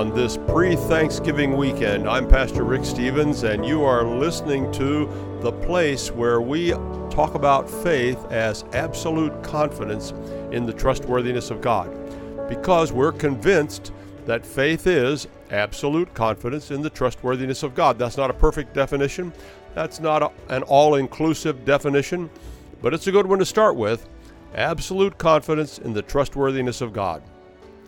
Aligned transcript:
on 0.00 0.14
this 0.14 0.38
pre 0.48 0.76
Thanksgiving 0.76 1.58
weekend. 1.58 2.08
I'm 2.08 2.26
Pastor 2.26 2.64
Rick 2.64 2.86
Stevens, 2.86 3.42
and 3.42 3.66
you 3.66 3.84
are 3.84 4.02
listening 4.02 4.72
to 4.72 5.04
the 5.42 5.52
place 5.52 6.10
where 6.10 6.40
we 6.40 6.70
talk 7.10 7.34
about 7.34 7.68
faith 7.68 8.16
as 8.30 8.64
absolute 8.72 9.42
confidence 9.42 10.14
in 10.52 10.64
the 10.64 10.72
trustworthiness 10.72 11.50
of 11.50 11.60
God. 11.60 11.94
Because 12.48 12.92
we're 12.92 13.12
convinced 13.12 13.92
that 14.24 14.46
faith 14.46 14.86
is 14.86 15.28
absolute 15.50 16.14
confidence 16.14 16.70
in 16.70 16.80
the 16.80 16.88
trustworthiness 16.88 17.62
of 17.62 17.74
God. 17.74 17.98
That's 17.98 18.16
not 18.16 18.30
a 18.30 18.34
perfect 18.34 18.72
definition, 18.72 19.34
that's 19.74 20.00
not 20.00 20.22
a, 20.22 20.30
an 20.48 20.62
all 20.62 20.94
inclusive 20.94 21.66
definition, 21.66 22.30
but 22.80 22.94
it's 22.94 23.06
a 23.06 23.12
good 23.12 23.26
one 23.26 23.38
to 23.38 23.44
start 23.44 23.76
with. 23.76 24.08
Absolute 24.54 25.18
confidence 25.18 25.76
in 25.76 25.92
the 25.92 26.00
trustworthiness 26.00 26.80
of 26.80 26.94
God. 26.94 27.22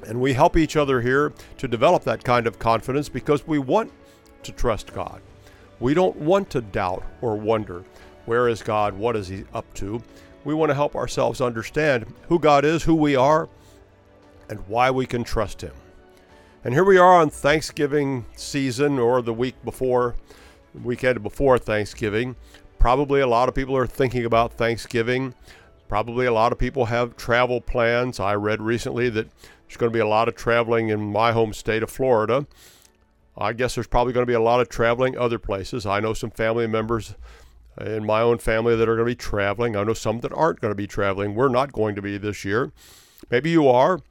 And 0.06 0.20
we 0.20 0.32
help 0.32 0.56
each 0.56 0.76
other 0.76 1.00
here 1.00 1.32
to 1.58 1.68
develop 1.68 2.02
that 2.04 2.24
kind 2.24 2.46
of 2.46 2.58
confidence 2.58 3.08
because 3.08 3.46
we 3.46 3.58
want 3.58 3.92
to 4.42 4.52
trust 4.52 4.92
God. 4.92 5.20
We 5.80 5.94
don't 5.94 6.16
want 6.16 6.50
to 6.50 6.60
doubt 6.60 7.04
or 7.20 7.36
wonder, 7.36 7.84
where 8.24 8.48
is 8.48 8.62
God? 8.62 8.94
What 8.94 9.16
is 9.16 9.28
He 9.28 9.44
up 9.52 9.72
to? 9.74 10.02
We 10.44 10.54
want 10.54 10.70
to 10.70 10.74
help 10.74 10.96
ourselves 10.96 11.40
understand 11.40 12.06
who 12.28 12.38
God 12.38 12.64
is, 12.64 12.82
who 12.82 12.94
we 12.94 13.16
are, 13.16 13.48
and 14.48 14.60
why 14.68 14.90
we 14.90 15.06
can 15.06 15.24
trust 15.24 15.60
Him. 15.60 15.72
And 16.64 16.74
here 16.74 16.84
we 16.84 16.98
are 16.98 17.20
on 17.20 17.30
Thanksgiving 17.30 18.24
season 18.36 18.98
or 18.98 19.22
the 19.22 19.34
week 19.34 19.56
before, 19.64 20.14
weekend 20.82 21.22
before 21.22 21.58
Thanksgiving. 21.58 22.36
Probably 22.78 23.20
a 23.20 23.26
lot 23.26 23.48
of 23.48 23.54
people 23.54 23.76
are 23.76 23.86
thinking 23.86 24.24
about 24.24 24.52
Thanksgiving. 24.52 25.34
Probably 25.88 26.26
a 26.26 26.32
lot 26.32 26.52
of 26.52 26.58
people 26.58 26.86
have 26.86 27.16
travel 27.16 27.60
plans. 27.60 28.20
I 28.20 28.34
read 28.34 28.62
recently 28.62 29.08
that 29.10 29.28
there's 29.72 29.78
going 29.78 29.90
to 29.90 29.96
be 29.96 30.00
a 30.00 30.06
lot 30.06 30.28
of 30.28 30.34
traveling 30.34 30.90
in 30.90 31.00
my 31.00 31.32
home 31.32 31.54
state 31.54 31.82
of 31.82 31.90
Florida. 31.90 32.46
I 33.38 33.54
guess 33.54 33.74
there's 33.74 33.86
probably 33.86 34.12
going 34.12 34.26
to 34.26 34.30
be 34.30 34.34
a 34.34 34.40
lot 34.40 34.60
of 34.60 34.68
traveling 34.68 35.16
other 35.16 35.38
places. 35.38 35.86
I 35.86 35.98
know 35.98 36.12
some 36.12 36.30
family 36.30 36.66
members 36.66 37.14
uh, 37.80 37.86
in 37.86 38.04
my 38.04 38.20
own 38.20 38.36
family 38.36 38.76
that 38.76 38.86
are 38.86 38.96
going 38.96 39.06
to 39.08 39.12
be 39.12 39.16
traveling. 39.16 39.74
I 39.74 39.84
know 39.84 39.94
some 39.94 40.20
that 40.20 40.32
aren't 40.34 40.60
going 40.60 40.72
to 40.72 40.76
be 40.76 40.86
traveling. 40.86 41.34
We're 41.34 41.48
not 41.48 41.72
going 41.72 41.94
to 41.94 42.02
be 42.02 42.18
this 42.18 42.44
year. 42.44 42.70
Maybe 43.30 43.48
you 43.48 43.66
are. 43.66 44.02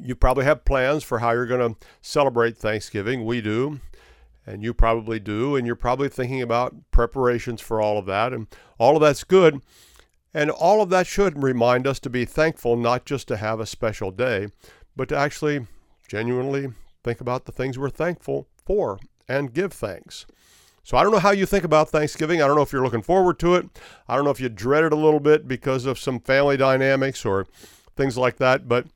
You 0.00 0.14
probably 0.14 0.44
have 0.44 0.64
plans 0.64 1.02
for 1.02 1.18
how 1.18 1.32
you're 1.32 1.46
going 1.46 1.74
to 1.74 1.80
celebrate 2.00 2.56
Thanksgiving. 2.56 3.24
We 3.24 3.40
do. 3.40 3.80
And 4.46 4.62
you 4.62 4.72
probably 4.72 5.18
do. 5.18 5.56
And 5.56 5.66
you're 5.66 5.74
probably 5.74 6.08
thinking 6.08 6.42
about 6.42 6.76
preparations 6.92 7.60
for 7.60 7.80
all 7.80 7.98
of 7.98 8.06
that. 8.06 8.32
And 8.32 8.46
all 8.78 8.94
of 8.94 9.02
that's 9.02 9.24
good. 9.24 9.60
And 10.36 10.50
all 10.50 10.82
of 10.82 10.90
that 10.90 11.06
should 11.06 11.42
remind 11.42 11.86
us 11.86 11.98
to 12.00 12.10
be 12.10 12.26
thankful, 12.26 12.76
not 12.76 13.06
just 13.06 13.26
to 13.28 13.38
have 13.38 13.58
a 13.58 13.64
special 13.64 14.10
day, 14.10 14.48
but 14.94 15.08
to 15.08 15.16
actually 15.16 15.66
genuinely 16.08 16.74
think 17.02 17.22
about 17.22 17.46
the 17.46 17.52
things 17.52 17.78
we're 17.78 17.88
thankful 17.88 18.46
for 18.62 18.98
and 19.26 19.54
give 19.54 19.72
thanks. 19.72 20.26
So 20.84 20.98
I 20.98 21.02
don't 21.02 21.12
know 21.12 21.20
how 21.20 21.30
you 21.30 21.46
think 21.46 21.64
about 21.64 21.88
Thanksgiving. 21.88 22.42
I 22.42 22.46
don't 22.46 22.54
know 22.54 22.60
if 22.60 22.70
you're 22.70 22.84
looking 22.84 23.00
forward 23.00 23.38
to 23.38 23.54
it. 23.54 23.80
I 24.06 24.14
don't 24.14 24.26
know 24.26 24.30
if 24.30 24.38
you 24.38 24.50
dread 24.50 24.84
it 24.84 24.92
a 24.92 24.96
little 24.96 25.20
bit 25.20 25.48
because 25.48 25.86
of 25.86 25.98
some 25.98 26.20
family 26.20 26.58
dynamics 26.58 27.24
or 27.24 27.46
things 27.96 28.18
like 28.18 28.36
that. 28.36 28.68
But 28.68 28.88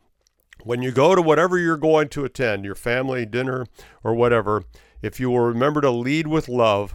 when 0.62 0.82
you 0.82 0.92
go 0.92 1.14
to 1.14 1.22
whatever 1.22 1.56
you're 1.56 1.78
going 1.78 2.10
to 2.10 2.26
attend, 2.26 2.66
your 2.66 2.74
family 2.74 3.24
dinner 3.24 3.66
or 4.04 4.12
whatever, 4.12 4.64
if 5.00 5.18
you 5.18 5.30
will 5.30 5.40
remember 5.40 5.80
to 5.80 5.90
lead 5.90 6.26
with 6.26 6.50
love, 6.50 6.92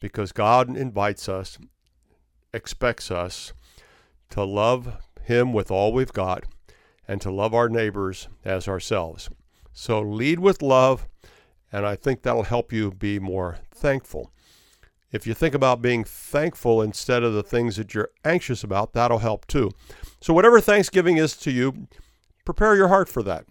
because 0.00 0.32
God 0.32 0.76
invites 0.76 1.28
us, 1.28 1.58
expects 2.52 3.12
us, 3.12 3.52
to 4.34 4.42
love 4.42 4.96
Him 5.22 5.52
with 5.52 5.70
all 5.70 5.92
we've 5.92 6.12
got 6.12 6.44
and 7.06 7.20
to 7.20 7.30
love 7.30 7.54
our 7.54 7.68
neighbors 7.68 8.26
as 8.44 8.66
ourselves. 8.66 9.30
So 9.72 10.00
lead 10.00 10.40
with 10.40 10.60
love, 10.60 11.06
and 11.72 11.86
I 11.86 11.94
think 11.94 12.22
that'll 12.22 12.42
help 12.42 12.72
you 12.72 12.90
be 12.90 13.20
more 13.20 13.58
thankful. 13.72 14.32
If 15.12 15.24
you 15.24 15.34
think 15.34 15.54
about 15.54 15.80
being 15.80 16.02
thankful 16.02 16.82
instead 16.82 17.22
of 17.22 17.32
the 17.32 17.44
things 17.44 17.76
that 17.76 17.94
you're 17.94 18.10
anxious 18.24 18.64
about, 18.64 18.92
that'll 18.92 19.18
help 19.18 19.46
too. 19.46 19.70
So, 20.20 20.34
whatever 20.34 20.60
Thanksgiving 20.60 21.16
is 21.16 21.36
to 21.36 21.52
you, 21.52 21.86
prepare 22.44 22.74
your 22.74 22.88
heart 22.88 23.08
for 23.08 23.22
that. 23.22 23.44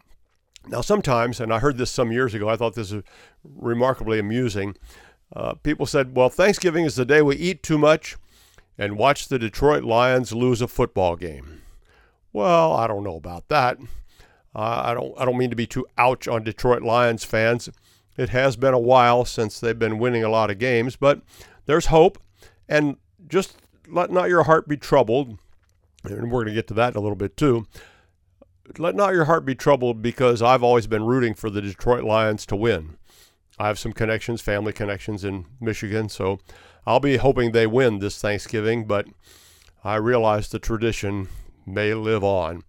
Now, 0.67 0.81
sometimes, 0.81 1.39
and 1.39 1.53
I 1.53 1.59
heard 1.59 1.77
this 1.77 1.91
some 1.91 2.11
years 2.11 2.33
ago, 2.33 2.50
I 2.50 2.57
thought 2.57 2.75
this 2.75 2.91
was 2.91 3.03
remarkably 3.45 4.19
amusing. 4.19 4.75
Uh, 5.33 5.53
people 5.53 5.85
said, 5.85 6.17
well, 6.17 6.29
Thanksgiving 6.29 6.83
is 6.83 6.97
the 6.97 7.05
day 7.05 7.21
we 7.21 7.38
eat 7.38 7.63
too 7.63 7.77
much 7.77 8.17
and 8.78 8.97
watch 8.97 9.28
the 9.28 9.39
Detroit 9.39 9.84
Lions 9.84 10.34
lose 10.34 10.61
a 10.61 10.67
football 10.67 11.16
game. 11.16 11.61
Well, 12.31 12.73
I 12.73 12.88
don't 12.88 13.03
know 13.03 13.16
about 13.16 13.47
that. 13.50 13.78
Uh, 14.56 14.81
I 14.85 14.94
don't 14.94 15.13
I 15.17 15.25
don't 15.25 15.38
mean 15.38 15.50
to 15.50 15.56
be 15.56 15.67
too 15.67 15.85
ouch 15.97 16.28
on 16.28 16.44
Detroit 16.44 16.83
Lions 16.83 17.23
fans. 17.23 17.69
It 18.17 18.29
has 18.29 18.56
been 18.56 18.73
a 18.73 18.79
while 18.79 19.25
since 19.25 19.59
they've 19.59 19.78
been 19.78 19.97
winning 19.97 20.23
a 20.23 20.29
lot 20.29 20.51
of 20.51 20.59
games, 20.59 20.95
but 20.95 21.22
there's 21.66 21.88
hope 21.88 22.22
and 22.69 22.97
just 23.28 23.57
let 23.88 24.12
not 24.12 24.29
your 24.29 24.44
heart 24.44 24.67
be 24.67 24.78
troubled. 24.78 25.38
And 26.03 26.31
we're 26.31 26.44
going 26.44 26.47
to 26.47 26.53
get 26.53 26.67
to 26.67 26.73
that 26.75 26.94
in 26.94 26.97
a 26.97 27.01
little 27.01 27.16
bit 27.16 27.38
too. 27.38 27.66
Let 28.78 28.95
not 28.95 29.13
your 29.13 29.25
heart 29.25 29.45
be 29.45 29.56
troubled 29.56 30.01
because 30.01 30.41
I've 30.41 30.63
always 30.63 30.88
been 30.88 31.06
rooting 31.06 31.33
for 31.33 31.50
the 31.50 31.62
Detroit 31.62 32.03
Lions 32.03 32.45
to 32.47 32.56
win. 32.56 32.97
I 33.57 33.67
have 33.67 33.79
some 33.79 33.94
connections, 33.94 34.41
family 34.41 34.73
connections 34.73 35.23
in 35.23 35.45
Michigan, 35.59 36.09
so 36.09 36.39
I'll 36.85 36.99
be 36.99 37.17
hoping 37.17 37.51
they 37.51 37.67
win 37.67 37.99
this 37.99 38.19
Thanksgiving, 38.19 38.85
but 38.85 39.07
I 39.83 39.95
realize 39.95 40.49
the 40.49 40.59
tradition 40.59 41.29
may 41.66 41.94
live 41.94 42.23
on, 42.23 42.63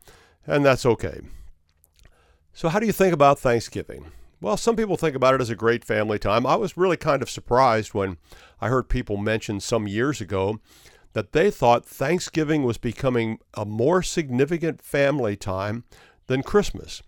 and 0.46 0.64
that's 0.64 0.86
okay. 0.86 1.20
So, 2.52 2.68
how 2.68 2.78
do 2.78 2.86
you 2.86 2.92
think 2.92 3.12
about 3.12 3.40
Thanksgiving? 3.40 4.12
Well, 4.40 4.56
some 4.56 4.76
people 4.76 4.96
think 4.96 5.16
about 5.16 5.34
it 5.34 5.40
as 5.40 5.50
a 5.50 5.56
great 5.56 5.84
family 5.84 6.18
time. 6.18 6.46
I 6.46 6.56
was 6.56 6.76
really 6.76 6.96
kind 6.96 7.22
of 7.22 7.30
surprised 7.30 7.94
when 7.94 8.18
I 8.60 8.68
heard 8.68 8.88
people 8.88 9.16
mention 9.16 9.58
some 9.58 9.88
years 9.88 10.20
ago 10.20 10.60
that 11.14 11.32
they 11.32 11.50
thought 11.50 11.86
Thanksgiving 11.86 12.62
was 12.62 12.76
becoming 12.76 13.38
a 13.54 13.64
more 13.64 14.02
significant 14.02 14.82
family 14.82 15.36
time 15.36 15.84
than 16.26 16.42
Christmas. 16.42 17.02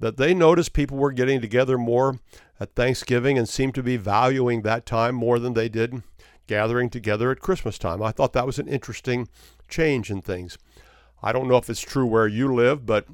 That 0.00 0.16
they 0.16 0.34
noticed 0.34 0.72
people 0.72 0.98
were 0.98 1.12
getting 1.12 1.40
together 1.40 1.78
more 1.78 2.18
at 2.58 2.74
Thanksgiving 2.74 3.38
and 3.38 3.48
seemed 3.48 3.74
to 3.76 3.82
be 3.82 3.96
valuing 3.96 4.62
that 4.62 4.84
time 4.84 5.14
more 5.14 5.38
than 5.38 5.54
they 5.54 5.68
did 5.68 6.02
gathering 6.46 6.90
together 6.90 7.30
at 7.30 7.40
Christmas 7.40 7.78
time. 7.78 8.02
I 8.02 8.10
thought 8.10 8.32
that 8.32 8.46
was 8.46 8.58
an 8.58 8.68
interesting 8.68 9.28
change 9.68 10.10
in 10.10 10.22
things. 10.22 10.58
I 11.22 11.32
don't 11.32 11.48
know 11.48 11.56
if 11.56 11.70
it's 11.70 11.80
true 11.80 12.06
where 12.06 12.26
you 12.26 12.52
live, 12.52 12.84
but 12.84 13.06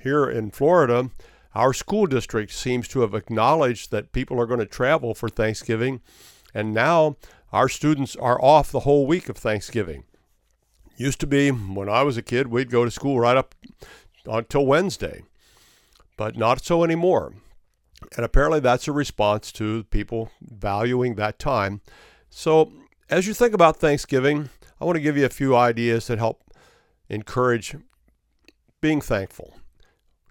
here 0.00 0.28
in 0.28 0.50
Florida, 0.50 1.10
our 1.54 1.72
school 1.72 2.06
district 2.06 2.52
seems 2.52 2.88
to 2.88 3.00
have 3.00 3.14
acknowledged 3.14 3.90
that 3.90 4.12
people 4.12 4.40
are 4.40 4.46
going 4.46 4.60
to 4.60 4.66
travel 4.66 5.14
for 5.14 5.28
Thanksgiving, 5.28 6.00
and 6.52 6.74
now 6.74 7.16
our 7.52 7.68
students 7.68 8.16
are 8.16 8.42
off 8.42 8.72
the 8.72 8.80
whole 8.80 9.06
week 9.06 9.28
of 9.28 9.36
Thanksgiving. 9.36 10.04
Used 10.96 11.20
to 11.20 11.26
be 11.26 11.50
when 11.50 11.88
I 11.88 12.02
was 12.02 12.16
a 12.16 12.22
kid, 12.22 12.48
we'd 12.48 12.70
go 12.70 12.84
to 12.84 12.90
school 12.90 13.18
right 13.18 13.36
up 13.36 13.54
until 14.26 14.66
Wednesday, 14.66 15.22
but 16.16 16.36
not 16.36 16.64
so 16.64 16.84
anymore. 16.84 17.34
And 18.16 18.24
apparently, 18.24 18.60
that's 18.60 18.86
a 18.86 18.92
response 18.92 19.50
to 19.52 19.84
people 19.84 20.30
valuing 20.42 21.14
that 21.14 21.38
time 21.38 21.80
so, 22.36 22.72
as 23.08 23.28
you 23.28 23.32
think 23.32 23.54
about 23.54 23.76
Thanksgiving, 23.76 24.50
I 24.80 24.84
want 24.84 24.96
to 24.96 25.00
give 25.00 25.16
you 25.16 25.24
a 25.24 25.28
few 25.28 25.54
ideas 25.54 26.08
that 26.08 26.18
help 26.18 26.42
encourage 27.08 27.76
being 28.80 29.00
thankful, 29.00 29.54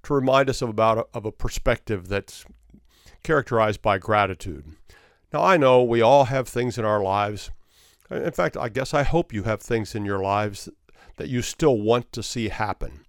to 0.03 0.13
remind 0.13 0.49
us 0.49 0.61
of 0.61 0.67
about 0.67 0.97
a, 0.97 1.05
of 1.13 1.25
a 1.25 1.31
perspective 1.31 2.09
that's 2.09 2.43
characterized 3.23 3.81
by 3.81 3.99
gratitude. 3.99 4.65
Now, 5.31 5.43
I 5.43 5.55
know 5.55 5.81
we 5.81 6.01
all 6.01 6.25
have 6.25 6.49
things 6.49 6.77
in 6.77 6.83
our 6.83 7.01
lives. 7.01 7.51
In 8.11 8.31
fact, 8.33 8.57
I 8.57 8.67
guess 8.67 8.93
I 8.93 9.03
hope 9.03 9.31
you 9.31 9.43
have 9.43 9.61
things 9.61 9.95
in 9.95 10.03
your 10.03 10.19
lives 10.19 10.67
that 11.15 11.29
you 11.29 11.41
still 11.41 11.79
want 11.79 12.11
to 12.11 12.21
see 12.21 12.49
happen, 12.49 13.05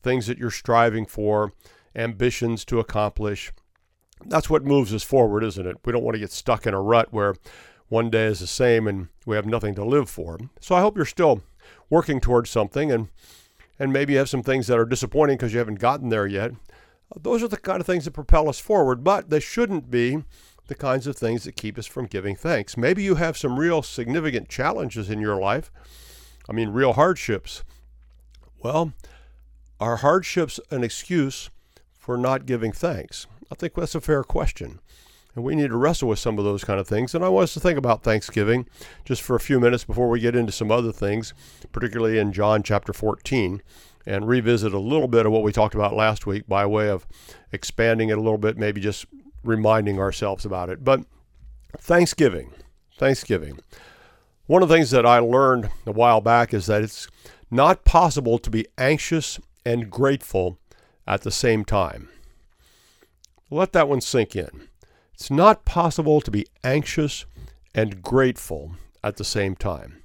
things 0.00 0.28
that 0.28 0.38
you're 0.38 0.52
striving 0.52 1.06
for, 1.06 1.54
ambitions 1.96 2.64
to 2.66 2.78
accomplish. 2.78 3.52
That's 4.24 4.48
what 4.48 4.64
moves 4.64 4.94
us 4.94 5.02
forward, 5.02 5.42
isn't 5.42 5.66
it? 5.66 5.78
We 5.84 5.92
don't 5.92 6.04
want 6.04 6.14
to 6.14 6.20
get 6.20 6.30
stuck 6.30 6.68
in 6.68 6.72
a 6.74 6.80
rut 6.80 7.12
where 7.12 7.34
one 7.88 8.10
day 8.10 8.26
is 8.26 8.40
the 8.40 8.46
same 8.46 8.86
and 8.86 9.08
we 9.26 9.36
have 9.36 9.46
nothing 9.46 9.74
to 9.74 9.84
live 9.84 10.08
for. 10.08 10.38
So 10.60 10.74
I 10.74 10.80
hope 10.80 10.96
you're 10.96 11.06
still 11.06 11.42
working 11.90 12.20
towards 12.20 12.50
something 12.50 12.92
and 12.92 13.08
and 13.80 13.92
maybe 13.92 14.14
you 14.14 14.18
have 14.18 14.28
some 14.28 14.42
things 14.42 14.66
that 14.66 14.78
are 14.78 14.84
disappointing 14.84 15.36
because 15.36 15.52
you 15.52 15.60
haven't 15.60 15.78
gotten 15.78 16.08
there 16.08 16.26
yet. 16.26 16.52
Those 17.16 17.42
are 17.42 17.48
the 17.48 17.56
kind 17.56 17.80
of 17.80 17.86
things 17.86 18.04
that 18.04 18.10
propel 18.10 18.48
us 18.48 18.58
forward, 18.58 19.04
but 19.04 19.30
they 19.30 19.40
shouldn't 19.40 19.90
be 19.90 20.24
the 20.66 20.74
kinds 20.74 21.06
of 21.06 21.16
things 21.16 21.44
that 21.44 21.56
keep 21.56 21.78
us 21.78 21.86
from 21.86 22.06
giving 22.06 22.36
thanks. 22.36 22.76
Maybe 22.76 23.02
you 23.02 23.14
have 23.14 23.36
some 23.36 23.58
real 23.58 23.82
significant 23.82 24.48
challenges 24.48 25.08
in 25.08 25.20
your 25.20 25.36
life. 25.36 25.70
I 26.48 26.52
mean, 26.52 26.70
real 26.70 26.94
hardships. 26.94 27.62
Well, 28.62 28.92
are 29.80 29.98
hardships 29.98 30.58
an 30.70 30.82
excuse 30.82 31.50
for 31.98 32.16
not 32.16 32.46
giving 32.46 32.72
thanks? 32.72 33.26
I 33.50 33.54
think 33.54 33.74
that's 33.74 33.94
a 33.94 34.00
fair 34.00 34.24
question. 34.24 34.80
And 35.38 35.44
we 35.44 35.54
need 35.54 35.68
to 35.68 35.76
wrestle 35.76 36.08
with 36.08 36.18
some 36.18 36.36
of 36.36 36.44
those 36.44 36.64
kind 36.64 36.80
of 36.80 36.88
things. 36.88 37.14
And 37.14 37.24
I 37.24 37.28
want 37.28 37.44
us 37.44 37.54
to 37.54 37.60
think 37.60 37.78
about 37.78 38.02
Thanksgiving 38.02 38.66
just 39.04 39.22
for 39.22 39.36
a 39.36 39.40
few 39.40 39.60
minutes 39.60 39.84
before 39.84 40.08
we 40.08 40.18
get 40.18 40.34
into 40.34 40.50
some 40.50 40.72
other 40.72 40.90
things, 40.90 41.32
particularly 41.70 42.18
in 42.18 42.32
John 42.32 42.64
chapter 42.64 42.92
14 42.92 43.62
and 44.04 44.26
revisit 44.26 44.74
a 44.74 44.80
little 44.80 45.06
bit 45.06 45.26
of 45.26 45.30
what 45.30 45.44
we 45.44 45.52
talked 45.52 45.76
about 45.76 45.94
last 45.94 46.26
week 46.26 46.48
by 46.48 46.66
way 46.66 46.88
of 46.90 47.06
expanding 47.52 48.08
it 48.08 48.18
a 48.18 48.20
little 48.20 48.36
bit, 48.36 48.58
maybe 48.58 48.80
just 48.80 49.06
reminding 49.44 50.00
ourselves 50.00 50.44
about 50.44 50.70
it. 50.70 50.82
But 50.82 51.04
Thanksgiving, 51.78 52.50
Thanksgiving. 52.96 53.60
One 54.46 54.64
of 54.64 54.68
the 54.68 54.74
things 54.74 54.90
that 54.90 55.06
I 55.06 55.20
learned 55.20 55.70
a 55.86 55.92
while 55.92 56.20
back 56.20 56.52
is 56.52 56.66
that 56.66 56.82
it's 56.82 57.06
not 57.48 57.84
possible 57.84 58.40
to 58.40 58.50
be 58.50 58.66
anxious 58.76 59.38
and 59.64 59.88
grateful 59.88 60.58
at 61.06 61.22
the 61.22 61.30
same 61.30 61.64
time. 61.64 62.08
Let 63.50 63.72
that 63.74 63.88
one 63.88 64.00
sink 64.00 64.34
in. 64.34 64.68
It's 65.18 65.32
not 65.32 65.64
possible 65.64 66.20
to 66.20 66.30
be 66.30 66.46
anxious 66.62 67.26
and 67.74 68.00
grateful 68.00 68.76
at 69.02 69.16
the 69.16 69.24
same 69.24 69.56
time. 69.56 70.04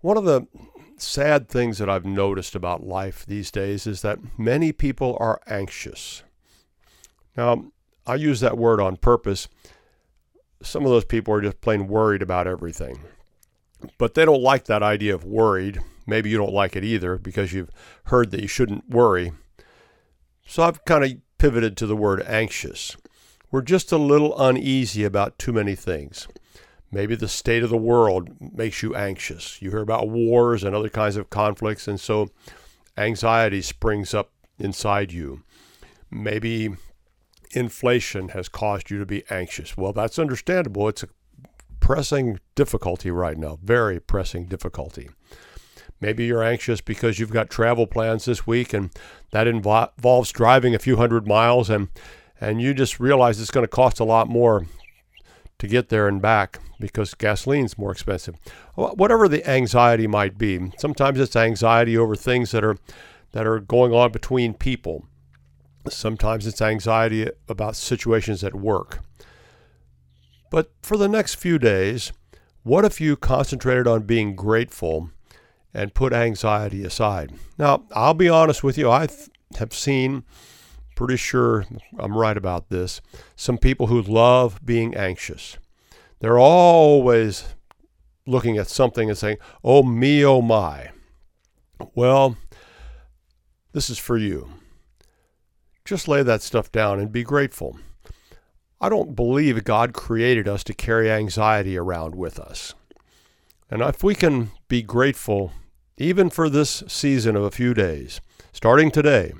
One 0.00 0.16
of 0.16 0.24
the 0.24 0.48
sad 0.96 1.48
things 1.48 1.78
that 1.78 1.88
I've 1.88 2.04
noticed 2.04 2.56
about 2.56 2.84
life 2.84 3.24
these 3.24 3.52
days 3.52 3.86
is 3.86 4.02
that 4.02 4.18
many 4.36 4.72
people 4.72 5.16
are 5.20 5.40
anxious. 5.46 6.24
Now, 7.36 7.66
I 8.08 8.16
use 8.16 8.40
that 8.40 8.58
word 8.58 8.80
on 8.80 8.96
purpose. 8.96 9.46
Some 10.60 10.84
of 10.84 10.90
those 10.90 11.04
people 11.04 11.32
are 11.32 11.40
just 11.40 11.60
plain 11.60 11.86
worried 11.86 12.22
about 12.22 12.48
everything. 12.48 12.98
But 13.98 14.14
they 14.14 14.24
don't 14.24 14.42
like 14.42 14.64
that 14.64 14.82
idea 14.82 15.14
of 15.14 15.24
worried. 15.24 15.78
Maybe 16.08 16.28
you 16.28 16.38
don't 16.38 16.52
like 16.52 16.74
it 16.74 16.82
either 16.82 17.16
because 17.18 17.52
you've 17.52 17.70
heard 18.06 18.32
that 18.32 18.40
you 18.40 18.48
shouldn't 18.48 18.90
worry. 18.90 19.30
So 20.44 20.64
I've 20.64 20.84
kind 20.84 21.04
of 21.04 21.12
pivoted 21.38 21.76
to 21.76 21.86
the 21.86 21.94
word 21.94 22.20
anxious. 22.26 22.96
We're 23.50 23.62
just 23.62 23.92
a 23.92 23.98
little 23.98 24.38
uneasy 24.38 25.04
about 25.04 25.38
too 25.38 25.52
many 25.52 25.74
things. 25.74 26.28
Maybe 26.90 27.14
the 27.14 27.28
state 27.28 27.62
of 27.62 27.70
the 27.70 27.76
world 27.76 28.30
makes 28.40 28.82
you 28.82 28.94
anxious. 28.94 29.60
You 29.60 29.70
hear 29.70 29.80
about 29.80 30.08
wars 30.08 30.64
and 30.64 30.74
other 30.74 30.88
kinds 30.88 31.16
of 31.16 31.30
conflicts, 31.30 31.88
and 31.88 32.00
so 32.00 32.30
anxiety 32.96 33.62
springs 33.62 34.14
up 34.14 34.32
inside 34.58 35.12
you. 35.12 35.42
Maybe 36.10 36.70
inflation 37.52 38.30
has 38.30 38.48
caused 38.48 38.90
you 38.90 38.98
to 38.98 39.06
be 39.06 39.24
anxious. 39.30 39.76
Well, 39.76 39.92
that's 39.92 40.18
understandable. 40.18 40.88
It's 40.88 41.02
a 41.02 41.08
pressing 41.80 42.40
difficulty 42.54 43.10
right 43.10 43.38
now, 43.38 43.58
very 43.62 44.00
pressing 44.00 44.46
difficulty. 44.46 45.08
Maybe 46.00 46.26
you're 46.26 46.44
anxious 46.44 46.80
because 46.80 47.18
you've 47.18 47.32
got 47.32 47.50
travel 47.50 47.86
plans 47.86 48.24
this 48.24 48.46
week 48.46 48.72
and 48.72 48.90
that 49.30 49.46
invo- 49.46 49.90
involves 49.96 50.30
driving 50.32 50.74
a 50.74 50.78
few 50.78 50.96
hundred 50.96 51.26
miles 51.26 51.68
and 51.68 51.88
and 52.40 52.60
you 52.60 52.74
just 52.74 53.00
realize 53.00 53.40
it's 53.40 53.50
going 53.50 53.64
to 53.64 53.68
cost 53.68 54.00
a 54.00 54.04
lot 54.04 54.28
more 54.28 54.66
to 55.58 55.66
get 55.66 55.88
there 55.88 56.06
and 56.06 56.22
back 56.22 56.60
because 56.78 57.14
gasoline's 57.14 57.76
more 57.76 57.90
expensive. 57.90 58.36
Whatever 58.74 59.28
the 59.28 59.48
anxiety 59.48 60.06
might 60.06 60.38
be, 60.38 60.72
sometimes 60.78 61.18
it's 61.18 61.34
anxiety 61.34 61.96
over 61.98 62.14
things 62.14 62.52
that 62.52 62.64
are 62.64 62.76
that 63.32 63.46
are 63.46 63.60
going 63.60 63.92
on 63.92 64.10
between 64.12 64.54
people. 64.54 65.04
Sometimes 65.88 66.46
it's 66.46 66.62
anxiety 66.62 67.28
about 67.48 67.76
situations 67.76 68.42
at 68.42 68.54
work. 68.54 69.00
But 70.50 70.70
for 70.82 70.96
the 70.96 71.08
next 71.08 71.34
few 71.34 71.58
days, 71.58 72.12
what 72.62 72.84
if 72.84 73.00
you 73.00 73.16
concentrated 73.16 73.86
on 73.86 74.02
being 74.02 74.34
grateful 74.34 75.10
and 75.74 75.94
put 75.94 76.12
anxiety 76.12 76.84
aside? 76.84 77.32
Now, 77.58 77.84
I'll 77.94 78.14
be 78.14 78.28
honest 78.28 78.64
with 78.64 78.78
you, 78.78 78.90
I 78.90 79.08
have 79.58 79.74
seen, 79.74 80.24
pretty 80.98 81.16
sure 81.16 81.64
I'm 81.96 82.18
right 82.18 82.36
about 82.36 82.70
this, 82.70 83.00
some 83.36 83.56
people 83.56 83.86
who 83.86 84.02
love 84.02 84.58
being 84.64 84.96
anxious. 84.96 85.56
They're 86.18 86.40
always 86.40 87.54
looking 88.26 88.58
at 88.58 88.66
something 88.66 89.08
and 89.08 89.16
saying, 89.16 89.36
oh 89.62 89.84
me, 89.84 90.24
oh 90.24 90.42
my. 90.42 90.90
Well, 91.94 92.36
this 93.70 93.88
is 93.88 93.96
for 93.96 94.18
you. 94.18 94.48
Just 95.84 96.08
lay 96.08 96.24
that 96.24 96.42
stuff 96.42 96.72
down 96.72 96.98
and 96.98 97.12
be 97.12 97.22
grateful. 97.22 97.78
I 98.80 98.88
don't 98.88 99.14
believe 99.14 99.62
God 99.62 99.92
created 99.92 100.48
us 100.48 100.64
to 100.64 100.74
carry 100.74 101.12
anxiety 101.12 101.78
around 101.78 102.16
with 102.16 102.40
us. 102.40 102.74
And 103.70 103.82
if 103.82 104.02
we 104.02 104.16
can 104.16 104.50
be 104.66 104.82
grateful, 104.82 105.52
even 105.96 106.28
for 106.28 106.50
this 106.50 106.82
season 106.88 107.36
of 107.36 107.44
a 107.44 107.52
few 107.52 107.72
days, 107.72 108.20
starting 108.52 108.90
today, 108.90 109.32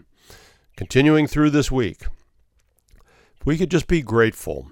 continuing 0.79 1.27
through 1.27 1.51
this 1.51 1.73
week, 1.73 2.03
if 3.41 3.45
we 3.45 3.59
could 3.59 3.69
just 3.69 3.89
be 3.89 4.01
grateful 4.01 4.71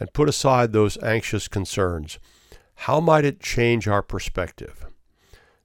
and 0.00 0.12
put 0.12 0.28
aside 0.28 0.72
those 0.72 1.00
anxious 1.00 1.46
concerns, 1.46 2.18
how 2.74 2.98
might 2.98 3.24
it 3.24 3.38
change 3.38 3.86
our 3.86 4.02
perspective? 4.02 4.84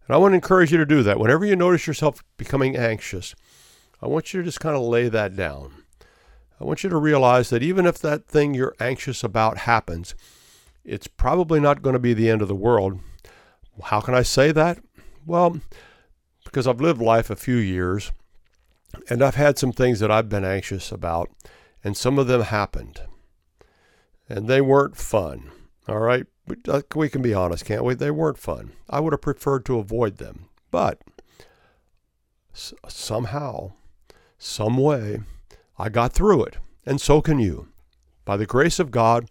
And 0.06 0.14
I 0.14 0.18
want 0.18 0.34
to 0.34 0.36
encourage 0.36 0.72
you 0.72 0.78
to 0.78 0.86
do 0.86 1.02
that. 1.02 1.20
Whenever 1.20 1.44
you 1.44 1.56
notice 1.56 1.88
yourself 1.88 2.24
becoming 2.38 2.78
anxious, 2.78 3.34
I 4.00 4.06
want 4.06 4.32
you 4.32 4.42
to 4.42 4.46
just 4.46 4.60
kind 4.60 4.76
of 4.76 4.84
lay 4.84 5.10
that 5.10 5.36
down. 5.36 5.72
I 6.62 6.66
want 6.66 6.84
you 6.84 6.92
to 6.92 6.98
realize 6.98 7.50
that 7.50 7.64
even 7.64 7.88
if 7.88 7.98
that 7.98 8.28
thing 8.28 8.54
you're 8.54 8.76
anxious 8.80 9.24
about 9.24 9.58
happens, 9.58 10.14
it's 10.86 11.08
probably 11.08 11.60
not 11.60 11.82
going 11.82 11.94
to 11.94 12.00
be 12.00 12.14
the 12.14 12.30
end 12.30 12.44
of 12.44 12.48
the 12.48 12.54
world. 12.54 13.00
How 13.86 14.02
can 14.02 14.14
I 14.14 14.22
say 14.22 14.52
that? 14.52 14.78
Well, 15.26 15.62
because 16.46 16.68
I've 16.68 16.80
lived 16.80 17.02
life 17.02 17.32
a 17.32 17.36
few 17.36 17.56
years 17.56 18.12
and 19.10 19.24
I've 19.24 19.36
had 19.36 19.58
some 19.58 19.72
things 19.72 20.00
that 20.00 20.12
I've 20.12 20.30
been 20.30 20.46
anxious 20.46 20.92
about, 20.92 21.30
and 21.84 21.96
some 21.96 22.20
of 22.20 22.28
them 22.28 22.42
happened. 22.42 23.02
And 24.28 24.48
they 24.48 24.62
weren't 24.62 24.98
fun. 24.98 25.52
All 25.88 26.00
right? 26.00 26.26
Uh, 26.68 26.82
we 26.96 27.10
can 27.10 27.22
be 27.22 27.34
honest, 27.34 27.66
can't 27.66 27.84
we? 27.84 27.94
They 27.94 28.12
weren't 28.12 28.38
fun. 28.38 28.74
I 28.90 29.00
would 29.00 29.14
have 29.14 29.22
preferred 29.22 29.66
to 29.66 29.80
avoid 29.80 30.18
them. 30.18 30.50
But 30.72 31.00
somehow, 32.54 33.74
some 34.38 34.78
way, 34.78 35.22
I 35.78 35.90
got 35.90 36.14
through 36.14 36.44
it, 36.46 36.58
and 36.86 37.00
so 37.00 37.22
can 37.22 37.40
you. 37.40 37.70
By 38.26 38.38
the 38.38 38.46
grace 38.46 38.80
of 38.80 38.92
God, 38.92 39.30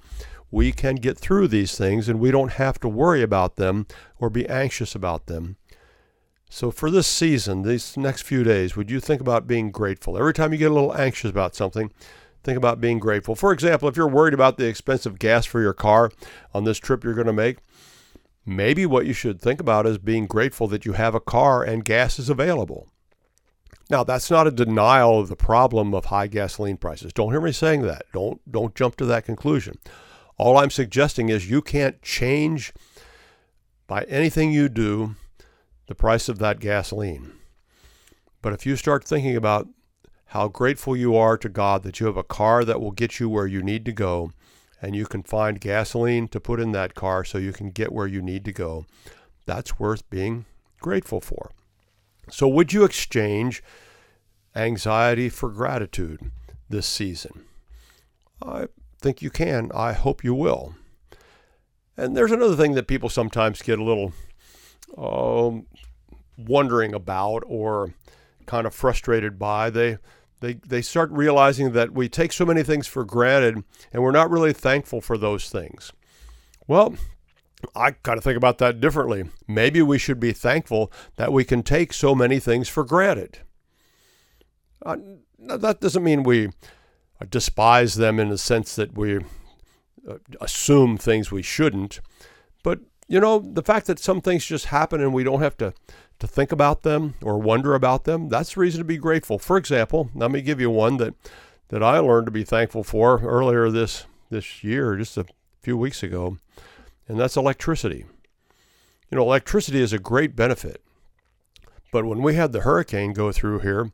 we 0.51 0.73
can 0.73 0.97
get 0.97 1.19
through 1.19 1.49
these 1.49 1.77
things 1.77 2.09
and 2.09 2.19
we 2.19 2.31
don't 2.31 2.53
have 2.53 2.81
to 2.81 2.89
worry 2.89 3.23
about 3.23 3.57
them 3.57 3.87
or 4.19 4.31
be 4.31 4.49
anxious 4.49 4.95
about 4.95 5.27
them. 5.27 5.57
So, 6.51 6.71
for 6.71 6.91
this 6.91 7.07
season, 7.07 7.63
these 7.63 7.97
next 7.97 8.23
few 8.23 8.43
days, 8.43 8.75
would 8.75 8.91
you 8.91 9.01
think 9.01 9.21
about 9.21 9.47
being 9.47 9.71
grateful? 9.71 10.17
Every 10.17 10.33
time 10.33 10.53
you 10.53 10.59
get 10.59 10.71
a 10.71 10.75
little 10.75 10.97
anxious 10.97 11.31
about 11.31 11.55
something, 11.55 11.93
think 12.43 12.57
about 12.57 12.81
being 12.81 12.99
grateful. 12.99 13.35
For 13.35 13.53
example, 13.53 13.89
if 13.89 13.97
you're 13.97 14.09
worried 14.09 14.35
about 14.35 14.57
the 14.57 14.67
expensive 14.67 15.19
gas 15.19 15.45
for 15.45 15.61
your 15.61 15.75
car 15.75 16.11
on 16.55 16.65
this 16.65 16.79
trip 16.79 17.05
you're 17.05 17.15
going 17.15 17.27
to 17.27 17.33
make, 17.33 17.59
maybe 18.47 18.87
what 18.87 19.05
you 19.05 19.13
should 19.13 19.41
think 19.41 19.61
about 19.61 19.87
is 19.87 19.99
being 19.99 20.27
grateful 20.27 20.67
that 20.69 20.87
you 20.87 20.95
have 20.95 21.15
a 21.15 21.21
car 21.21 21.63
and 21.63 21.85
gas 21.85 22.19
is 22.19 22.31
available. 22.31 22.89
Now, 23.91 24.03
that's 24.03 24.31
not 24.31 24.47
a 24.47 24.51
denial 24.51 25.21
of 25.21 25.29
the 25.29 25.37
problem 25.37 25.95
of 25.95 26.07
high 26.07 26.27
gasoline 26.27 26.79
prices. 26.79 27.13
Don't 27.13 27.31
hear 27.31 27.41
me 27.41 27.53
saying 27.53 27.83
that. 27.83 28.05
Don't 28.13 28.41
don't 28.51 28.75
jump 28.75 28.97
to 28.97 29.07
that 29.07 29.25
conclusion. 29.25 29.79
All 30.39 30.57
I'm 30.57 30.71
suggesting 30.71 31.29
is 31.29 31.51
you 31.51 31.61
can't 31.61 32.01
change 32.03 32.73
by 33.87 34.03
anything 34.05 34.53
you 34.53 34.69
do 34.69 35.17
the 35.89 35.95
price 35.95 36.29
of 36.29 36.39
that 36.39 36.61
gasoline. 36.61 37.33
But 38.41 38.53
if 38.53 38.65
you 38.65 38.77
start 38.77 39.05
thinking 39.05 39.35
about 39.35 39.67
how 40.27 40.47
grateful 40.47 40.97
you 40.97 41.17
are 41.17 41.37
to 41.39 41.49
God 41.49 41.83
that 41.83 41.99
you 41.99 42.07
have 42.07 42.17
a 42.17 42.23
car 42.23 42.65
that 42.65 42.81
will 42.81 42.93
get 42.93 43.19
you 43.19 43.29
where 43.29 43.47
you 43.47 43.63
need 43.63 43.85
to 43.87 43.93
go 43.93 44.31
and 44.81 44.95
you 44.95 45.07
can 45.07 45.23
find 45.23 45.61
gasoline 45.61 46.29
to 46.29 46.39
put 46.39 46.61
in 46.61 46.73
that 46.73 46.95
car 46.95 47.25
so 47.25 47.39
you 47.39 47.53
can 47.53 47.71
get 47.71 47.93
where 47.93 48.07
you 48.07 48.23
need 48.23 48.45
to 48.45 48.53
go, 48.53 48.87
that's 49.47 49.79
worth 49.79 50.09
being 50.11 50.45
grateful 50.81 51.21
for. 51.21 51.51
So, 52.31 52.47
would 52.47 52.73
you 52.73 52.85
exchange 52.85 53.63
anxiety 54.55 55.31
for 55.31 55.49
gratitude 55.49 56.31
this 56.69 56.87
season? 56.87 57.45
I 58.43 58.67
think 59.01 59.23
you 59.23 59.31
can. 59.31 59.73
I 59.75 59.95
hope 59.95 60.23
you 60.23 60.35
will. 60.35 60.75
And 61.97 62.17
there's 62.17 62.31
another 62.31 62.55
thing 62.55 62.75
that 62.75 62.87
people 62.87 63.09
sometimes 63.09 63.63
get 63.63 63.79
a 63.79 63.85
little 63.85 64.13
um, 64.97 65.67
wondering 66.39 66.95
about 66.95 67.43
or 67.47 67.95
kind 68.47 68.67
of 68.67 68.75
frustrated 68.75 69.39
by. 69.39 69.71
They 69.71 69.99
they 70.41 70.55
they 70.55 70.83
start 70.83 71.11
realizing 71.11 71.73
that 71.73 71.93
we 71.93 72.09
take 72.09 72.33
so 72.33 72.47
many 72.47 72.63
things 72.63 72.87
for 72.87 73.05
granted 73.05 73.65
and 73.93 74.03
we're 74.03 74.13
not 74.13 74.31
really 74.31 74.53
thankful 74.53 75.01
for 75.01 75.19
those 75.19 75.51
things. 75.51 75.93
Well, 76.67 76.95
I 77.75 77.93
kind 77.93 78.19
of 78.19 78.25
think 78.25 78.37
about 78.37 78.59
that 78.59 78.81
differently. 78.81 79.25
Maybe 79.47 79.83
we 79.83 79.99
should 79.99 80.21
be 80.21 80.33
thankful 80.33 80.93
that 81.17 81.33
we 81.33 81.45
can 81.45 81.63
take 81.63 81.93
so 81.93 82.15
many 82.15 82.39
things 82.39 82.69
for 82.69 82.85
granted. 82.85 83.41
Uh, 84.85 84.97
that 85.39 85.81
doesn't 85.81 86.05
mean 86.05 86.23
we 86.23 86.51
despise 87.31 87.97
them 87.97 88.21
in 88.21 88.29
the 88.29 88.39
sense 88.39 88.77
that 88.77 88.97
we 88.97 89.19
uh, 90.09 90.19
assume 90.41 90.97
things 90.97 91.33
we 91.33 91.43
shouldn't. 91.43 92.01
But, 92.63 92.81
you 93.09 93.21
know, 93.21 93.41
the 93.41 93.63
fact 93.63 93.87
that 93.87 93.99
some 93.99 94.21
things 94.21 94.45
just 94.45 94.67
happen 94.67 95.01
and 95.01 95.13
we 95.13 95.25
don't 95.25 95.41
have 95.41 95.57
to, 95.59 95.75
to 96.19 96.27
think 96.27 96.53
about 96.53 96.83
them 96.83 97.15
or 97.23 97.39
wonder 97.39 97.75
about 97.75 98.05
them, 98.05 98.29
that's 98.29 98.55
the 98.55 98.61
reason 98.61 98.79
to 98.79 98.85
be 98.85 98.97
grateful. 98.97 99.39
For 99.39 99.57
example, 99.57 100.11
let 100.15 100.31
me 100.31 100.43
give 100.43 100.61
you 100.61 100.71
one 100.71 100.97
that, 100.97 101.15
that 101.69 101.83
I 101.83 101.99
learned 101.99 102.27
to 102.27 102.33
be 102.33 102.45
thankful 102.45 102.85
for 102.85 103.21
earlier 103.21 103.71
this, 103.71 104.07
this 104.31 104.63
year, 104.65 104.97
just 104.97 105.17
a 105.17 105.27
few 105.61 105.77
weeks 105.77 106.03
ago 106.03 106.39
and 107.09 107.19
that's 107.19 107.37
electricity. 107.37 108.05
You 109.11 109.17
know, 109.17 109.23
electricity 109.23 109.81
is 109.81 109.93
a 109.93 109.99
great 109.99 110.37
benefit, 110.37 110.83
But 111.91 112.05
when 112.05 112.21
we 112.21 112.35
had 112.35 112.53
the 112.53 112.61
hurricane 112.61 113.15
go 113.15 113.33
through 113.33 113.61
here, 113.61 113.93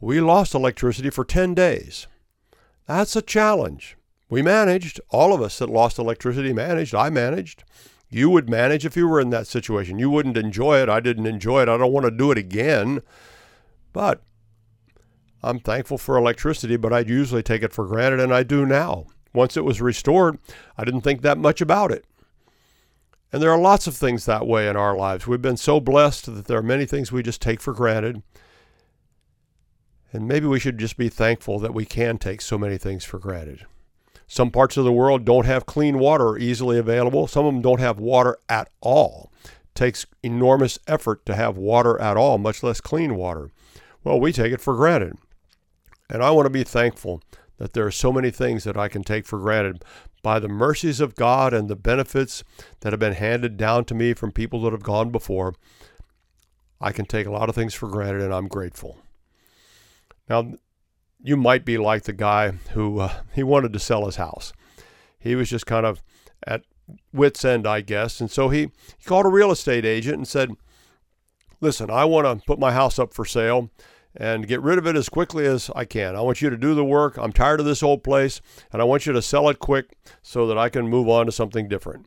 we 0.00 0.20
lost 0.20 0.54
electricity 0.54 1.10
for 1.10 1.22
10 1.24 1.52
days. 1.52 2.06
That's 2.86 3.14
a 3.14 3.20
challenge. 3.20 3.98
We 4.30 4.40
managed. 4.40 5.00
All 5.10 5.34
of 5.34 5.42
us 5.42 5.58
that 5.58 5.68
lost 5.68 5.98
electricity 5.98 6.54
managed. 6.54 6.94
I 6.94 7.10
managed. 7.10 7.64
You 8.08 8.30
would 8.30 8.48
manage 8.48 8.86
if 8.86 8.96
you 8.96 9.08
were 9.08 9.20
in 9.20 9.30
that 9.30 9.46
situation. 9.46 9.98
You 9.98 10.10
wouldn't 10.10 10.36
enjoy 10.36 10.80
it. 10.80 10.88
I 10.88 11.00
didn't 11.00 11.26
enjoy 11.26 11.62
it. 11.62 11.68
I 11.68 11.76
don't 11.76 11.92
want 11.92 12.04
to 12.04 12.10
do 12.10 12.30
it 12.30 12.38
again. 12.38 13.02
But 13.92 14.22
I'm 15.42 15.58
thankful 15.58 15.98
for 15.98 16.16
electricity, 16.16 16.76
but 16.76 16.92
I'd 16.92 17.08
usually 17.08 17.42
take 17.42 17.62
it 17.62 17.72
for 17.72 17.86
granted, 17.86 18.20
and 18.20 18.32
I 18.32 18.42
do 18.42 18.64
now. 18.64 19.06
Once 19.34 19.56
it 19.56 19.64
was 19.64 19.80
restored, 19.80 20.38
I 20.78 20.84
didn't 20.84 21.02
think 21.02 21.22
that 21.22 21.38
much 21.38 21.60
about 21.60 21.90
it. 21.92 22.04
And 23.32 23.42
there 23.42 23.50
are 23.50 23.58
lots 23.58 23.86
of 23.86 23.96
things 23.96 24.24
that 24.24 24.46
way 24.46 24.68
in 24.68 24.76
our 24.76 24.96
lives. 24.96 25.26
We've 25.26 25.42
been 25.42 25.56
so 25.56 25.80
blessed 25.80 26.34
that 26.34 26.46
there 26.46 26.58
are 26.58 26.62
many 26.62 26.86
things 26.86 27.12
we 27.12 27.22
just 27.22 27.42
take 27.42 27.60
for 27.60 27.74
granted. 27.74 28.22
And 30.12 30.26
maybe 30.26 30.46
we 30.46 30.60
should 30.60 30.78
just 30.78 30.96
be 30.96 31.08
thankful 31.08 31.58
that 31.58 31.74
we 31.74 31.84
can 31.84 32.18
take 32.18 32.40
so 32.40 32.56
many 32.56 32.78
things 32.78 33.04
for 33.04 33.18
granted. 33.18 33.66
Some 34.26 34.50
parts 34.50 34.76
of 34.76 34.84
the 34.84 34.92
world 34.92 35.24
don't 35.24 35.46
have 35.46 35.66
clean 35.66 35.98
water 35.98 36.36
easily 36.36 36.78
available. 36.78 37.26
Some 37.26 37.46
of 37.46 37.54
them 37.54 37.62
don't 37.62 37.80
have 37.80 37.98
water 37.98 38.36
at 38.48 38.68
all. 38.80 39.30
It 39.44 39.74
takes 39.74 40.06
enormous 40.22 40.78
effort 40.86 41.24
to 41.26 41.34
have 41.34 41.56
water 41.56 42.00
at 42.00 42.16
all, 42.16 42.38
much 42.38 42.62
less 42.62 42.80
clean 42.80 43.14
water. 43.16 43.50
Well, 44.02 44.18
we 44.20 44.32
take 44.32 44.52
it 44.52 44.60
for 44.60 44.74
granted. 44.74 45.16
And 46.10 46.22
I 46.22 46.30
want 46.30 46.46
to 46.46 46.50
be 46.50 46.64
thankful 46.64 47.22
that 47.58 47.72
there 47.72 47.86
are 47.86 47.92
so 47.92 48.12
many 48.12 48.30
things 48.30 48.64
that 48.64 48.76
I 48.76 48.88
can 48.88 49.02
take 49.02 49.26
for 49.26 49.38
granted 49.38 49.84
by 50.22 50.38
the 50.38 50.48
mercies 50.48 51.00
of 51.00 51.14
God 51.14 51.54
and 51.54 51.68
the 51.68 51.76
benefits 51.76 52.42
that 52.80 52.92
have 52.92 53.00
been 53.00 53.14
handed 53.14 53.56
down 53.56 53.84
to 53.86 53.94
me 53.94 54.12
from 54.12 54.32
people 54.32 54.60
that 54.62 54.72
have 54.72 54.82
gone 54.82 55.10
before. 55.10 55.54
I 56.80 56.92
can 56.92 57.06
take 57.06 57.26
a 57.26 57.30
lot 57.30 57.48
of 57.48 57.54
things 57.54 57.74
for 57.74 57.88
granted 57.88 58.22
and 58.22 58.34
I'm 58.34 58.48
grateful. 58.48 58.98
Now, 60.28 60.54
you 61.22 61.36
might 61.36 61.64
be 61.64 61.78
like 61.78 62.04
the 62.04 62.12
guy 62.12 62.50
who 62.72 63.00
uh, 63.00 63.12
he 63.32 63.42
wanted 63.42 63.72
to 63.72 63.78
sell 63.78 64.06
his 64.06 64.16
house. 64.16 64.52
He 65.18 65.34
was 65.34 65.50
just 65.50 65.66
kind 65.66 65.86
of 65.86 66.02
at 66.46 66.62
wit's 67.12 67.44
end, 67.44 67.66
I 67.66 67.80
guess. 67.80 68.20
And 68.20 68.30
so 68.30 68.48
he, 68.48 68.70
he 68.98 69.04
called 69.04 69.26
a 69.26 69.30
real 69.30 69.50
estate 69.50 69.84
agent 69.84 70.16
and 70.16 70.28
said, 70.28 70.50
Listen, 71.60 71.90
I 71.90 72.04
want 72.04 72.26
to 72.26 72.46
put 72.46 72.58
my 72.58 72.72
house 72.72 72.98
up 72.98 73.14
for 73.14 73.24
sale 73.24 73.70
and 74.14 74.46
get 74.46 74.60
rid 74.60 74.78
of 74.78 74.86
it 74.86 74.96
as 74.96 75.08
quickly 75.08 75.46
as 75.46 75.70
I 75.74 75.84
can. 75.84 76.14
I 76.16 76.20
want 76.20 76.42
you 76.42 76.50
to 76.50 76.56
do 76.56 76.74
the 76.74 76.84
work. 76.84 77.16
I'm 77.16 77.32
tired 77.32 77.60
of 77.60 77.66
this 77.66 77.82
old 77.82 78.02
place, 78.02 78.40
and 78.72 78.80
I 78.80 78.84
want 78.84 79.06
you 79.06 79.12
to 79.12 79.22
sell 79.22 79.48
it 79.48 79.58
quick 79.58 79.96
so 80.22 80.46
that 80.46 80.58
I 80.58 80.68
can 80.68 80.88
move 80.88 81.08
on 81.08 81.26
to 81.26 81.32
something 81.32 81.68
different. 81.68 82.06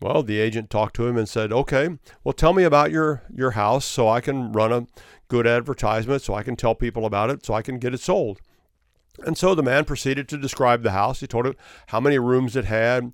Well, 0.00 0.22
the 0.22 0.38
agent 0.38 0.70
talked 0.70 0.96
to 0.96 1.06
him 1.06 1.18
and 1.18 1.28
said, 1.28 1.52
"Okay, 1.52 1.90
well, 2.24 2.32
tell 2.32 2.54
me 2.54 2.62
about 2.64 2.90
your 2.90 3.22
your 3.34 3.50
house 3.52 3.84
so 3.84 4.08
I 4.08 4.20
can 4.20 4.52
run 4.52 4.72
a 4.72 4.86
good 5.28 5.46
advertisement, 5.46 6.22
so 6.22 6.34
I 6.34 6.42
can 6.42 6.56
tell 6.56 6.74
people 6.74 7.04
about 7.04 7.28
it, 7.28 7.44
so 7.44 7.52
I 7.52 7.62
can 7.62 7.78
get 7.78 7.92
it 7.92 8.00
sold." 8.00 8.40
And 9.26 9.36
so 9.36 9.54
the 9.54 9.62
man 9.62 9.84
proceeded 9.84 10.26
to 10.28 10.38
describe 10.38 10.82
the 10.82 10.92
house. 10.92 11.20
He 11.20 11.26
told 11.26 11.46
him 11.46 11.54
how 11.88 12.00
many 12.00 12.18
rooms 12.18 12.56
it 12.56 12.64
had, 12.64 13.12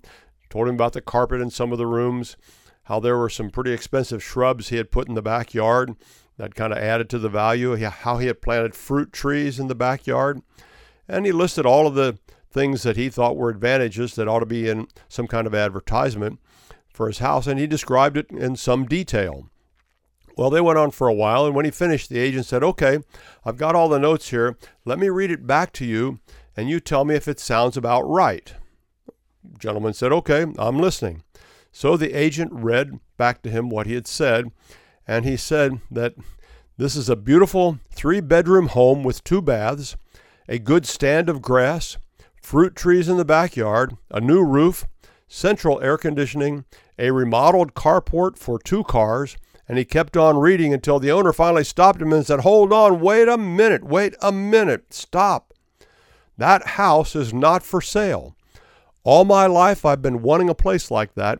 told 0.49 0.69
him 0.69 0.75
about 0.75 0.93
the 0.93 1.01
carpet 1.01 1.41
in 1.41 1.49
some 1.49 1.73
of 1.73 1.77
the 1.77 1.87
rooms, 1.87 2.37
how 2.83 3.01
there 3.01 3.17
were 3.17 3.29
some 3.29 3.49
pretty 3.49 3.73
expensive 3.73 4.23
shrubs 4.23 4.69
he 4.69 4.77
had 4.77 4.91
put 4.91 5.09
in 5.09 5.15
the 5.15 5.21
backyard, 5.21 5.95
that 6.37 6.55
kind 6.55 6.71
of 6.71 6.79
added 6.79 7.09
to 7.09 7.19
the 7.19 7.27
value, 7.27 7.75
how 7.75 8.17
he 8.19 8.27
had 8.27 8.41
planted 8.41 8.75
fruit 8.75 9.11
trees 9.11 9.59
in 9.59 9.67
the 9.67 9.75
backyard. 9.75 10.41
And 11.09 11.25
he 11.25 11.33
listed 11.33 11.65
all 11.65 11.85
of 11.85 11.95
the 11.95 12.17
things 12.49 12.83
that 12.83 12.95
he 12.95 13.09
thought 13.09 13.35
were 13.35 13.49
advantages 13.49 14.15
that 14.15 14.29
ought 14.29 14.39
to 14.39 14.45
be 14.45 14.69
in 14.69 14.87
some 15.09 15.27
kind 15.27 15.45
of 15.45 15.53
advertisement 15.53 16.39
for 16.97 17.07
his 17.07 17.19
house, 17.19 17.47
and 17.47 17.59
he 17.59 17.67
described 17.67 18.17
it 18.17 18.29
in 18.31 18.55
some 18.55 18.85
detail. 18.85 19.47
Well, 20.35 20.49
they 20.49 20.61
went 20.61 20.79
on 20.79 20.91
for 20.91 21.07
a 21.07 21.13
while, 21.13 21.45
and 21.45 21.55
when 21.55 21.63
he 21.63 21.71
finished, 21.71 22.09
the 22.09 22.19
agent 22.19 22.47
said, 22.47 22.63
Okay, 22.63 22.99
I've 23.45 23.57
got 23.57 23.75
all 23.75 23.87
the 23.87 23.99
notes 23.99 24.29
here. 24.29 24.57
Let 24.83 24.99
me 24.99 25.09
read 25.09 25.31
it 25.31 25.47
back 25.47 25.71
to 25.73 25.85
you, 25.85 26.19
and 26.57 26.69
you 26.69 26.79
tell 26.79 27.05
me 27.05 27.15
if 27.15 27.27
it 27.27 27.39
sounds 27.39 27.77
about 27.77 28.01
right. 28.01 28.53
The 29.43 29.59
gentleman 29.59 29.93
said, 29.93 30.11
Okay, 30.11 30.45
I'm 30.57 30.79
listening. 30.79 31.23
So 31.71 31.95
the 31.95 32.13
agent 32.13 32.51
read 32.51 32.99
back 33.15 33.41
to 33.43 33.49
him 33.49 33.69
what 33.69 33.87
he 33.87 33.93
had 33.93 34.07
said, 34.07 34.51
and 35.07 35.23
he 35.23 35.37
said 35.37 35.79
that 35.91 36.15
this 36.77 36.95
is 36.95 37.09
a 37.09 37.15
beautiful 37.15 37.79
three 37.91 38.21
bedroom 38.21 38.67
home 38.69 39.03
with 39.03 39.23
two 39.23 39.41
baths, 39.41 39.95
a 40.49 40.59
good 40.59 40.85
stand 40.85 41.29
of 41.29 41.41
grass, 41.41 41.97
fruit 42.41 42.75
trees 42.75 43.07
in 43.07 43.17
the 43.17 43.25
backyard, 43.25 43.97
a 44.09 44.19
new 44.19 44.43
roof, 44.43 44.87
central 45.27 45.81
air 45.81 45.97
conditioning, 45.97 46.65
a 46.97 47.11
remodeled 47.11 47.73
carport 47.73 48.37
for 48.37 48.57
two 48.57 48.83
cars, 48.83 49.37
and 49.67 49.77
he 49.77 49.85
kept 49.85 50.15
on 50.15 50.37
reading 50.37 50.73
until 50.73 50.99
the 50.99 51.11
owner 51.11 51.33
finally 51.33 51.63
stopped 51.63 52.01
him 52.01 52.13
and 52.13 52.25
said, 52.25 52.41
Hold 52.41 52.71
on, 52.71 52.99
wait 52.99 53.27
a 53.27 53.37
minute, 53.37 53.83
wait 53.83 54.15
a 54.21 54.31
minute, 54.31 54.93
stop. 54.93 55.53
That 56.37 56.67
house 56.69 57.15
is 57.15 57.33
not 57.33 57.63
for 57.63 57.81
sale. 57.81 58.35
All 59.03 59.25
my 59.25 59.45
life 59.45 59.85
I've 59.85 60.01
been 60.01 60.21
wanting 60.21 60.49
a 60.49 60.55
place 60.55 60.89
like 60.89 61.15
that, 61.15 61.39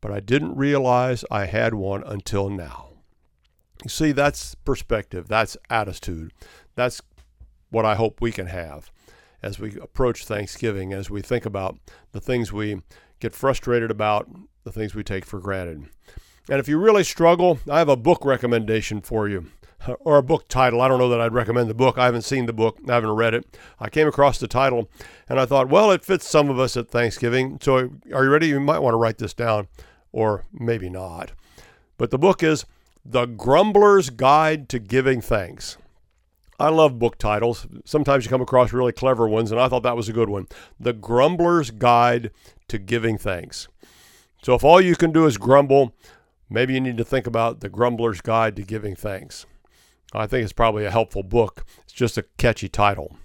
but 0.00 0.10
I 0.10 0.20
didn't 0.20 0.56
realize 0.56 1.24
I 1.30 1.46
had 1.46 1.74
one 1.74 2.02
until 2.04 2.48
now. 2.48 2.90
You 3.84 3.90
see, 3.90 4.12
that's 4.12 4.54
perspective, 4.54 5.28
that's 5.28 5.56
attitude. 5.70 6.32
That's 6.74 7.00
what 7.70 7.84
I 7.84 7.94
hope 7.94 8.20
we 8.20 8.32
can 8.32 8.46
have 8.46 8.90
as 9.46 9.60
we 9.60 9.78
approach 9.80 10.24
Thanksgiving, 10.24 10.92
as 10.92 11.08
we 11.08 11.22
think 11.22 11.46
about 11.46 11.78
the 12.10 12.20
things 12.20 12.52
we 12.52 12.82
get 13.20 13.32
frustrated 13.32 13.92
about, 13.92 14.28
the 14.64 14.72
things 14.72 14.94
we 14.94 15.04
take 15.04 15.24
for 15.24 15.38
granted. 15.38 15.84
And 16.50 16.58
if 16.58 16.68
you 16.68 16.78
really 16.78 17.04
struggle, 17.04 17.60
I 17.70 17.78
have 17.78 17.88
a 17.88 17.96
book 17.96 18.24
recommendation 18.24 19.00
for 19.00 19.28
you, 19.28 19.46
or 20.00 20.18
a 20.18 20.22
book 20.22 20.48
title. 20.48 20.80
I 20.80 20.88
don't 20.88 20.98
know 20.98 21.08
that 21.08 21.20
I'd 21.20 21.32
recommend 21.32 21.70
the 21.70 21.74
book. 21.74 21.96
I 21.96 22.06
haven't 22.06 22.22
seen 22.22 22.46
the 22.46 22.52
book, 22.52 22.78
I 22.88 22.94
haven't 22.94 23.10
read 23.10 23.34
it. 23.34 23.56
I 23.78 23.88
came 23.88 24.08
across 24.08 24.38
the 24.38 24.48
title 24.48 24.90
and 25.28 25.38
I 25.38 25.46
thought, 25.46 25.68
well, 25.68 25.92
it 25.92 26.04
fits 26.04 26.28
some 26.28 26.50
of 26.50 26.58
us 26.58 26.76
at 26.76 26.88
Thanksgiving. 26.88 27.58
So 27.62 27.90
are 28.12 28.24
you 28.24 28.30
ready? 28.30 28.48
You 28.48 28.58
might 28.58 28.80
want 28.80 28.94
to 28.94 28.98
write 28.98 29.18
this 29.18 29.32
down 29.32 29.68
or 30.10 30.44
maybe 30.52 30.90
not. 30.90 31.30
But 31.98 32.10
the 32.10 32.18
book 32.18 32.42
is 32.42 32.64
The 33.04 33.26
Grumbler's 33.26 34.10
Guide 34.10 34.68
to 34.70 34.80
Giving 34.80 35.20
Thanks. 35.20 35.78
I 36.58 36.70
love 36.70 36.98
book 36.98 37.18
titles. 37.18 37.66
Sometimes 37.84 38.24
you 38.24 38.30
come 38.30 38.40
across 38.40 38.72
really 38.72 38.92
clever 38.92 39.28
ones, 39.28 39.50
and 39.50 39.60
I 39.60 39.68
thought 39.68 39.82
that 39.82 39.96
was 39.96 40.08
a 40.08 40.14
good 40.14 40.28
one. 40.28 40.46
The 40.80 40.94
Grumbler's 40.94 41.70
Guide 41.70 42.30
to 42.68 42.78
Giving 42.78 43.18
Thanks. 43.18 43.68
So 44.42 44.54
if 44.54 44.64
all 44.64 44.80
you 44.80 44.96
can 44.96 45.12
do 45.12 45.26
is 45.26 45.38
grumble, 45.38 45.94
maybe 46.48 46.74
you 46.74 46.80
need 46.80 46.96
to 46.98 47.04
think 47.04 47.26
about 47.26 47.60
The 47.60 47.68
Grumbler's 47.68 48.20
Guide 48.20 48.56
to 48.56 48.62
Giving 48.62 48.96
Thanks. 48.96 49.44
I 50.12 50.26
think 50.26 50.44
it's 50.44 50.52
probably 50.52 50.84
a 50.84 50.90
helpful 50.90 51.22
book. 51.22 51.64
It's 51.82 51.92
just 51.92 52.16
a 52.16 52.24
catchy 52.38 52.68
title. 52.68 53.16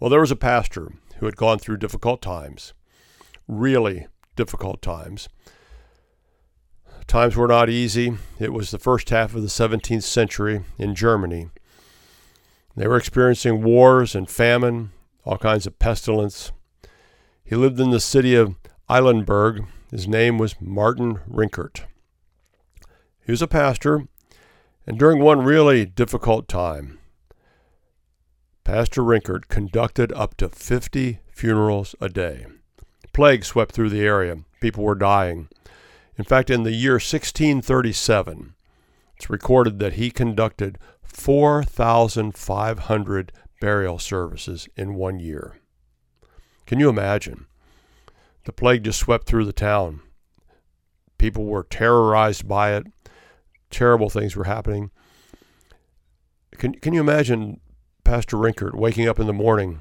Well, 0.00 0.10
there 0.10 0.20
was 0.20 0.30
a 0.30 0.36
pastor 0.36 0.92
who 1.18 1.26
had 1.26 1.36
gone 1.36 1.58
through 1.58 1.76
difficult 1.76 2.20
times, 2.20 2.74
really 3.46 4.08
difficult 4.34 4.82
times. 4.82 5.28
Times 7.06 7.36
were 7.36 7.46
not 7.46 7.70
easy. 7.70 8.16
It 8.40 8.52
was 8.52 8.70
the 8.70 8.78
first 8.78 9.10
half 9.10 9.34
of 9.34 9.42
the 9.42 9.48
17th 9.48 10.02
century 10.02 10.62
in 10.78 10.94
Germany. 10.94 11.48
They 12.76 12.86
were 12.86 12.98
experiencing 12.98 13.62
wars 13.62 14.14
and 14.14 14.28
famine, 14.28 14.90
all 15.24 15.38
kinds 15.38 15.66
of 15.66 15.78
pestilence. 15.78 16.52
He 17.42 17.56
lived 17.56 17.80
in 17.80 17.90
the 17.90 18.00
city 18.00 18.34
of 18.34 18.56
Eilenburg. 18.88 19.64
His 19.90 20.06
name 20.06 20.36
was 20.36 20.60
Martin 20.60 21.20
Rinkart. 21.28 21.84
He 23.24 23.32
was 23.32 23.40
a 23.40 23.48
pastor, 23.48 24.06
and 24.86 24.98
during 24.98 25.20
one 25.20 25.42
really 25.42 25.86
difficult 25.86 26.48
time, 26.48 26.98
Pastor 28.62 29.02
Rinkart 29.02 29.46
conducted 29.48 30.12
up 30.12 30.36
to 30.38 30.48
50 30.48 31.20
funerals 31.30 31.94
a 32.00 32.08
day. 32.08 32.46
Plague 33.12 33.44
swept 33.44 33.72
through 33.72 33.90
the 33.90 34.04
area. 34.04 34.38
People 34.60 34.82
were 34.82 34.96
dying. 34.96 35.48
In 36.18 36.24
fact, 36.24 36.50
in 36.50 36.64
the 36.64 36.72
year 36.72 36.94
1637, 36.94 38.55
it's 39.16 39.30
recorded 39.30 39.78
that 39.78 39.94
he 39.94 40.10
conducted 40.10 40.78
4,500 41.02 43.32
burial 43.60 43.98
services 43.98 44.68
in 44.76 44.94
one 44.94 45.18
year. 45.18 45.56
Can 46.66 46.78
you 46.78 46.90
imagine? 46.90 47.46
The 48.44 48.52
plague 48.52 48.84
just 48.84 48.98
swept 48.98 49.26
through 49.26 49.46
the 49.46 49.52
town. 49.52 50.00
People 51.18 51.46
were 51.46 51.64
terrorized 51.64 52.46
by 52.46 52.74
it. 52.74 52.86
Terrible 53.70 54.10
things 54.10 54.36
were 54.36 54.44
happening. 54.44 54.90
Can, 56.58 56.74
can 56.74 56.92
you 56.92 57.00
imagine 57.00 57.60
Pastor 58.04 58.36
Rinkart 58.36 58.74
waking 58.74 59.08
up 59.08 59.18
in 59.18 59.26
the 59.26 59.32
morning? 59.32 59.80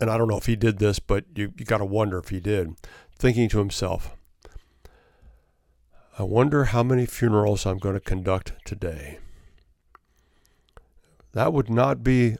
And 0.00 0.10
I 0.10 0.18
don't 0.18 0.28
know 0.28 0.38
if 0.38 0.46
he 0.46 0.56
did 0.56 0.78
this, 0.78 0.98
but 0.98 1.24
you, 1.34 1.52
you 1.58 1.64
got 1.64 1.78
to 1.78 1.84
wonder 1.84 2.18
if 2.18 2.30
he 2.30 2.40
did. 2.40 2.74
Thinking 3.18 3.48
to 3.50 3.58
himself, 3.58 4.15
I 6.18 6.22
wonder 6.22 6.64
how 6.64 6.82
many 6.82 7.04
funerals 7.04 7.66
I'm 7.66 7.76
going 7.76 7.94
to 7.94 8.00
conduct 8.00 8.54
today. 8.64 9.18
That 11.34 11.52
would 11.52 11.68
not 11.68 12.02
be 12.02 12.36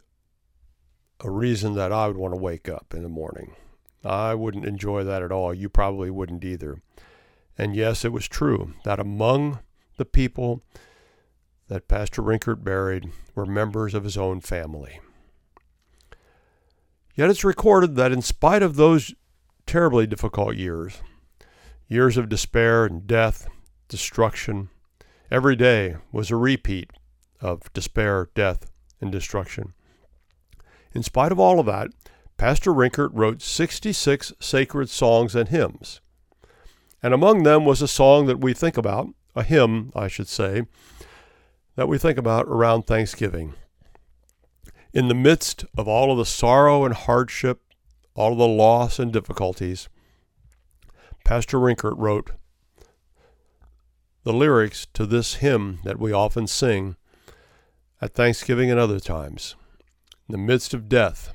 a 1.19 1.29
reason 1.29 1.75
that 1.75 1.91
I 1.91 2.07
would 2.07 2.17
want 2.17 2.33
to 2.33 2.39
wake 2.39 2.67
up 2.67 2.95
in 2.95 3.03
the 3.03 3.09
morning. 3.09 3.55
I 4.03 4.33
wouldn't 4.33 4.65
enjoy 4.65 5.03
that 5.03 5.21
at 5.21 5.31
all. 5.31 5.53
You 5.53 5.69
probably 5.69 6.09
wouldn't 6.09 6.43
either. 6.43 6.81
And 7.55 7.75
yes, 7.75 8.03
it 8.03 8.11
was 8.11 8.27
true 8.27 8.73
that 8.83 8.99
among 8.99 9.59
the 9.97 10.05
people 10.05 10.63
that 11.67 11.87
Pastor 11.87 12.23
Rinkart 12.23 12.63
buried 12.63 13.11
were 13.35 13.45
members 13.45 13.93
of 13.93 14.05
his 14.05 14.17
own 14.17 14.41
family. 14.41 14.99
Yet 17.13 17.29
it's 17.29 17.43
recorded 17.43 17.95
that 17.95 18.11
in 18.11 18.23
spite 18.23 18.63
of 18.63 18.75
those 18.75 19.13
terribly 19.67 20.07
difficult 20.07 20.55
years, 20.55 21.03
years 21.87 22.17
of 22.17 22.27
despair 22.27 22.83
and 22.85 23.05
death, 23.05 23.47
destruction, 23.87 24.69
every 25.31 25.55
day 25.55 25.97
was 26.11 26.31
a 26.31 26.35
repeat 26.35 26.91
of 27.41 27.71
despair, 27.73 28.29
death, 28.35 28.69
and 29.01 29.11
destruction. 29.11 29.73
In 30.93 31.03
spite 31.03 31.31
of 31.31 31.39
all 31.39 31.59
of 31.59 31.65
that, 31.67 31.89
Pastor 32.37 32.71
Rinkart 32.71 33.09
wrote 33.13 33.41
66 33.41 34.33
sacred 34.39 34.89
songs 34.89 35.35
and 35.35 35.49
hymns. 35.49 36.01
And 37.01 37.13
among 37.13 37.43
them 37.43 37.65
was 37.65 37.81
a 37.81 37.87
song 37.87 38.25
that 38.27 38.39
we 38.39 38.53
think 38.53 38.77
about, 38.77 39.09
a 39.35 39.43
hymn, 39.43 39.91
I 39.95 40.07
should 40.07 40.27
say, 40.27 40.63
that 41.75 41.87
we 41.87 41.97
think 41.97 42.17
about 42.17 42.45
around 42.47 42.83
Thanksgiving. 42.83 43.53
In 44.93 45.07
the 45.07 45.13
midst 45.13 45.65
of 45.77 45.87
all 45.87 46.11
of 46.11 46.17
the 46.17 46.25
sorrow 46.25 46.85
and 46.85 46.93
hardship, 46.93 47.61
all 48.15 48.31
of 48.31 48.39
the 48.39 48.47
loss 48.47 48.97
and 48.97 49.13
difficulties, 49.13 49.89
Pastor 51.23 51.59
Rinkart 51.59 51.95
wrote 51.97 52.31
the 54.27 54.33
lyrics 54.33 54.85
to 54.87 55.05
this 55.05 55.35
hymn 55.35 55.79
that 55.85 55.97
we 55.97 56.11
often 56.11 56.45
sing 56.45 56.97
at 58.01 58.13
Thanksgiving 58.13 58.69
and 58.69 58.77
other 58.77 58.99
times. 58.99 59.55
In 60.27 60.33
the 60.33 60.37
midst 60.37 60.73
of 60.73 60.89
death, 60.89 61.31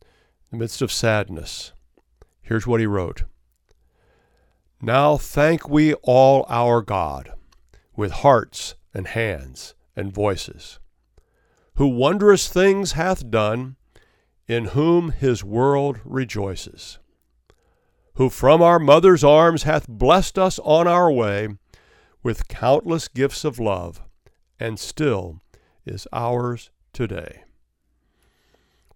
in 0.00 0.06
the 0.52 0.62
midst 0.62 0.80
of 0.82 0.92
sadness, 0.92 1.72
here's 2.40 2.64
what 2.64 2.78
he 2.78 2.86
wrote 2.86 3.24
Now 4.80 5.16
thank 5.16 5.68
we 5.68 5.94
all 5.94 6.46
our 6.48 6.80
God 6.80 7.32
with 7.96 8.12
hearts 8.12 8.76
and 8.94 9.08
hands 9.08 9.74
and 9.96 10.14
voices, 10.14 10.78
who 11.74 11.88
wondrous 11.88 12.46
things 12.48 12.92
hath 12.92 13.32
done, 13.32 13.74
in 14.46 14.66
whom 14.66 15.10
his 15.10 15.42
world 15.42 15.98
rejoices, 16.04 17.00
who 18.14 18.30
from 18.30 18.62
our 18.62 18.78
mother's 18.78 19.24
arms 19.24 19.64
hath 19.64 19.88
blessed 19.88 20.38
us 20.38 20.60
on 20.60 20.86
our 20.86 21.10
way 21.10 21.48
with 22.22 22.48
countless 22.48 23.08
gifts 23.08 23.44
of 23.44 23.58
love, 23.58 24.02
and 24.60 24.78
still 24.78 25.40
is 25.84 26.06
ours 26.12 26.70
today. 26.92 27.42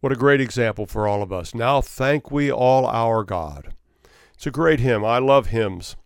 What 0.01 0.13
a 0.13 0.17
great 0.17 0.41
example 0.41 0.87
for 0.87 1.09
all 1.09 1.23
of 1.23 1.33
us. 1.33 1.55
Now 1.55 1.81
thank 1.81 2.31
we 2.31 2.51
all 2.51 2.87
our 2.87 3.25
God. 3.25 3.75
It's 4.35 4.47
a 4.47 4.51
great 4.51 4.81
hymn. 4.81 5.05
I 5.05 5.19
love 5.19 5.47
hymns. 5.47 5.97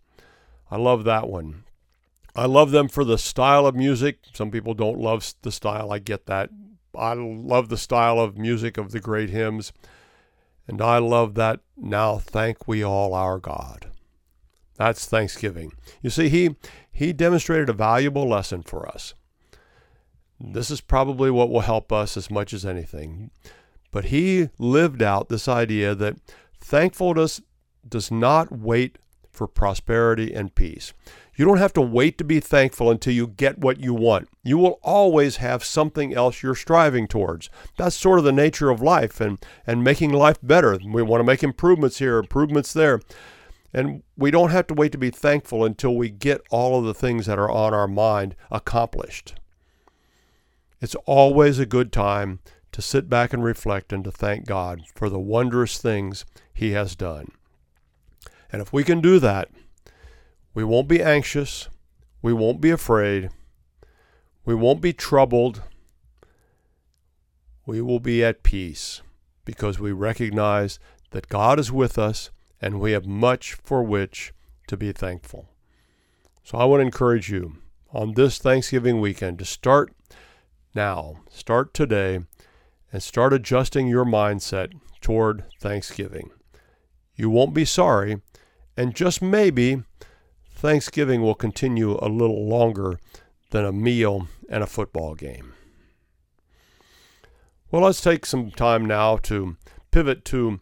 I 0.71 0.77
love 0.77 1.03
that 1.03 1.27
one. 1.27 1.65
I 2.33 2.45
love 2.45 2.71
them 2.71 2.87
for 2.87 3.03
the 3.03 3.17
style 3.17 3.67
of 3.67 3.75
music. 3.75 4.19
Some 4.33 4.51
people 4.51 4.73
don't 4.73 4.97
love 4.97 5.33
the 5.41 5.51
style. 5.51 5.91
I 5.91 5.99
get 5.99 6.25
that. 6.27 6.49
I 6.95 7.13
love 7.13 7.69
the 7.69 7.77
style 7.77 8.19
of 8.19 8.37
music 8.37 8.77
of 8.77 8.91
the 8.91 9.01
great 9.01 9.29
hymns. 9.29 9.73
And 10.67 10.81
I 10.81 10.99
love 10.99 11.35
that 11.35 11.59
now 11.75 12.17
thank 12.17 12.67
we 12.67 12.83
all 12.83 13.13
our 13.13 13.37
God. 13.37 13.90
That's 14.77 15.05
Thanksgiving. 15.05 15.73
You 16.01 16.09
see, 16.09 16.29
he, 16.29 16.55
he 16.91 17.13
demonstrated 17.13 17.69
a 17.69 17.73
valuable 17.73 18.27
lesson 18.27 18.63
for 18.63 18.87
us. 18.87 19.13
This 20.39 20.71
is 20.71 20.81
probably 20.81 21.29
what 21.29 21.49
will 21.49 21.61
help 21.61 21.91
us 21.91 22.17
as 22.17 22.31
much 22.31 22.53
as 22.53 22.65
anything. 22.65 23.31
But 23.91 24.05
he 24.05 24.49
lived 24.57 25.03
out 25.03 25.29
this 25.29 25.47
idea 25.47 25.93
that 25.95 26.17
thankfulness 26.59 27.41
does 27.87 28.09
not 28.09 28.51
wait 28.51 28.97
for 29.31 29.47
prosperity 29.47 30.33
and 30.33 30.55
peace. 30.55 30.93
You 31.35 31.45
don't 31.45 31.57
have 31.57 31.73
to 31.73 31.81
wait 31.81 32.17
to 32.17 32.23
be 32.23 32.39
thankful 32.39 32.91
until 32.91 33.13
you 33.13 33.27
get 33.27 33.59
what 33.59 33.79
you 33.79 33.93
want. 33.93 34.29
You 34.43 34.57
will 34.57 34.79
always 34.83 35.37
have 35.37 35.63
something 35.63 36.13
else 36.13 36.43
you're 36.43 36.55
striving 36.55 37.07
towards. 37.07 37.49
That's 37.77 37.95
sort 37.95 38.19
of 38.19 38.25
the 38.25 38.31
nature 38.31 38.69
of 38.69 38.81
life 38.81 39.21
and, 39.21 39.43
and 39.65 39.83
making 39.83 40.11
life 40.11 40.37
better. 40.43 40.77
We 40.85 41.01
want 41.01 41.21
to 41.21 41.25
make 41.25 41.43
improvements 41.43 41.99
here, 41.99 42.17
improvements 42.17 42.73
there. 42.73 42.99
And 43.73 44.03
we 44.17 44.31
don't 44.31 44.51
have 44.51 44.67
to 44.67 44.73
wait 44.73 44.91
to 44.91 44.97
be 44.97 45.09
thankful 45.09 45.63
until 45.63 45.95
we 45.95 46.09
get 46.09 46.41
all 46.49 46.77
of 46.77 46.85
the 46.85 46.93
things 46.93 47.25
that 47.25 47.39
are 47.39 47.49
on 47.49 47.73
our 47.73 47.87
mind 47.87 48.35
accomplished. 48.49 49.35
It's 50.81 50.95
always 51.05 51.59
a 51.59 51.65
good 51.65 51.91
time 51.91 52.39
to 52.71 52.81
sit 52.81 53.09
back 53.09 53.33
and 53.33 53.43
reflect 53.43 53.93
and 53.93 54.03
to 54.03 54.11
thank 54.11 54.45
God 54.45 54.83
for 54.95 55.09
the 55.09 55.19
wondrous 55.19 55.77
things 55.77 56.25
He 56.53 56.71
has 56.71 56.95
done. 56.95 57.31
And 58.51 58.61
if 58.61 58.73
we 58.73 58.83
can 58.83 58.99
do 58.99 59.19
that, 59.19 59.49
we 60.53 60.63
won't 60.63 60.87
be 60.87 61.01
anxious. 61.01 61.69
We 62.21 62.33
won't 62.33 62.59
be 62.59 62.71
afraid. 62.71 63.29
We 64.45 64.55
won't 64.55 64.81
be 64.81 64.93
troubled. 64.93 65.61
We 67.65 67.81
will 67.81 67.99
be 67.99 68.23
at 68.23 68.43
peace 68.43 69.01
because 69.45 69.79
we 69.79 69.91
recognize 69.91 70.79
that 71.11 71.29
God 71.29 71.59
is 71.59 71.71
with 71.71 71.97
us 71.97 72.31
and 72.61 72.79
we 72.79 72.91
have 72.91 73.05
much 73.05 73.53
for 73.53 73.81
which 73.83 74.33
to 74.67 74.77
be 74.77 74.91
thankful. 74.91 75.49
So 76.43 76.57
I 76.57 76.65
want 76.65 76.81
to 76.81 76.85
encourage 76.85 77.29
you 77.29 77.57
on 77.91 78.13
this 78.13 78.37
Thanksgiving 78.37 79.01
weekend 79.01 79.39
to 79.39 79.45
start 79.45 79.93
now, 80.73 81.17
start 81.29 81.73
today, 81.73 82.21
and 82.93 83.03
start 83.03 83.33
adjusting 83.33 83.87
your 83.87 84.05
mindset 84.05 84.73
toward 85.01 85.43
Thanksgiving. 85.59 86.29
You 87.15 87.29
won't 87.29 87.53
be 87.53 87.65
sorry, 87.65 88.21
and 88.77 88.95
just 88.95 89.21
maybe 89.21 89.83
Thanksgiving 90.53 91.21
will 91.21 91.35
continue 91.35 91.97
a 92.01 92.07
little 92.07 92.47
longer 92.47 92.99
than 93.49 93.65
a 93.65 93.71
meal 93.71 94.27
and 94.49 94.63
a 94.63 94.67
football 94.67 95.15
game. 95.15 95.53
Well, 97.69 97.83
let's 97.83 98.01
take 98.01 98.25
some 98.25 98.51
time 98.51 98.85
now 98.85 99.17
to 99.17 99.57
pivot 99.91 100.25
to 100.25 100.59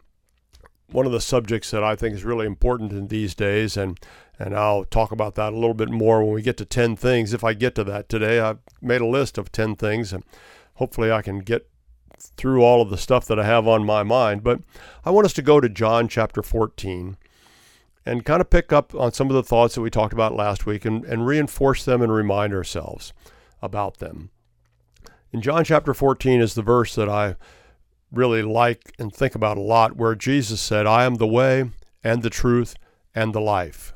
one 0.92 1.06
of 1.06 1.12
the 1.12 1.20
subjects 1.20 1.70
that 1.70 1.84
I 1.84 1.96
think 1.96 2.14
is 2.14 2.24
really 2.24 2.46
important 2.46 2.92
in 2.92 3.08
these 3.08 3.34
days, 3.34 3.76
and 3.76 3.98
and 4.38 4.56
I'll 4.56 4.84
talk 4.84 5.12
about 5.12 5.34
that 5.34 5.52
a 5.52 5.56
little 5.56 5.74
bit 5.74 5.90
more 5.90 6.24
when 6.24 6.32
we 6.32 6.40
get 6.40 6.56
to 6.56 6.64
10 6.64 6.96
things. 6.96 7.34
If 7.34 7.44
I 7.44 7.52
get 7.52 7.74
to 7.74 7.84
that 7.84 8.08
today, 8.08 8.40
I've 8.40 8.58
made 8.80 9.02
a 9.02 9.06
list 9.06 9.36
of 9.36 9.52
10 9.52 9.76
things, 9.76 10.14
and 10.14 10.24
hopefully 10.76 11.12
I 11.12 11.20
can 11.20 11.40
get 11.40 11.68
through 12.18 12.62
all 12.62 12.80
of 12.80 12.88
the 12.88 12.96
stuff 12.96 13.26
that 13.26 13.38
I 13.38 13.44
have 13.44 13.68
on 13.68 13.84
my 13.84 14.02
mind. 14.02 14.42
But 14.42 14.60
I 15.04 15.10
want 15.10 15.26
us 15.26 15.34
to 15.34 15.42
go 15.42 15.60
to 15.60 15.68
John 15.68 16.08
chapter 16.08 16.42
14 16.42 17.18
and 18.06 18.24
kind 18.24 18.40
of 18.40 18.48
pick 18.48 18.72
up 18.72 18.94
on 18.94 19.12
some 19.12 19.28
of 19.28 19.34
the 19.34 19.42
thoughts 19.42 19.74
that 19.74 19.82
we 19.82 19.90
talked 19.90 20.14
about 20.14 20.34
last 20.34 20.64
week 20.64 20.86
and, 20.86 21.04
and 21.04 21.26
reinforce 21.26 21.84
them 21.84 22.00
and 22.00 22.12
remind 22.12 22.54
ourselves 22.54 23.12
about 23.60 23.98
them. 23.98 24.30
In 25.32 25.42
John 25.42 25.64
chapter 25.64 25.92
14 25.92 26.40
is 26.40 26.54
the 26.54 26.62
verse 26.62 26.94
that 26.94 27.08
I 27.08 27.36
really 28.12 28.42
like 28.42 28.94
and 28.98 29.12
think 29.12 29.34
about 29.34 29.58
a 29.58 29.62
lot, 29.62 29.96
where 29.96 30.14
Jesus 30.14 30.60
said, 30.60 30.86
I 30.86 31.04
am 31.04 31.16
the 31.16 31.26
way 31.26 31.70
and 32.02 32.22
the 32.22 32.30
truth 32.30 32.74
and 33.14 33.34
the 33.34 33.40
life. 33.40 33.92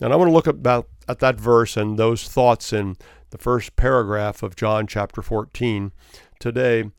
And 0.00 0.12
I 0.12 0.16
want 0.16 0.28
to 0.28 0.34
look 0.34 0.46
about 0.46 0.88
at 1.08 1.18
that 1.18 1.38
verse 1.38 1.76
and 1.76 1.98
those 1.98 2.28
thoughts 2.28 2.72
in 2.72 2.96
the 3.30 3.38
first 3.38 3.76
paragraph 3.76 4.42
of 4.42 4.56
John 4.56 4.86
chapter 4.86 5.22
14 5.22 5.92
today 6.38 6.90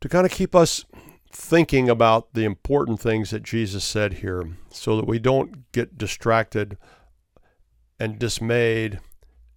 to 0.00 0.08
kind 0.08 0.26
of 0.26 0.32
keep 0.32 0.54
us 0.54 0.84
thinking 1.32 1.88
about 1.88 2.32
the 2.32 2.44
important 2.44 3.00
things 3.00 3.30
that 3.30 3.42
Jesus 3.42 3.84
said 3.84 4.14
here 4.14 4.56
so 4.70 4.96
that 4.96 5.06
we 5.06 5.18
don't 5.18 5.70
get 5.72 5.98
distracted 5.98 6.78
and 7.98 8.18
dismayed 8.18 9.00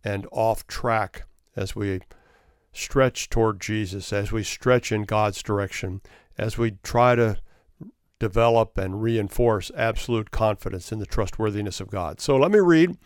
and 0.03 0.27
off 0.31 0.65
track 0.67 1.23
as 1.55 1.75
we 1.75 2.01
stretch 2.71 3.29
toward 3.29 3.59
Jesus, 3.59 4.13
as 4.13 4.31
we 4.31 4.43
stretch 4.43 4.91
in 4.91 5.03
God's 5.03 5.41
direction, 5.43 6.01
as 6.37 6.57
we 6.57 6.77
try 6.83 7.15
to 7.15 7.37
develop 8.19 8.77
and 8.77 9.01
reinforce 9.01 9.71
absolute 9.75 10.29
confidence 10.31 10.91
in 10.91 10.99
the 10.99 11.05
trustworthiness 11.05 11.79
of 11.79 11.89
God. 11.89 12.19
So 12.19 12.35
let 12.35 12.51
me 12.51 12.59
read 12.59 12.97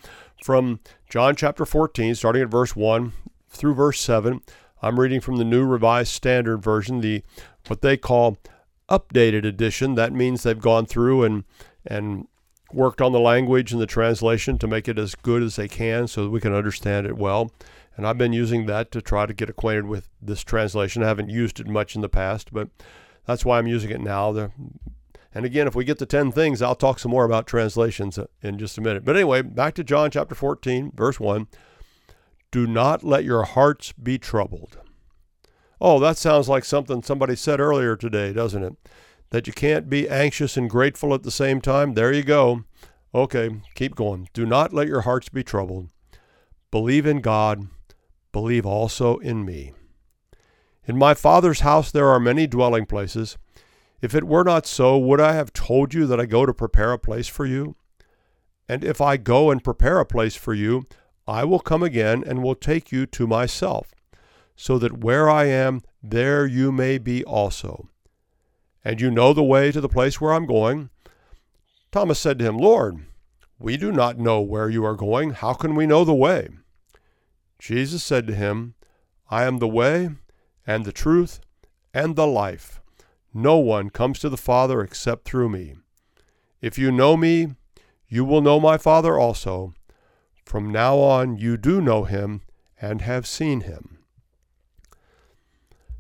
from 0.43 0.80
John 1.10 1.36
chapter 1.36 1.65
14, 1.65 2.15
starting 2.15 2.41
at 2.41 2.49
verse 2.49 2.76
1 2.76 3.13
through 3.49 3.76
verse 3.76 3.99
7. 3.99 4.41
I'm 4.82 4.99
reading 4.99 5.21
from 5.21 5.38
the 5.38 5.45
New 5.45 5.65
Revised 5.65 6.12
Standard 6.12 6.58
Version, 6.58 6.99
the 7.02 7.23
what 7.67 7.82
they 7.82 7.95
call 7.95 8.38
updated 8.89 9.45
edition. 9.45 9.95
That 9.95 10.12
means 10.12 10.43
they've 10.43 10.60
gone 10.60 10.86
through 10.86 11.23
and 11.23 11.43
and 11.86 12.28
worked 12.73 13.02
on 13.02 13.12
the 13.12 13.19
language 13.19 13.71
and 13.71 13.80
the 13.80 13.86
translation 13.86 14.58
to 14.58 14.67
make 14.67 14.88
it 14.88 14.97
as 14.97 15.15
good 15.15 15.43
as 15.43 15.56
they 15.56 15.67
can 15.67 16.08
so 16.08 16.23
that 16.23 16.32
we 16.32 16.41
can 16.41 16.54
understand 16.54 17.06
it 17.06 17.15
well. 17.15 17.52
And 17.96 18.08
I've 18.08 18.18
been 18.18 18.34
using 18.34 18.66
that 18.66 18.92
to 18.92 19.02
try 19.02 19.26
to 19.26 19.34
get 19.34 19.50
acquainted 19.50 19.86
with 19.86 20.10
this 20.22 20.44
translation. 20.44 21.04
I 21.04 21.08
haven't 21.08 21.30
used 21.30 21.60
it 21.60 21.68
much 21.68 21.96
in 21.96 22.02
the 22.02 22.10
past, 22.10 22.52
but 22.52 22.70
that's 23.26 23.46
why 23.46 23.58
I'm 23.58 23.68
using 23.68 23.92
it 23.92 24.02
now. 24.02 24.32
The, 24.32 24.52
and 25.34 25.46
again, 25.46 25.68
if 25.68 25.76
we 25.76 25.84
get 25.84 26.00
to 26.00 26.06
10 26.06 26.32
things, 26.32 26.62
I'll 26.62 26.76
talk 26.76 27.00
some 27.00 27.12
more 27.12 27.26
about 27.26 27.48
translations 27.48 28.18
uh, 28.18 28.28
in 28.42 28.58
just 28.58 28.78
a 28.78 28.82
minute. 28.82 29.06
But 29.06 29.16
anyway, 29.16 29.42
back 29.42 29.76
to 29.76 29.84
John 29.84 30.12
chapter 30.12 30.36
14, 30.36 30.92
verse 30.96 31.20
1. 31.20 31.48
Do 32.52 32.68
not 32.68 33.04
let 33.04 33.24
your 33.24 33.44
hearts 33.44 33.94
be 33.94 34.18
troubled. 34.18 34.78
Oh, 35.82 36.00
that 36.00 36.18
sounds 36.18 36.48
like 36.48 36.64
something 36.64 37.02
somebody 37.02 37.36
said 37.36 37.60
earlier 37.60 37.96
today, 37.96 38.32
doesn't 38.32 38.64
it? 38.64 38.76
That 39.32 39.48
you 39.48 39.54
can't 39.54 39.90
be 39.90 40.08
anxious 40.08 40.56
and 40.56 40.70
grateful 40.70 41.14
at 41.14 41.24
the 41.24 41.32
same 41.32 41.62
time. 41.62 41.94
There 41.94 42.14
you 42.14 42.24
go. 42.24 42.64
Okay, 43.16 43.50
keep 43.76 43.96
going. 43.96 44.30
Do 44.34 44.46
not 44.46 44.74
let 44.74 44.88
your 44.88 45.02
hearts 45.02 45.30
be 45.30 45.44
troubled. 45.44 45.90
Believe 46.72 47.06
in 47.06 47.22
God. 47.22 47.68
Believe 48.34 48.65
also 48.65 49.17
in 49.19 49.46
me. 49.46 49.72
In 50.86 50.98
my 50.98 51.13
Father's 51.13 51.62
house 51.62 51.89
there 51.89 52.10
are 52.10 52.19
many 52.19 52.46
dwelling 52.46 52.86
places. 52.86 53.38
If 54.02 54.13
it 54.13 54.26
were 54.26 54.43
not 54.43 54.65
so, 54.65 54.98
would 54.98 55.22
I 55.22 55.32
have 55.32 55.54
told 55.54 55.93
you 55.93 56.06
that 56.08 56.19
I 56.19 56.26
go 56.26 56.46
to 56.46 56.54
prepare 56.54 56.91
a 56.91 57.00
place 57.00 57.30
for 57.30 57.46
you? 57.46 57.78
And 58.67 58.84
if 58.84 59.00
I 59.00 59.15
go 59.15 59.50
and 59.50 59.63
prepare 59.63 60.00
a 60.00 60.06
place 60.06 60.36
for 60.36 60.54
you, 60.54 60.84
I 61.26 61.46
will 61.46 61.60
come 61.60 61.84
again 61.84 62.22
and 62.26 62.43
will 62.43 62.56
take 62.56 62.91
you 62.91 63.06
to 63.06 63.28
myself, 63.28 63.93
so 64.58 64.78
that 64.80 64.98
where 65.04 65.30
I 65.30 65.46
am, 65.46 65.82
there 66.02 66.46
you 66.46 66.74
may 66.74 66.98
be 66.98 67.24
also. 67.24 67.88
And 68.84 69.00
you 69.00 69.10
know 69.10 69.32
the 69.32 69.41
way 69.43 69.72
to 69.72 69.80
the 69.80 69.88
place 69.88 70.19
where 70.19 70.34
I'm 70.34 70.46
going. 70.46 70.89
Thomas 71.93 72.19
said 72.19 72.39
to 72.39 72.46
him, 72.46 72.58
Lord, 72.58 73.06
we 73.58 73.78
do 73.78 73.91
not 73.91 74.17
know 74.17 74.41
where 74.41 74.69
you 74.69 74.84
are 74.84 74.96
going. 74.96 75.30
How 75.32 75.54
can 75.54 75.76
we 75.76 75.86
know 75.86 76.04
the 76.04 76.13
way? 76.13 76.50
Jesus 77.63 78.04
said 78.04 78.28
to 78.28 78.36
him, 78.36 78.73
I 79.32 79.45
am 79.45 79.60
the 79.60 79.69
way, 79.69 80.10
and 80.67 80.84
the 80.84 80.91
truth, 80.91 81.39
and 81.93 82.17
the 82.17 82.28
life. 82.28 82.82
No 83.34 83.56
one 83.56 83.89
comes 83.89 84.19
to 84.19 84.28
the 84.28 84.36
Father 84.36 84.82
except 84.82 85.23
through 85.23 85.47
me. 85.47 85.78
If 86.60 86.78
you 86.78 86.91
know 86.91 87.15
me, 87.15 87.56
you 88.10 88.26
will 88.26 88.41
know 88.41 88.60
my 88.60 88.78
Father 88.78 89.17
also. 89.17 89.73
From 90.43 90.73
now 90.73 90.97
on, 90.97 91.38
you 91.38 91.56
do 91.56 91.80
know 91.80 92.04
him 92.04 92.41
and 92.82 92.99
have 92.99 93.26
seen 93.26 93.62
him. 93.62 93.99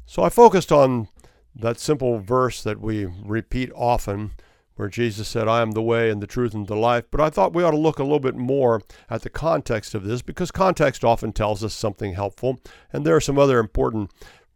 So 0.05 0.21
I 0.21 0.27
focused 0.27 0.69
on 0.69 1.07
that 1.55 1.79
simple 1.79 2.19
verse 2.19 2.61
that 2.61 2.81
we 2.81 3.05
repeat 3.05 3.71
often, 3.73 4.31
where 4.75 4.89
Jesus 4.89 5.27
said, 5.27 5.47
I 5.47 5.61
am 5.61 5.71
the 5.71 5.81
way 5.81 6.09
and 6.09 6.21
the 6.21 6.27
truth 6.27 6.53
and 6.53 6.67
the 6.67 6.75
life. 6.75 7.05
But 7.11 7.21
I 7.21 7.29
thought 7.29 7.53
we 7.53 7.63
ought 7.63 7.71
to 7.71 7.77
look 7.77 7.99
a 7.99 8.03
little 8.03 8.19
bit 8.19 8.35
more 8.35 8.81
at 9.09 9.21
the 9.21 9.29
context 9.29 9.93
of 9.93 10.03
this 10.03 10.21
because 10.21 10.51
context 10.51 11.03
often 11.03 11.31
tells 11.33 11.63
us 11.63 11.73
something 11.73 12.13
helpful. 12.13 12.59
And 12.91 13.05
there 13.05 13.15
are 13.15 13.21
some 13.21 13.37
other 13.37 13.59
important 13.59 14.11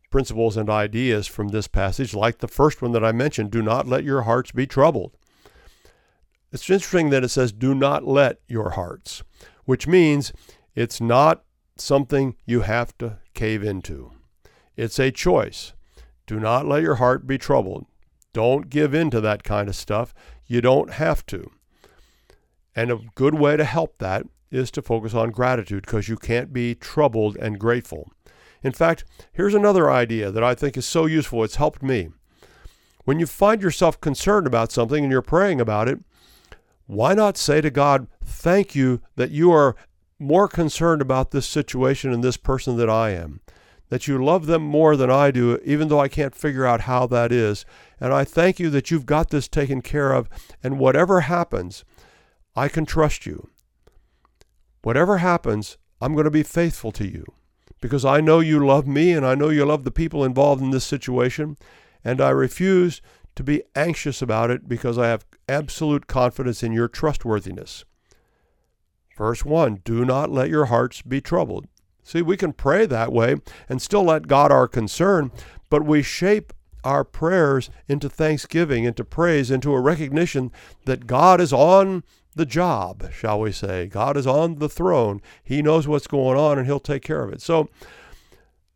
principles 0.10 0.58
and 0.58 0.70
ideas 0.70 1.28
from 1.28 1.50
this 1.50 1.68
passage, 1.68 2.14
like 2.14 2.40
the 2.40 2.48
first 2.48 2.82
one 2.82 2.94
that 2.94 3.04
I 3.04 3.12
mentioned 3.12 3.52
do 3.52 3.62
not 3.62 3.88
let 3.88 4.04
your 4.04 4.24
hearts 4.24 4.52
be 4.52 4.66
troubled. 4.66 5.12
It's 6.52 6.70
interesting 6.70 7.10
that 7.10 7.24
it 7.24 7.30
says, 7.30 7.52
do 7.52 7.76
not 7.76 8.08
let 8.08 8.40
your 8.48 8.72
hearts, 8.72 9.22
which 9.66 9.86
means 9.86 10.32
it's 10.76 11.02
not 11.02 11.44
something 11.76 12.36
you 12.46 12.62
have 12.62 12.98
to 13.00 13.18
cave 13.34 13.64
into. 13.64 14.14
It's 14.76 14.98
a 14.98 15.12
choice. 15.12 15.74
Do 16.26 16.40
not 16.40 16.66
let 16.66 16.84
your 16.84 16.96
heart 16.96 17.28
be 17.28 17.38
troubled. 17.38 17.86
Don't 18.38 18.70
give 18.70 18.94
in 18.94 19.10
to 19.10 19.20
that 19.22 19.44
kind 19.44 19.68
of 19.68 19.76
stuff. 19.76 20.14
You 20.46 20.62
don't 20.62 20.92
have 20.92 21.26
to. 21.26 21.50
And 22.76 22.92
a 22.92 23.00
good 23.16 23.34
way 23.34 23.58
to 23.58 23.64
help 23.64 23.98
that 23.98 24.28
is 24.52 24.70
to 24.70 24.84
focus 24.84 25.16
on 25.16 25.32
gratitude 25.32 25.88
because 25.88 26.08
you 26.08 26.18
can't 26.18 26.54
be 26.54 26.76
troubled 26.76 27.36
and 27.38 27.58
grateful. 27.58 28.12
In 28.62 28.74
fact, 28.74 29.06
here's 29.34 29.56
another 29.56 29.90
idea 29.90 30.30
that 30.30 30.44
I 30.44 30.54
think 30.54 30.78
is 30.78 30.86
so 30.86 31.08
useful. 31.08 31.44
It's 31.44 31.56
helped 31.56 31.82
me. 31.82 32.10
When 33.06 33.18
you 33.18 33.26
find 33.26 33.60
yourself 33.60 34.00
concerned 34.00 34.46
about 34.46 34.72
something 34.72 35.04
and 35.04 35.12
you're 35.12 35.24
praying 35.24 35.60
about 35.60 35.88
it, 35.88 35.98
why 36.86 37.16
not 37.16 37.38
say 37.38 37.60
to 37.60 37.72
God, 37.72 38.06
Thank 38.24 38.76
you 38.76 39.02
that 39.16 39.32
you 39.32 39.52
are 39.52 39.76
more 40.20 40.48
concerned 40.48 41.02
about 41.02 41.32
this 41.32 41.48
situation 41.48 42.14
and 42.14 42.24
this 42.24 42.38
person 42.38 42.78
than 42.78 42.88
I 42.88 43.16
am? 43.16 43.42
That 43.90 44.08
you 44.08 44.24
love 44.24 44.48
them 44.48 44.64
more 44.64 44.98
than 44.98 45.10
I 45.10 45.32
do, 45.32 45.60
even 45.64 45.88
though 45.88 46.00
I 46.00 46.10
can't 46.10 46.36
figure 46.36 46.66
out 46.66 46.82
how 46.82 47.08
that 47.08 47.32
is. 47.32 47.66
And 48.00 48.14
I 48.14 48.26
thank 48.26 48.60
you 48.60 48.70
that 48.72 48.92
you've 48.92 49.06
got 49.06 49.30
this 49.30 49.48
taken 49.48 49.82
care 49.82 50.12
of. 50.12 50.28
And 50.62 50.78
whatever 50.78 51.22
happens, 51.22 51.86
I 52.56 52.68
can 52.68 52.86
trust 52.86 53.26
you. 53.26 53.50
Whatever 54.82 55.20
happens, 55.20 55.78
I'm 56.02 56.14
going 56.14 56.26
to 56.26 56.32
be 56.32 56.44
faithful 56.44 56.92
to 56.94 57.08
you 57.08 57.26
because 57.82 58.06
I 58.06 58.22
know 58.22 58.40
you 58.40 58.66
love 58.66 58.88
me 58.88 59.14
and 59.14 59.26
I 59.26 59.36
know 59.36 59.50
you 59.50 59.66
love 59.66 59.84
the 59.84 59.92
people 59.92 60.24
involved 60.24 60.62
in 60.62 60.72
this 60.72 60.86
situation. 60.86 61.58
And 62.04 62.22
I 62.22 62.30
refuse 62.30 63.02
to 63.36 63.44
be 63.44 63.64
anxious 63.76 64.22
about 64.22 64.50
it 64.50 64.68
because 64.68 64.98
I 64.98 65.08
have 65.08 65.26
absolute 65.48 66.08
confidence 66.08 66.64
in 66.64 66.72
your 66.72 66.88
trustworthiness. 66.88 67.86
Verse 69.18 69.46
1 69.46 69.82
Do 69.84 70.06
not 70.06 70.32
let 70.32 70.50
your 70.50 70.66
hearts 70.66 71.02
be 71.02 71.22
troubled. 71.22 71.68
See, 72.08 72.22
we 72.22 72.38
can 72.38 72.54
pray 72.54 72.86
that 72.86 73.12
way 73.12 73.36
and 73.68 73.82
still 73.82 74.04
let 74.04 74.30
God 74.30 74.50
our 74.50 74.66
concern, 74.66 75.30
but 75.70 75.84
we 75.84 76.02
shape 76.02 76.54
our 76.86 77.04
prayers 77.04 77.70
into 77.90 78.08
thanksgiving, 78.08 78.86
into 78.86 79.04
praise, 79.04 79.52
into 79.52 79.74
a 79.74 79.82
recognition 79.82 80.54
that 80.86 81.06
God 81.06 81.42
is 81.42 81.52
on 81.52 82.06
the 82.34 82.46
job, 82.46 83.12
shall 83.12 83.42
we 83.42 83.52
say. 83.52 83.88
God 83.88 84.16
is 84.16 84.26
on 84.26 84.60
the 84.60 84.70
throne. 84.70 85.22
He 85.44 85.62
knows 85.62 85.86
what's 85.86 86.08
going 86.08 86.38
on 86.38 86.58
and 86.58 86.66
He'll 86.66 86.80
take 86.80 87.04
care 87.04 87.24
of 87.24 87.34
it. 87.34 87.42
So 87.42 87.68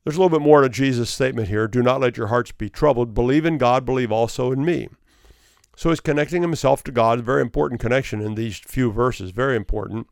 there's 0.03 0.17
a 0.17 0.19
little 0.19 0.37
bit 0.37 0.45
more 0.45 0.61
to 0.61 0.67
Jesus' 0.67 1.09
statement 1.09 1.47
here. 1.47 1.69
Do 1.69 1.81
not 1.81 2.01
let 2.01 2.17
your 2.17 2.27
hearts 2.27 2.51
be 2.51 2.69
troubled. 2.69 3.13
Believe 3.13 3.45
in 3.45 3.57
God, 3.57 3.85
believe 3.85 4.11
also 4.11 4.51
in 4.51 4.65
me. 4.65 4.89
So 5.77 5.87
he's 5.87 6.01
connecting 6.01 6.41
himself 6.41 6.83
to 6.83 6.91
God, 6.91 7.21
very 7.21 7.41
important 7.41 7.79
connection 7.79 8.19
in 8.19 8.35
these 8.35 8.57
few 8.57 8.91
verses, 8.91 9.31
very 9.31 9.55
important. 9.55 10.07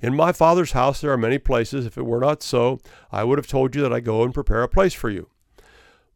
In 0.00 0.14
my 0.14 0.32
Father's 0.32 0.72
house 0.72 1.00
there 1.00 1.12
are 1.12 1.18
many 1.18 1.38
places. 1.38 1.86
If 1.86 1.98
it 1.98 2.06
were 2.06 2.20
not 2.20 2.42
so, 2.42 2.80
I 3.10 3.24
would 3.24 3.38
have 3.38 3.46
told 3.46 3.74
you 3.74 3.82
that 3.82 3.92
I 3.92 4.00
go 4.00 4.22
and 4.22 4.32
prepare 4.32 4.62
a 4.62 4.68
place 4.68 4.94
for 4.94 5.10
you. 5.10 5.28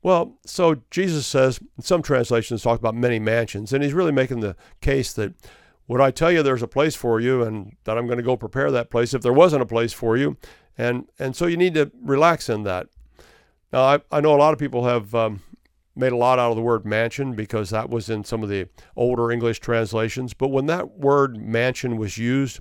Well, 0.03 0.39
so 0.45 0.83
Jesus 0.91 1.27
says, 1.27 1.61
some 1.81 2.03
translations 2.03 2.63
talk 2.63 2.79
about 2.79 2.97
many 2.97 3.21
mansions, 3.21 3.73
and 3.73 3.85
he's 3.85 3.93
really 3.93 4.13
making 4.13 4.41
the 4.41 4.57
case 4.81 5.13
that 5.13 5.33
would 5.87 6.01
I 6.01 6.11
tell 6.11 6.33
you 6.33 6.43
there's 6.43 6.63
a 6.63 6.69
place 6.69 6.97
for 6.97 7.21
you 7.21 7.43
and 7.43 7.77
that 7.85 7.99
I'm 7.99 8.07
going 8.07 8.19
to 8.19 8.25
go 8.25 8.37
prepare 8.37 8.71
that 8.71 8.91
place 8.91 9.15
if 9.15 9.23
there 9.23 9.33
wasn't 9.33 9.63
a 9.63 9.67
place 9.67 9.93
for 9.93 10.17
you? 10.17 10.37
And, 10.79 11.07
and 11.19 11.37
so 11.37 11.47
you 11.47 11.57
need 11.57 11.75
to 11.75 11.91
relax 12.03 12.49
in 12.49 12.63
that. 12.65 12.89
Now, 13.73 13.83
I, 13.83 14.01
I 14.11 14.21
know 14.21 14.35
a 14.35 14.39
lot 14.39 14.53
of 14.53 14.59
people 14.59 14.87
have 14.87 15.15
um, 15.15 15.43
made 15.95 16.13
a 16.13 16.17
lot 16.17 16.39
out 16.39 16.51
of 16.51 16.57
the 16.57 16.63
word 16.63 16.85
mansion 16.85 17.35
because 17.35 17.71
that 17.71 17.91
was 17.91 18.09
in 18.09 18.25
some 18.25 18.43
of 18.43 18.49
the 18.49 18.69
older 18.97 19.31
English 19.31 19.61
translations. 19.61 20.35
But 20.35 20.49
when 20.49 20.67
that 20.67 20.99
word 20.99 21.37
mansion 21.37 21.97
was 21.97 22.17
used, 22.17 22.61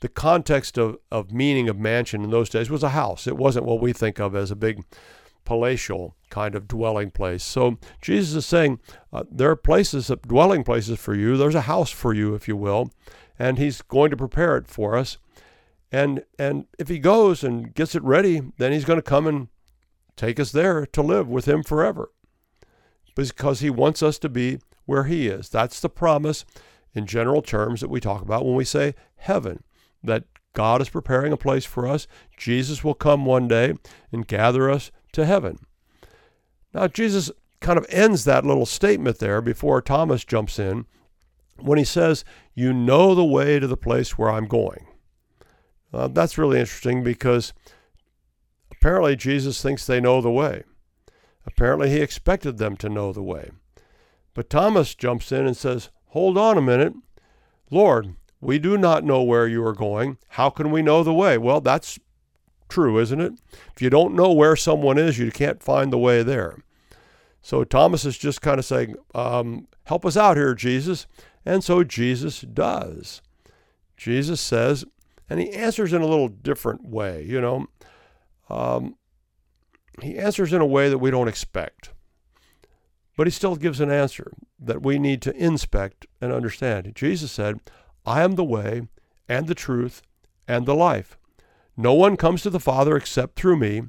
the 0.00 0.08
context 0.08 0.78
of, 0.78 0.98
of 1.10 1.32
meaning 1.32 1.68
of 1.68 1.78
mansion 1.78 2.24
in 2.24 2.30
those 2.30 2.48
days 2.48 2.70
was 2.70 2.82
a 2.82 2.90
house. 2.90 3.26
It 3.26 3.36
wasn't 3.36 3.66
what 3.66 3.80
we 3.80 3.92
think 3.92 4.18
of 4.18 4.34
as 4.34 4.50
a 4.50 4.56
big 4.56 4.84
palatial 5.44 6.16
kind 6.28 6.54
of 6.54 6.68
dwelling 6.68 7.10
place. 7.10 7.42
So 7.42 7.78
Jesus 8.00 8.34
is 8.34 8.46
saying 8.46 8.80
uh, 9.12 9.24
there 9.30 9.50
are 9.50 9.56
places, 9.56 10.10
dwelling 10.26 10.64
places 10.64 10.98
for 10.98 11.14
you. 11.14 11.36
There's 11.36 11.54
a 11.54 11.62
house 11.62 11.90
for 11.90 12.14
you, 12.14 12.34
if 12.34 12.46
you 12.46 12.56
will, 12.56 12.90
and 13.38 13.58
He's 13.58 13.82
going 13.82 14.10
to 14.10 14.16
prepare 14.16 14.56
it 14.56 14.68
for 14.68 14.96
us. 14.96 15.18
And 15.90 16.24
and 16.38 16.66
if 16.78 16.88
He 16.88 16.98
goes 16.98 17.42
and 17.42 17.74
gets 17.74 17.94
it 17.94 18.02
ready, 18.02 18.42
then 18.58 18.72
He's 18.72 18.84
going 18.84 18.98
to 18.98 19.02
come 19.02 19.26
and 19.26 19.48
take 20.16 20.38
us 20.38 20.52
there 20.52 20.86
to 20.86 21.02
live 21.02 21.28
with 21.28 21.48
Him 21.48 21.62
forever, 21.62 22.12
because 23.16 23.60
He 23.60 23.70
wants 23.70 24.02
us 24.02 24.18
to 24.20 24.28
be 24.28 24.60
where 24.84 25.04
He 25.04 25.26
is. 25.26 25.48
That's 25.48 25.80
the 25.80 25.88
promise, 25.88 26.44
in 26.94 27.06
general 27.06 27.42
terms, 27.42 27.80
that 27.80 27.90
we 27.90 27.98
talk 27.98 28.22
about 28.22 28.44
when 28.44 28.54
we 28.54 28.64
say 28.64 28.94
heaven. 29.16 29.64
That 30.02 30.24
God 30.52 30.80
is 30.80 30.88
preparing 30.88 31.32
a 31.32 31.36
place 31.36 31.64
for 31.64 31.86
us. 31.86 32.06
Jesus 32.36 32.82
will 32.82 32.94
come 32.94 33.24
one 33.24 33.48
day 33.48 33.74
and 34.12 34.26
gather 34.26 34.70
us 34.70 34.90
to 35.12 35.24
heaven. 35.24 35.58
Now, 36.72 36.88
Jesus 36.88 37.30
kind 37.60 37.78
of 37.78 37.86
ends 37.88 38.24
that 38.24 38.44
little 38.44 38.66
statement 38.66 39.18
there 39.18 39.40
before 39.40 39.82
Thomas 39.82 40.24
jumps 40.24 40.58
in 40.58 40.86
when 41.58 41.78
he 41.78 41.84
says, 41.84 42.24
You 42.54 42.72
know 42.72 43.14
the 43.14 43.24
way 43.24 43.58
to 43.58 43.66
the 43.66 43.76
place 43.76 44.16
where 44.16 44.30
I'm 44.30 44.46
going. 44.46 44.86
Uh, 45.92 46.08
that's 46.08 46.38
really 46.38 46.60
interesting 46.60 47.02
because 47.02 47.52
apparently 48.70 49.16
Jesus 49.16 49.60
thinks 49.60 49.86
they 49.86 50.00
know 50.00 50.20
the 50.20 50.30
way. 50.30 50.62
Apparently, 51.46 51.90
he 51.90 52.00
expected 52.00 52.58
them 52.58 52.76
to 52.76 52.88
know 52.88 53.12
the 53.12 53.22
way. 53.22 53.50
But 54.34 54.50
Thomas 54.50 54.94
jumps 54.94 55.32
in 55.32 55.46
and 55.46 55.56
says, 55.56 55.90
Hold 56.08 56.38
on 56.38 56.58
a 56.58 56.62
minute. 56.62 56.94
Lord, 57.70 58.14
we 58.40 58.58
do 58.58 58.78
not 58.78 59.04
know 59.04 59.22
where 59.22 59.46
you 59.46 59.64
are 59.64 59.74
going. 59.74 60.18
How 60.28 60.50
can 60.50 60.70
we 60.70 60.82
know 60.82 61.02
the 61.02 61.14
way? 61.14 61.38
Well, 61.38 61.60
that's 61.60 61.98
true, 62.68 62.98
isn't 62.98 63.20
it? 63.20 63.32
If 63.74 63.82
you 63.82 63.90
don't 63.90 64.14
know 64.14 64.32
where 64.32 64.56
someone 64.56 64.98
is, 64.98 65.18
you 65.18 65.30
can't 65.30 65.62
find 65.62 65.92
the 65.92 65.98
way 65.98 66.22
there. 66.22 66.56
So 67.42 67.64
Thomas 67.64 68.04
is 68.04 68.18
just 68.18 68.42
kind 68.42 68.58
of 68.58 68.64
saying, 68.64 68.96
um, 69.14 69.66
Help 69.84 70.06
us 70.06 70.16
out 70.16 70.36
here, 70.36 70.54
Jesus. 70.54 71.06
And 71.44 71.64
so 71.64 71.82
Jesus 71.82 72.42
does. 72.42 73.22
Jesus 73.96 74.40
says, 74.40 74.84
and 75.30 75.38
he 75.38 75.50
answers 75.52 75.92
in 75.92 76.02
a 76.02 76.06
little 76.06 76.28
different 76.28 76.84
way, 76.84 77.24
you 77.24 77.40
know. 77.40 77.66
Um, 78.48 78.96
he 80.02 80.18
answers 80.18 80.52
in 80.52 80.60
a 80.60 80.66
way 80.66 80.88
that 80.88 80.98
we 80.98 81.10
don't 81.10 81.28
expect. 81.28 81.92
But 83.16 83.26
he 83.26 83.30
still 83.30 83.54
gives 83.54 83.80
an 83.80 83.90
answer 83.90 84.32
that 84.58 84.82
we 84.82 84.98
need 84.98 85.22
to 85.22 85.36
inspect 85.36 86.06
and 86.20 86.32
understand. 86.32 86.92
Jesus 86.94 87.30
said, 87.30 87.60
I 88.10 88.24
am 88.24 88.34
the 88.34 88.42
way 88.42 88.88
and 89.28 89.46
the 89.46 89.54
truth 89.54 90.02
and 90.48 90.66
the 90.66 90.74
life. 90.74 91.16
No 91.76 91.94
one 91.94 92.16
comes 92.16 92.42
to 92.42 92.50
the 92.50 92.58
Father 92.58 92.96
except 92.96 93.36
through 93.36 93.56
me. 93.58 93.82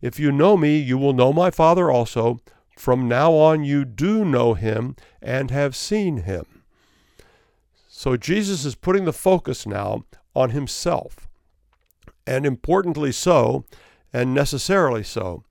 If 0.00 0.20
you 0.20 0.30
know 0.30 0.56
me, 0.56 0.78
you 0.78 0.96
will 0.96 1.12
know 1.12 1.32
my 1.32 1.50
Father 1.50 1.90
also. 1.90 2.38
From 2.78 3.08
now 3.08 3.32
on, 3.32 3.64
you 3.64 3.84
do 3.84 4.24
know 4.24 4.54
him 4.54 4.94
and 5.20 5.50
have 5.50 5.74
seen 5.74 6.18
him. 6.18 6.62
So 7.88 8.16
Jesus 8.16 8.64
is 8.64 8.76
putting 8.76 9.06
the 9.06 9.12
focus 9.12 9.66
now 9.66 10.04
on 10.36 10.50
himself. 10.50 11.26
And 12.28 12.46
importantly 12.46 13.10
so, 13.10 13.64
and 14.12 14.32
necessarily 14.32 15.02
so. 15.02 15.42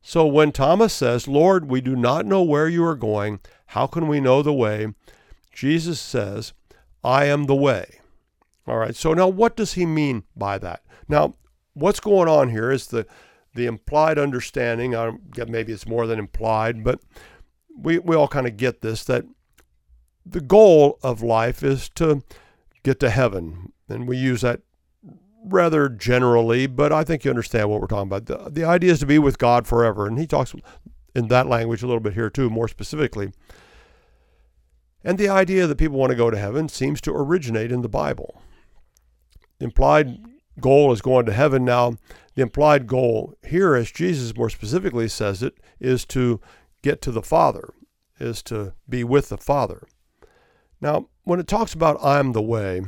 So 0.00 0.26
when 0.26 0.50
Thomas 0.50 0.94
says, 0.94 1.28
Lord, 1.28 1.70
we 1.70 1.82
do 1.82 1.94
not 1.94 2.24
know 2.24 2.42
where 2.42 2.68
you 2.68 2.82
are 2.86 2.96
going, 2.96 3.40
how 3.66 3.86
can 3.86 4.08
we 4.08 4.18
know 4.18 4.40
the 4.40 4.54
way? 4.54 4.94
Jesus 5.52 6.00
says, 6.00 6.54
I 7.06 7.26
am 7.26 7.44
the 7.44 7.54
way. 7.54 8.00
All 8.66 8.78
right, 8.78 8.96
so 8.96 9.14
now 9.14 9.28
what 9.28 9.56
does 9.56 9.74
he 9.74 9.86
mean 9.86 10.24
by 10.34 10.58
that? 10.58 10.82
Now, 11.08 11.36
what's 11.72 12.00
going 12.00 12.28
on 12.28 12.50
here 12.50 12.72
is 12.72 12.88
the, 12.88 13.06
the 13.54 13.66
implied 13.66 14.18
understanding, 14.18 14.96
I 14.96 15.12
maybe 15.46 15.72
it's 15.72 15.86
more 15.86 16.08
than 16.08 16.18
implied, 16.18 16.82
but 16.82 16.98
we, 17.78 18.00
we 18.00 18.16
all 18.16 18.26
kind 18.26 18.48
of 18.48 18.56
get 18.56 18.80
this 18.80 19.04
that 19.04 19.24
the 20.24 20.40
goal 20.40 20.98
of 21.00 21.22
life 21.22 21.62
is 21.62 21.88
to 21.90 22.24
get 22.82 22.98
to 22.98 23.10
heaven. 23.10 23.72
And 23.88 24.08
we 24.08 24.16
use 24.16 24.40
that 24.40 24.62
rather 25.44 25.88
generally, 25.88 26.66
but 26.66 26.92
I 26.92 27.04
think 27.04 27.24
you 27.24 27.30
understand 27.30 27.70
what 27.70 27.80
we're 27.80 27.86
talking 27.86 28.12
about. 28.12 28.26
The, 28.26 28.50
the 28.50 28.64
idea 28.64 28.90
is 28.90 28.98
to 28.98 29.06
be 29.06 29.20
with 29.20 29.38
God 29.38 29.68
forever. 29.68 30.08
And 30.08 30.18
he 30.18 30.26
talks 30.26 30.56
in 31.14 31.28
that 31.28 31.46
language 31.46 31.84
a 31.84 31.86
little 31.86 32.00
bit 32.00 32.14
here, 32.14 32.30
too, 32.30 32.50
more 32.50 32.66
specifically. 32.66 33.30
And 35.06 35.18
the 35.18 35.28
idea 35.28 35.68
that 35.68 35.78
people 35.78 35.98
want 35.98 36.10
to 36.10 36.16
go 36.16 36.30
to 36.30 36.36
heaven 36.36 36.68
seems 36.68 37.00
to 37.02 37.12
originate 37.12 37.70
in 37.70 37.82
the 37.82 37.88
Bible. 37.88 38.42
The 39.60 39.66
implied 39.66 40.18
goal 40.60 40.90
is 40.90 41.00
going 41.00 41.26
to 41.26 41.32
heaven. 41.32 41.64
Now, 41.64 41.94
the 42.34 42.42
implied 42.42 42.88
goal 42.88 43.34
here, 43.46 43.76
as 43.76 43.92
Jesus 43.92 44.36
more 44.36 44.50
specifically 44.50 45.06
says 45.06 45.44
it, 45.44 45.54
is 45.78 46.04
to 46.06 46.40
get 46.82 47.00
to 47.02 47.12
the 47.12 47.22
Father, 47.22 47.72
is 48.18 48.42
to 48.44 48.74
be 48.88 49.04
with 49.04 49.28
the 49.28 49.38
Father. 49.38 49.86
Now, 50.80 51.08
when 51.22 51.38
it 51.38 51.46
talks 51.46 51.72
about 51.72 52.04
I'm 52.04 52.32
the 52.32 52.42
way, 52.42 52.82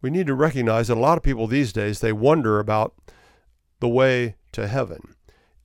we 0.00 0.08
need 0.08 0.28
to 0.28 0.34
recognize 0.34 0.88
that 0.88 0.96
a 0.96 1.00
lot 1.00 1.18
of 1.18 1.22
people 1.22 1.46
these 1.46 1.74
days 1.74 2.00
they 2.00 2.14
wonder 2.14 2.60
about 2.60 2.94
the 3.80 3.90
way 3.90 4.36
to 4.52 4.68
heaven. 4.68 5.16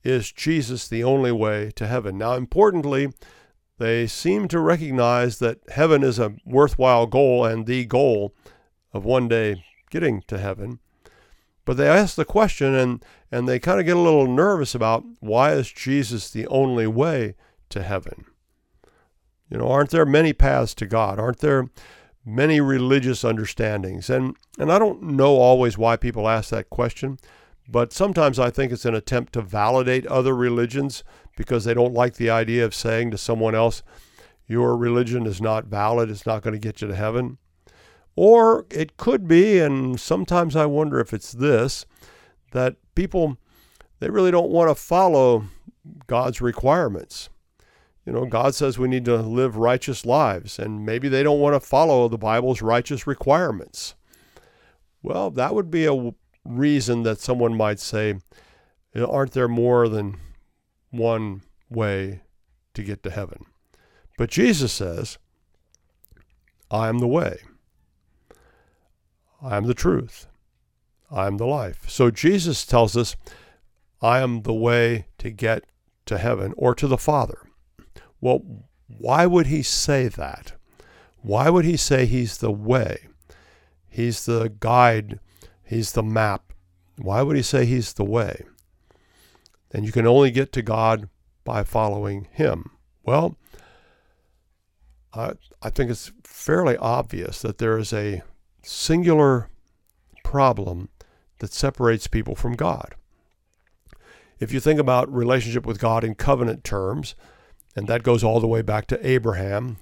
Is 0.04 0.32
Jesus 0.32 0.86
the 0.86 1.02
only 1.02 1.32
way 1.32 1.70
to 1.76 1.86
heaven? 1.86 2.18
Now, 2.18 2.34
importantly, 2.34 3.10
they 3.78 4.06
seem 4.06 4.48
to 4.48 4.60
recognize 4.60 5.38
that 5.38 5.60
heaven 5.70 6.02
is 6.02 6.18
a 6.18 6.34
worthwhile 6.44 7.06
goal 7.06 7.44
and 7.44 7.66
the 7.66 7.84
goal 7.86 8.34
of 8.92 9.04
one 9.04 9.28
day 9.28 9.64
getting 9.90 10.22
to 10.26 10.38
heaven. 10.38 10.80
But 11.64 11.76
they 11.76 11.88
ask 11.88 12.16
the 12.16 12.24
question 12.24 12.74
and, 12.74 13.04
and 13.30 13.48
they 13.48 13.58
kind 13.58 13.78
of 13.78 13.86
get 13.86 13.96
a 13.96 14.00
little 14.00 14.26
nervous 14.26 14.74
about 14.74 15.04
why 15.20 15.52
is 15.52 15.70
Jesus 15.70 16.30
the 16.30 16.46
only 16.48 16.86
way 16.86 17.34
to 17.68 17.82
heaven? 17.82 18.24
You 19.50 19.58
know, 19.58 19.68
aren't 19.68 19.90
there 19.90 20.06
many 20.06 20.32
paths 20.32 20.74
to 20.74 20.86
God? 20.86 21.18
Aren't 21.18 21.38
there 21.38 21.68
many 22.24 22.60
religious 22.60 23.24
understandings? 23.24 24.10
And 24.10 24.36
and 24.58 24.72
I 24.72 24.78
don't 24.78 25.02
know 25.02 25.36
always 25.36 25.78
why 25.78 25.96
people 25.96 26.28
ask 26.28 26.50
that 26.50 26.70
question, 26.70 27.18
but 27.68 27.92
sometimes 27.92 28.38
I 28.38 28.50
think 28.50 28.72
it's 28.72 28.86
an 28.86 28.94
attempt 28.94 29.34
to 29.34 29.42
validate 29.42 30.06
other 30.06 30.34
religions 30.34 31.04
because 31.36 31.64
they 31.64 31.74
don't 31.74 31.94
like 31.94 32.14
the 32.14 32.30
idea 32.30 32.64
of 32.64 32.74
saying 32.74 33.10
to 33.10 33.18
someone 33.18 33.54
else, 33.54 33.82
your 34.46 34.76
religion 34.76 35.26
is 35.26 35.40
not 35.40 35.66
valid, 35.66 36.10
it's 36.10 36.26
not 36.26 36.42
going 36.42 36.54
to 36.54 36.58
get 36.58 36.80
you 36.80 36.88
to 36.88 36.96
heaven. 36.96 37.36
Or 38.16 38.66
it 38.70 38.96
could 38.96 39.28
be, 39.28 39.58
and 39.58 40.00
sometimes 40.00 40.56
I 40.56 40.66
wonder 40.66 40.98
if 40.98 41.12
it's 41.12 41.32
this, 41.32 41.84
that 42.52 42.76
people 42.94 43.36
they 44.00 44.10
really 44.10 44.30
don't 44.30 44.50
want 44.50 44.70
to 44.70 44.74
follow 44.74 45.44
God's 46.06 46.40
requirements. 46.40 47.30
You 48.06 48.12
know, 48.12 48.24
God 48.24 48.54
says 48.54 48.78
we 48.78 48.88
need 48.88 49.04
to 49.04 49.16
live 49.16 49.56
righteous 49.56 50.06
lives, 50.06 50.58
and 50.58 50.86
maybe 50.86 51.08
they 51.08 51.22
don't 51.22 51.40
want 51.40 51.54
to 51.54 51.60
follow 51.60 52.08
the 52.08 52.16
Bible's 52.16 52.62
righteous 52.62 53.06
requirements. 53.06 53.94
Well, 55.02 55.30
that 55.32 55.54
would 55.54 55.70
be 55.70 55.84
a 55.84 56.14
reason 56.48 57.02
that 57.02 57.20
someone 57.20 57.56
might 57.56 57.80
say, 57.80 58.16
Aren't 58.96 59.32
there 59.32 59.48
more 59.48 59.88
than 59.88 60.16
one 60.90 61.42
way 61.68 62.22
to 62.74 62.82
get 62.82 63.02
to 63.02 63.10
heaven? 63.10 63.44
But 64.16 64.30
Jesus 64.30 64.72
says, 64.72 65.18
I 66.70 66.88
am 66.88 66.98
the 66.98 67.06
way, 67.06 67.38
I 69.40 69.56
am 69.56 69.64
the 69.64 69.74
truth, 69.74 70.26
I 71.10 71.26
am 71.26 71.36
the 71.36 71.46
life. 71.46 71.88
So 71.88 72.10
Jesus 72.10 72.66
tells 72.66 72.96
us, 72.96 73.14
I 74.02 74.20
am 74.20 74.42
the 74.42 74.54
way 74.54 75.06
to 75.18 75.30
get 75.30 75.64
to 76.06 76.18
heaven 76.18 76.54
or 76.56 76.74
to 76.74 76.86
the 76.86 76.98
Father. 76.98 77.38
Well, 78.20 78.42
why 78.86 79.26
would 79.26 79.46
he 79.46 79.62
say 79.62 80.08
that? 80.08 80.54
Why 81.20 81.50
would 81.50 81.64
he 81.64 81.76
say 81.76 82.06
he's 82.06 82.38
the 82.38 82.50
way? 82.50 83.08
He's 83.88 84.24
the 84.26 84.52
guide, 84.60 85.20
he's 85.68 85.92
the 85.92 86.02
map. 86.02 86.52
Why 86.96 87.22
would 87.22 87.36
he 87.36 87.42
say 87.42 87.64
he's 87.64 87.92
the 87.92 88.04
way? 88.04 88.44
And 89.70 89.84
you 89.84 89.92
can 89.92 90.06
only 90.06 90.30
get 90.30 90.52
to 90.52 90.62
God 90.62 91.08
by 91.44 91.62
following 91.62 92.26
him. 92.32 92.70
Well, 93.04 93.36
I, 95.14 95.32
I 95.62 95.70
think 95.70 95.90
it's 95.90 96.12
fairly 96.24 96.76
obvious 96.76 97.42
that 97.42 97.58
there 97.58 97.78
is 97.78 97.92
a 97.92 98.22
singular 98.62 99.48
problem 100.24 100.88
that 101.38 101.52
separates 101.52 102.06
people 102.06 102.34
from 102.34 102.54
God. 102.54 102.94
If 104.40 104.52
you 104.52 104.60
think 104.60 104.80
about 104.80 105.12
relationship 105.12 105.66
with 105.66 105.80
God 105.80 106.04
in 106.04 106.14
covenant 106.14 106.64
terms, 106.64 107.14
and 107.76 107.86
that 107.88 108.02
goes 108.02 108.24
all 108.24 108.40
the 108.40 108.46
way 108.46 108.62
back 108.62 108.86
to 108.88 109.06
Abraham, 109.06 109.78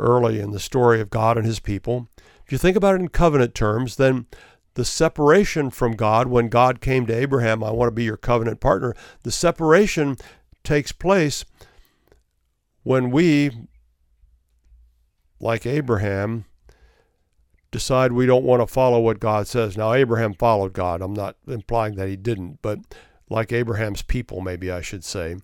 early 0.00 0.40
in 0.40 0.50
the 0.50 0.58
story 0.58 1.00
of 1.00 1.10
God 1.10 1.36
and 1.36 1.46
his 1.46 1.60
people. 1.60 2.08
If 2.44 2.50
you 2.50 2.58
think 2.58 2.76
about 2.76 2.94
it 2.94 3.00
in 3.00 3.08
covenant 3.08 3.54
terms, 3.54 3.96
then 3.96 4.26
the 4.80 4.84
separation 4.86 5.68
from 5.68 5.92
God, 5.92 6.28
when 6.28 6.48
God 6.48 6.80
came 6.80 7.04
to 7.04 7.12
Abraham, 7.12 7.62
I 7.62 7.70
want 7.70 7.88
to 7.88 7.94
be 7.94 8.04
your 8.04 8.16
covenant 8.16 8.60
partner, 8.60 8.94
the 9.24 9.30
separation 9.30 10.16
takes 10.64 10.90
place 10.90 11.44
when 12.82 13.10
we, 13.10 13.50
like 15.38 15.66
Abraham, 15.66 16.46
decide 17.70 18.12
we 18.12 18.24
don't 18.24 18.46
want 18.46 18.62
to 18.62 18.66
follow 18.66 19.00
what 19.00 19.20
God 19.20 19.46
says. 19.46 19.76
Now, 19.76 19.92
Abraham 19.92 20.32
followed 20.32 20.72
God. 20.72 21.02
I'm 21.02 21.12
not 21.12 21.36
implying 21.46 21.96
that 21.96 22.08
he 22.08 22.16
didn't, 22.16 22.60
but 22.62 22.78
like 23.28 23.52
Abraham's 23.52 24.00
people, 24.00 24.40
maybe 24.40 24.70
I 24.70 24.80
should 24.80 25.04
say. 25.04 25.36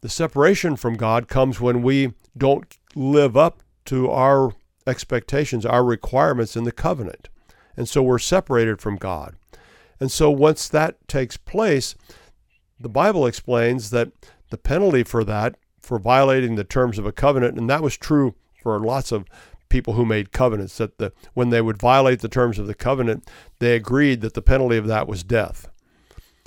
The 0.00 0.08
separation 0.08 0.74
from 0.74 0.96
God 0.96 1.28
comes 1.28 1.60
when 1.60 1.80
we 1.80 2.14
don't 2.36 2.76
live 2.96 3.36
up 3.36 3.62
to 3.84 4.10
our 4.10 4.52
expectations, 4.84 5.64
our 5.64 5.84
requirements 5.84 6.56
in 6.56 6.64
the 6.64 6.72
covenant. 6.72 7.28
And 7.76 7.88
so 7.88 8.02
we're 8.02 8.18
separated 8.18 8.80
from 8.80 8.96
God. 8.96 9.36
And 10.00 10.10
so 10.10 10.30
once 10.30 10.68
that 10.68 11.06
takes 11.08 11.36
place, 11.36 11.94
the 12.78 12.88
Bible 12.88 13.26
explains 13.26 13.90
that 13.90 14.12
the 14.50 14.58
penalty 14.58 15.04
for 15.04 15.24
that, 15.24 15.56
for 15.80 15.98
violating 15.98 16.54
the 16.54 16.64
terms 16.64 16.98
of 16.98 17.06
a 17.06 17.12
covenant, 17.12 17.58
and 17.58 17.68
that 17.70 17.82
was 17.82 17.96
true 17.96 18.34
for 18.62 18.78
lots 18.80 19.12
of 19.12 19.26
people 19.68 19.94
who 19.94 20.04
made 20.04 20.32
covenants, 20.32 20.78
that 20.78 20.98
the, 20.98 21.12
when 21.34 21.50
they 21.50 21.60
would 21.60 21.78
violate 21.78 22.20
the 22.20 22.28
terms 22.28 22.58
of 22.58 22.66
the 22.66 22.74
covenant, 22.74 23.28
they 23.58 23.74
agreed 23.74 24.20
that 24.20 24.34
the 24.34 24.42
penalty 24.42 24.76
of 24.76 24.86
that 24.86 25.08
was 25.08 25.24
death. 25.24 25.68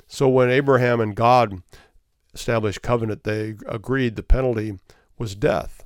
So 0.06 0.28
when 0.28 0.50
Abraham 0.50 1.00
and 1.00 1.14
God 1.14 1.62
established 2.32 2.82
covenant, 2.82 3.24
they 3.24 3.56
agreed 3.66 4.16
the 4.16 4.22
penalty 4.22 4.78
was 5.18 5.34
death. 5.34 5.84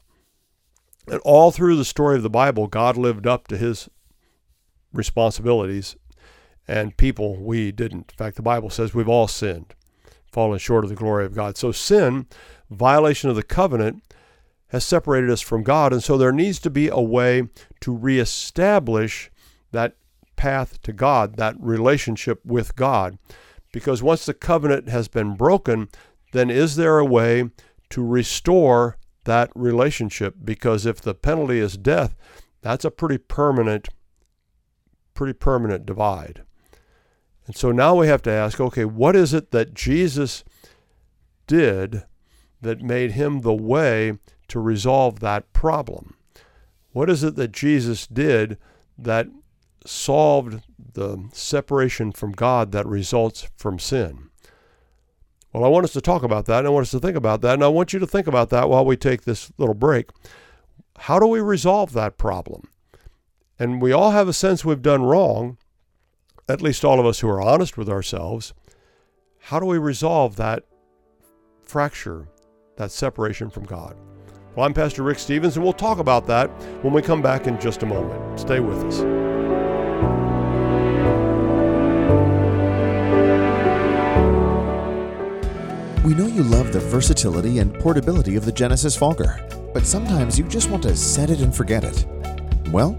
And 1.09 1.20
all 1.24 1.50
through 1.50 1.76
the 1.76 1.85
story 1.85 2.16
of 2.16 2.22
the 2.22 2.31
Bible, 2.31 2.68
God 2.68 2.96
lived 2.96 3.26
up 3.26 3.48
to 3.48 3.57
his 3.57 3.88
responsibilities, 4.92 5.96
and 6.68 6.96
people, 6.96 7.42
we 7.42 7.72
didn't. 7.72 8.12
In 8.12 8.16
fact, 8.16 8.37
the 8.37 8.42
Bible 8.42 8.70
says 8.70 8.94
we've 8.94 9.09
all 9.09 9.28
sinned, 9.28 9.74
fallen 10.31 10.59
short 10.59 10.85
of 10.85 10.90
the 10.90 10.96
glory 10.96 11.24
of 11.24 11.35
God. 11.35 11.57
So, 11.57 11.72
sin, 11.72 12.26
violation 12.70 13.31
of 13.31 13.37
the 13.37 13.42
covenant, 13.42 14.02
has 14.68 14.85
separated 14.85 15.28
us 15.28 15.42
from 15.42 15.62
God, 15.62 15.92
and 15.92 16.02
so 16.02 16.16
there 16.16 16.33
needs 16.33 16.59
to 16.61 16.70
be 16.70 16.88
a 16.88 17.00
way 17.00 17.48
to 17.81 17.94
reestablish 17.94 19.31
that 19.70 19.96
path 20.37 20.81
to 20.83 20.92
God, 20.92 21.37
that 21.37 21.57
relationship 21.59 22.40
with 22.44 22.74
God. 22.74 23.18
Because 23.72 24.02
once 24.02 24.26
the 24.26 24.35
covenant 24.35 24.88
has 24.88 25.09
been 25.09 25.35
broken, 25.37 25.88
then 26.33 26.50
is 26.50 26.76
there 26.76 26.98
a 26.98 27.05
way 27.05 27.50
to 27.90 28.05
restore 28.05 28.96
that 29.24 29.50
relationship? 29.55 30.37
Because 30.42 30.87
if 30.87 31.00
the 31.00 31.14
penalty 31.14 31.59
is 31.59 31.76
death, 31.76 32.16
that's 32.62 32.85
a 32.85 32.90
pretty 32.90 33.18
permanent, 33.18 33.88
pretty 35.14 35.33
permanent 35.33 35.87
divide. 35.87 36.42
And 37.46 37.57
so 37.57 37.72
now 37.72 37.94
we 37.94 38.07
have 38.07 38.22
to 38.22 38.31
ask 38.31 38.61
okay, 38.61 38.85
what 38.85 39.16
is 39.16 39.35
it 39.35 39.51
that 39.51 39.75
Jesus 39.75 40.44
did 41.46 42.05
that 42.61 42.81
made 42.81 43.12
him 43.12 43.40
the 43.40 43.55
way 43.55 44.18
to 44.48 44.61
resolve 44.61 45.20
that 45.20 45.53
problem? 45.53 46.16
What 46.92 47.11
is 47.11 47.25
it 47.25 47.37
that 47.37 47.53
Jesus 47.53 48.07
did 48.07 48.59
that 48.98 49.27
solved 49.85 50.62
the 50.79 51.29
separation 51.33 52.12
from 52.12 52.33
God 52.33 52.72
that 52.72 52.87
results 52.87 53.48
from 53.57 53.79
sin? 53.79 54.31
Well, 55.53 55.64
I 55.64 55.68
want 55.68 55.85
us 55.85 55.92
to 55.92 56.01
talk 56.01 56.22
about 56.22 56.46
that, 56.46 56.61
and 56.61 56.66
I 56.66 56.70
want 56.70 56.85
us 56.85 56.90
to 56.92 57.01
think 57.01 57.16
about 57.16 57.42
that, 57.42 57.55
and 57.55 57.64
I 57.64 57.68
want 57.68 57.92
you 57.92 57.98
to 57.98 58.07
think 58.07 58.27
about 58.27 58.51
that 58.51 58.70
while 58.70 58.85
we 58.85 58.96
take 58.96 59.22
this 59.22 59.53
little 59.59 59.75
break. 59.75 60.11
How 60.98 61.18
do 61.18 61.27
we 61.27 61.40
resolve 61.40 61.92
that 61.92 62.16
problem? 62.16 62.68
And 63.59 63.81
we 63.81 63.93
all 63.93 64.11
have 64.11 64.29
a 64.29 64.33
sense 64.33 64.65
we've 64.65 64.83
done 64.83 65.03
wrong, 65.03 65.59
at 66.49 66.62
least 66.62 66.85
all 66.85 66.99
of 66.99 67.07
us 67.07 67.21
who 67.21 67.29
are 67.29 67.41
honest 67.41 67.77
with 67.77 67.88
ourselves. 67.88 68.55
how 69.47 69.59
do 69.59 69.67
we 69.67 69.77
resolve 69.77 70.37
that 70.37 70.62
fracture, 71.62 72.29
that 72.77 72.93
separation 72.93 73.51
from 73.51 73.65
God? 73.65 73.97
Well, 74.55 74.67
I'm 74.67 74.75
Pastor 74.75 75.03
Rick 75.03 75.19
Stevens, 75.19 75.57
and 75.57 75.65
we'll 75.65 75.73
talk 75.73 75.99
about 75.99 76.27
that 76.27 76.49
when 76.83 76.93
we 76.93 77.03
come 77.03 77.23
back 77.23 77.47
in 77.47 77.59
just 77.59 77.83
a 77.83 77.87
moment. 77.87 78.38
Stay 78.38 78.61
with 78.61 78.85
us. 78.85 78.99
We 86.05 86.15
know 86.15 86.27
you 86.27 86.43
love 86.43 86.73
the 86.73 86.81
versatility 86.81 87.61
and 87.61 87.73
portability 87.75 88.37
of 88.37 88.45
the 88.45 88.53
Genesis 88.53 88.97
Fogger, 88.97 89.41
but 89.73 89.87
sometimes 89.87 90.38
you 90.38 90.45
just 90.47 90.69
want 90.69 90.83
to 90.83 90.95
set 90.95 91.31
it 91.31 91.41
and 91.41 91.55
forget 91.55 91.85
it. 91.85 92.07
Well, 92.71 92.99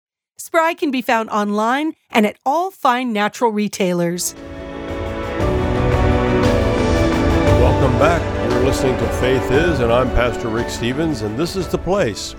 Spry 0.37 0.73
can 0.73 0.91
be 0.91 1.01
found 1.01 1.29
online 1.29 1.93
and 2.09 2.25
at 2.25 2.37
all 2.45 2.71
fine 2.71 3.13
natural 3.13 3.51
retailers. 3.51 4.33
Welcome 7.61 7.97
back. 7.99 8.51
You're 8.51 8.65
listening 8.65 8.97
to 8.97 9.07
Faith 9.13 9.49
Is, 9.51 9.79
and 9.79 9.91
I'm 9.91 10.09
Pastor 10.09 10.49
Rick 10.49 10.69
Stevens, 10.69 11.21
and 11.21 11.37
this 11.37 11.55
is 11.55 11.67
the 11.67 11.77
place 11.77 12.33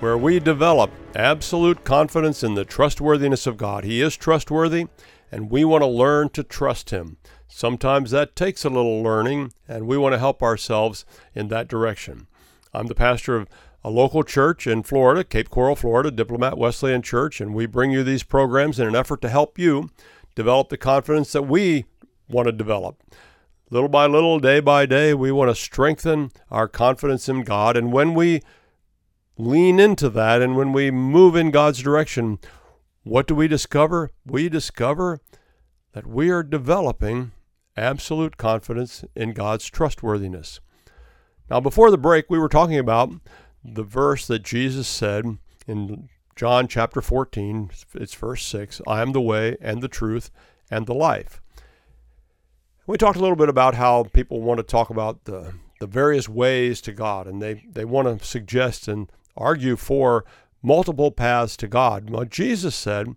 where 0.00 0.18
we 0.18 0.38
develop 0.40 0.90
absolute 1.14 1.84
confidence 1.84 2.42
in 2.42 2.54
the 2.54 2.64
trustworthiness 2.64 3.46
of 3.46 3.56
God. 3.56 3.84
He 3.84 4.02
is 4.02 4.16
trustworthy, 4.16 4.88
and 5.30 5.50
we 5.50 5.64
want 5.64 5.82
to 5.82 5.86
learn 5.86 6.30
to 6.30 6.42
trust 6.42 6.90
Him. 6.90 7.18
Sometimes 7.48 8.10
that 8.10 8.36
takes 8.36 8.64
a 8.64 8.70
little 8.70 9.02
learning, 9.02 9.52
and 9.68 9.86
we 9.86 9.96
want 9.96 10.12
to 10.12 10.18
help 10.18 10.42
ourselves 10.42 11.06
in 11.34 11.48
that 11.48 11.68
direction. 11.68 12.26
I'm 12.74 12.88
the 12.88 12.94
pastor 12.94 13.36
of 13.36 13.48
a 13.84 13.90
local 13.90 14.22
church 14.22 14.66
in 14.66 14.82
Florida, 14.82 15.22
Cape 15.22 15.50
Coral, 15.50 15.76
Florida, 15.76 16.10
Diplomat 16.10 16.56
Wesleyan 16.56 17.02
Church, 17.02 17.40
and 17.40 17.54
we 17.54 17.66
bring 17.66 17.90
you 17.90 18.02
these 18.02 18.22
programs 18.22 18.80
in 18.80 18.88
an 18.88 18.96
effort 18.96 19.20
to 19.22 19.28
help 19.28 19.58
you 19.58 19.90
develop 20.34 20.68
the 20.68 20.78
confidence 20.78 21.32
that 21.32 21.42
we 21.42 21.84
want 22.28 22.46
to 22.46 22.52
develop 22.52 23.02
little 23.74 23.88
by 23.88 24.06
little, 24.06 24.38
day 24.38 24.60
by 24.60 24.86
day, 24.86 25.14
we 25.14 25.32
want 25.32 25.50
to 25.50 25.54
strengthen 25.54 26.30
our 26.48 26.68
confidence 26.68 27.28
in 27.28 27.42
God. 27.42 27.76
And 27.76 27.92
when 27.92 28.14
we 28.14 28.40
lean 29.36 29.80
into 29.80 30.08
that 30.10 30.40
and 30.40 30.56
when 30.56 30.72
we 30.72 30.92
move 30.92 31.34
in 31.34 31.50
God's 31.50 31.82
direction, 31.82 32.38
what 33.02 33.26
do 33.26 33.34
we 33.34 33.48
discover? 33.48 34.10
We 34.24 34.48
discover 34.48 35.20
that 35.92 36.06
we 36.06 36.30
are 36.30 36.44
developing 36.44 37.32
absolute 37.76 38.36
confidence 38.36 39.04
in 39.16 39.32
God's 39.32 39.66
trustworthiness. 39.66 40.60
Now, 41.50 41.60
before 41.60 41.90
the 41.90 41.98
break, 41.98 42.26
we 42.30 42.38
were 42.38 42.48
talking 42.48 42.78
about 42.78 43.10
the 43.64 43.82
verse 43.82 44.26
that 44.26 44.42
Jesus 44.42 44.86
said 44.86 45.38
in 45.66 46.08
John 46.36 46.68
chapter 46.68 47.00
14, 47.00 47.70
it's 47.94 48.14
verse 48.14 48.44
6 48.44 48.80
I 48.86 49.00
am 49.00 49.12
the 49.12 49.20
way 49.20 49.56
and 49.60 49.82
the 49.82 49.88
truth 49.88 50.30
and 50.70 50.86
the 50.86 50.94
life. 50.94 51.40
We 52.86 52.98
talked 52.98 53.16
a 53.16 53.20
little 53.20 53.36
bit 53.36 53.48
about 53.48 53.76
how 53.76 54.04
people 54.04 54.42
want 54.42 54.58
to 54.58 54.64
talk 54.64 54.90
about 54.90 55.24
the, 55.24 55.54
the 55.80 55.86
various 55.86 56.28
ways 56.28 56.82
to 56.82 56.92
God, 56.92 57.26
and 57.26 57.40
they, 57.40 57.64
they 57.70 57.84
want 57.84 58.20
to 58.20 58.26
suggest 58.26 58.88
and 58.88 59.10
argue 59.36 59.76
for 59.76 60.24
multiple 60.62 61.10
paths 61.10 61.56
to 61.58 61.68
God. 61.68 62.10
Well, 62.10 62.24
Jesus 62.24 62.74
said, 62.74 63.14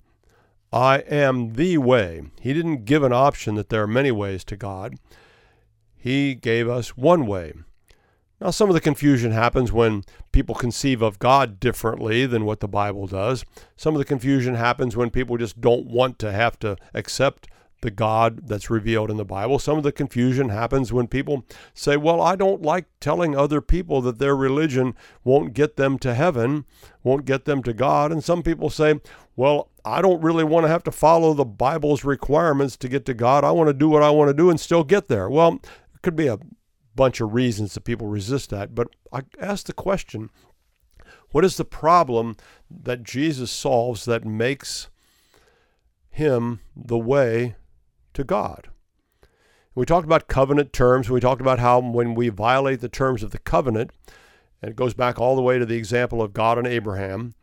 I 0.72 0.99
am 0.99 1.53
the 1.53 1.78
way. 1.80 2.24
He 2.39 2.53
didn't 2.53 2.86
give 2.86 3.03
an 3.03 3.13
option 3.13 3.55
that 3.55 3.69
there 3.69 3.84
are 3.84 3.88
many 3.88 4.11
ways 4.11 4.43
to 4.45 4.57
God. 4.57 4.95
He 5.95 6.36
gave 6.36 6.69
us 6.69 6.95
one 6.95 7.26
way. 7.26 7.53
Now, 8.39 8.51
some 8.51 8.69
of 8.69 8.75
the 8.75 8.81
confusion 8.81 9.31
happens 9.31 9.71
when 9.71 10.03
people 10.31 10.53
conceive 10.53 11.01
of 11.01 11.17
God 11.17 11.59
differently 11.59 12.27
than 12.27 12.45
what 12.45 12.59
the 12.59 12.67
Bible 12.67 13.07
does. 13.07 13.43
Some 13.75 13.95
of 13.95 13.99
the 13.99 14.05
confusion 14.05 14.53
happens 14.53 14.95
when 14.95 15.09
people 15.09 15.38
just 15.38 15.59
don't 15.59 15.88
want 15.88 16.19
to 16.19 16.31
have 16.31 16.59
to 16.59 16.77
accept 16.93 17.47
the 17.81 17.91
God 17.91 18.47
that's 18.47 18.69
revealed 18.69 19.11
in 19.11 19.17
the 19.17 19.25
Bible. 19.25 19.59
Some 19.59 19.77
of 19.77 19.83
the 19.83 19.91
confusion 19.91 20.49
happens 20.49 20.91
when 20.91 21.07
people 21.07 21.45
say, 21.73 21.97
Well, 21.97 22.21
I 22.21 22.35
don't 22.35 22.61
like 22.61 22.85
telling 22.99 23.35
other 23.35 23.61
people 23.61 24.01
that 24.01 24.19
their 24.19 24.35
religion 24.35 24.95
won't 25.23 25.53
get 25.53 25.75
them 25.75 25.99
to 25.99 26.13
heaven, 26.13 26.65
won't 27.03 27.25
get 27.25 27.45
them 27.45 27.61
to 27.63 27.73
God. 27.73 28.11
And 28.11 28.23
some 28.23 28.41
people 28.43 28.69
say, 28.69 28.99
Well, 29.35 29.69
I 29.85 30.01
don't 30.01 30.21
really 30.21 30.43
want 30.43 30.65
to 30.65 30.69
have 30.69 30.83
to 30.83 30.91
follow 30.91 31.33
the 31.33 31.45
Bible's 31.45 32.03
requirements 32.03 32.77
to 32.77 32.89
get 32.89 33.05
to 33.05 33.13
God. 33.13 33.43
I 33.43 33.51
want 33.51 33.67
to 33.67 33.73
do 33.73 33.89
what 33.89 34.03
I 34.03 34.09
want 34.09 34.29
to 34.29 34.33
do 34.33 34.49
and 34.49 34.59
still 34.59 34.83
get 34.83 35.07
there. 35.07 35.29
Well, 35.29 35.59
it 35.93 36.01
could 36.01 36.15
be 36.15 36.27
a 36.27 36.39
bunch 36.98 37.22
of 37.22 37.34
reasons 37.34 37.74
that 37.74 37.86
people 37.86 38.08
resist 38.08 38.50
that. 38.50 38.76
But 38.76 38.89
I 39.14 39.22
ask 39.39 39.66
the 39.66 39.74
question 39.74 40.30
what 41.32 41.45
is 41.45 41.56
the 41.56 41.66
problem 41.66 42.36
that 42.70 43.04
Jesus 43.04 43.52
solves 43.52 44.06
that 44.06 44.26
makes 44.26 44.89
him 46.10 46.60
the 46.76 46.98
way 46.98 47.56
to 48.14 48.24
God. 48.24 48.70
We 49.76 49.86
talked 49.86 50.06
about 50.06 50.28
covenant 50.28 50.74
terms. 50.74 51.10
We 51.10 51.20
talked 51.20 51.41
about 51.41 51.60
how 51.60 51.80
when 51.80 52.16
we 52.16 52.30
violate 52.30 52.80
the 52.80 52.89
terms 52.89 53.22
of 53.22 53.32
the 53.32 53.38
covenant, 53.38 53.91
and 54.62 54.72
it 54.72 54.76
goes 54.76 54.95
back 54.95 55.20
all 55.20 55.36
the 55.36 55.41
way 55.43 55.60
to 55.60 55.66
the 55.66 55.76
example 55.76 56.22
of 56.22 56.34
God 56.34 56.58
and 56.58 56.66
Abraham, 56.66 57.36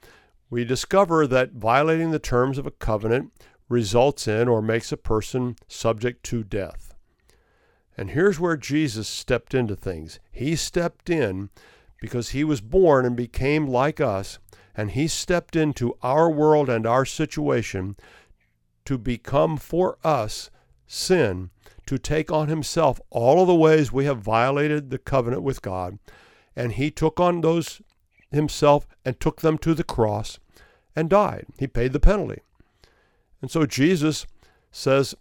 we 0.51 0.65
discover 0.65 1.27
that 1.29 1.53
violating 1.53 2.11
the 2.11 2.19
terms 2.19 2.59
of 2.59 2.67
a 2.67 2.73
covenant 2.73 3.33
results 3.69 4.27
in 4.27 4.49
or 4.49 4.61
makes 4.61 4.91
a 4.91 4.97
person 4.97 5.57
subject 5.69 6.25
to 6.25 6.43
death. 6.43 6.93
And 7.97 8.11
here's 8.11 8.40
where 8.40 8.57
Jesus 8.57 9.09
stepped 9.09 9.55
into 9.55 9.76
things. 9.76 10.18
He 10.32 10.57
stepped 10.57 11.09
in 11.09 11.51
because 12.01 12.30
he 12.30 12.45
was 12.45 12.61
born 12.61 13.07
and 13.07 13.16
became 13.16 13.66
like 13.66 14.01
us, 14.01 14.38
and 14.76 14.90
he 14.90 15.07
stepped 15.07 15.57
into 15.57 15.97
our 16.03 16.30
world 16.30 16.68
and 16.68 16.86
our 16.86 17.05
situation 17.05 17.97
to 18.84 18.99
become 18.99 19.57
for 19.57 19.99
us 20.05 20.51
sin 20.86 21.51
to 21.86 21.99
take 21.99 22.30
on 22.32 22.49
himself 22.49 23.01
all 23.11 23.40
of 23.40 23.47
the 23.47 23.55
ways 23.55 23.92
we 23.92 24.05
have 24.07 24.18
violated 24.18 24.90
the 24.90 24.99
covenant 24.99 25.42
with 25.42 25.62
God. 25.62 25.99
And 26.57 26.72
he 26.72 26.90
took 26.90 27.20
on 27.20 27.40
those 27.40 27.82
himself 28.30 28.86
and 29.05 29.18
took 29.18 29.40
them 29.40 29.59
to 29.59 29.74
the 29.74 29.84
cross 29.84 30.38
and 30.97 31.11
died. 31.11 31.47
He 31.59 31.66
paid 31.66 31.92
the 31.92 32.01
penalty. 32.01 32.40
And 33.40 33.51
so 33.51 33.66
Jesus 33.66 34.26
says, 34.70 35.14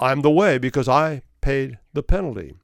I'm 0.00 0.22
the 0.22 0.30
way 0.30 0.58
because 0.58 0.88
I 0.88 1.22
paid 1.46 1.78
the 1.92 2.02
penalty. 2.02 2.56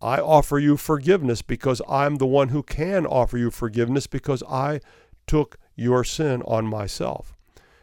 I 0.00 0.18
offer 0.18 0.58
you 0.58 0.78
forgiveness 0.78 1.42
because 1.42 1.82
I'm 1.86 2.16
the 2.16 2.26
one 2.26 2.48
who 2.48 2.62
can 2.62 3.04
offer 3.04 3.36
you 3.36 3.50
forgiveness 3.50 4.06
because 4.06 4.42
I 4.48 4.80
took 5.26 5.58
your 5.74 6.02
sin 6.02 6.40
on 6.46 6.64
myself. 6.66 7.34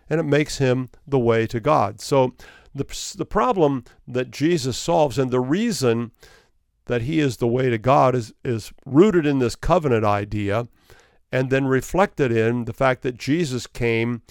And 0.10 0.20
it 0.20 0.24
makes 0.24 0.58
him 0.58 0.90
the 1.06 1.20
way 1.20 1.46
to 1.46 1.60
God. 1.60 2.02
So 2.02 2.34
the, 2.74 2.86
the 3.16 3.26
problem 3.26 3.84
that 4.08 4.32
Jesus 4.32 4.80
solves 4.80 5.20
and 5.20 5.30
the 5.30 5.40
reason 5.40 6.10
that 6.88 7.04
he 7.04 7.20
is 7.20 7.38
the 7.38 7.48
way 7.48 7.70
to 7.70 7.78
God 7.78 8.16
is, 8.16 8.34
is 8.44 8.74
rooted 8.88 9.28
in 9.28 9.38
this 9.38 9.56
covenant 9.56 10.06
idea 10.06 10.68
and 11.32 11.52
then 11.52 11.68
reflected 11.68 12.32
in 12.32 12.66
the 12.66 12.74
fact 12.74 13.04
that 13.04 13.20
Jesus 13.20 13.68
came 13.68 14.24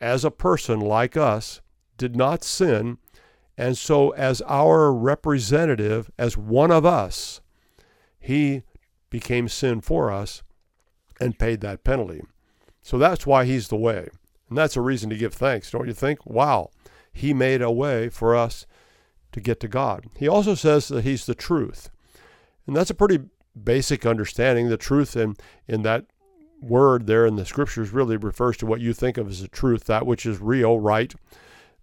as 0.00 0.24
a 0.24 0.30
person 0.30 0.78
like 0.78 1.16
us, 1.16 1.62
did 1.96 2.14
not 2.14 2.44
sin, 2.44 2.98
and 3.58 3.76
so 3.76 4.10
as 4.10 4.40
our 4.42 4.92
representative, 4.92 6.10
as 6.16 6.36
one 6.36 6.70
of 6.70 6.86
us, 6.86 7.40
he 8.20 8.62
became 9.10 9.48
sin 9.48 9.80
for 9.80 10.12
us 10.12 10.44
and 11.20 11.40
paid 11.40 11.60
that 11.60 11.82
penalty. 11.82 12.22
So 12.82 12.98
that's 12.98 13.26
why 13.26 13.44
he's 13.44 13.66
the 13.66 13.76
way. 13.76 14.08
And 14.48 14.56
that's 14.56 14.76
a 14.76 14.80
reason 14.80 15.10
to 15.10 15.16
give 15.16 15.34
thanks, 15.34 15.72
don't 15.72 15.88
you 15.88 15.92
think? 15.92 16.24
Wow, 16.24 16.70
he 17.12 17.34
made 17.34 17.60
a 17.60 17.70
way 17.70 18.08
for 18.08 18.36
us 18.36 18.64
to 19.32 19.40
get 19.40 19.58
to 19.60 19.68
God. 19.68 20.06
He 20.16 20.28
also 20.28 20.54
says 20.54 20.86
that 20.88 21.04
he's 21.04 21.26
the 21.26 21.34
truth. 21.34 21.90
And 22.64 22.76
that's 22.76 22.90
a 22.90 22.94
pretty 22.94 23.24
basic 23.60 24.06
understanding. 24.06 24.68
The 24.68 24.76
truth 24.76 25.16
in, 25.16 25.36
in 25.66 25.82
that 25.82 26.06
word 26.60 27.08
there 27.08 27.26
in 27.26 27.34
the 27.34 27.44
scriptures 27.44 27.90
really 27.90 28.16
refers 28.16 28.56
to 28.58 28.66
what 28.66 28.80
you 28.80 28.92
think 28.92 29.18
of 29.18 29.28
as 29.28 29.42
the 29.42 29.48
truth, 29.48 29.84
that 29.84 30.06
which 30.06 30.24
is 30.24 30.40
real, 30.40 30.78
right, 30.78 31.12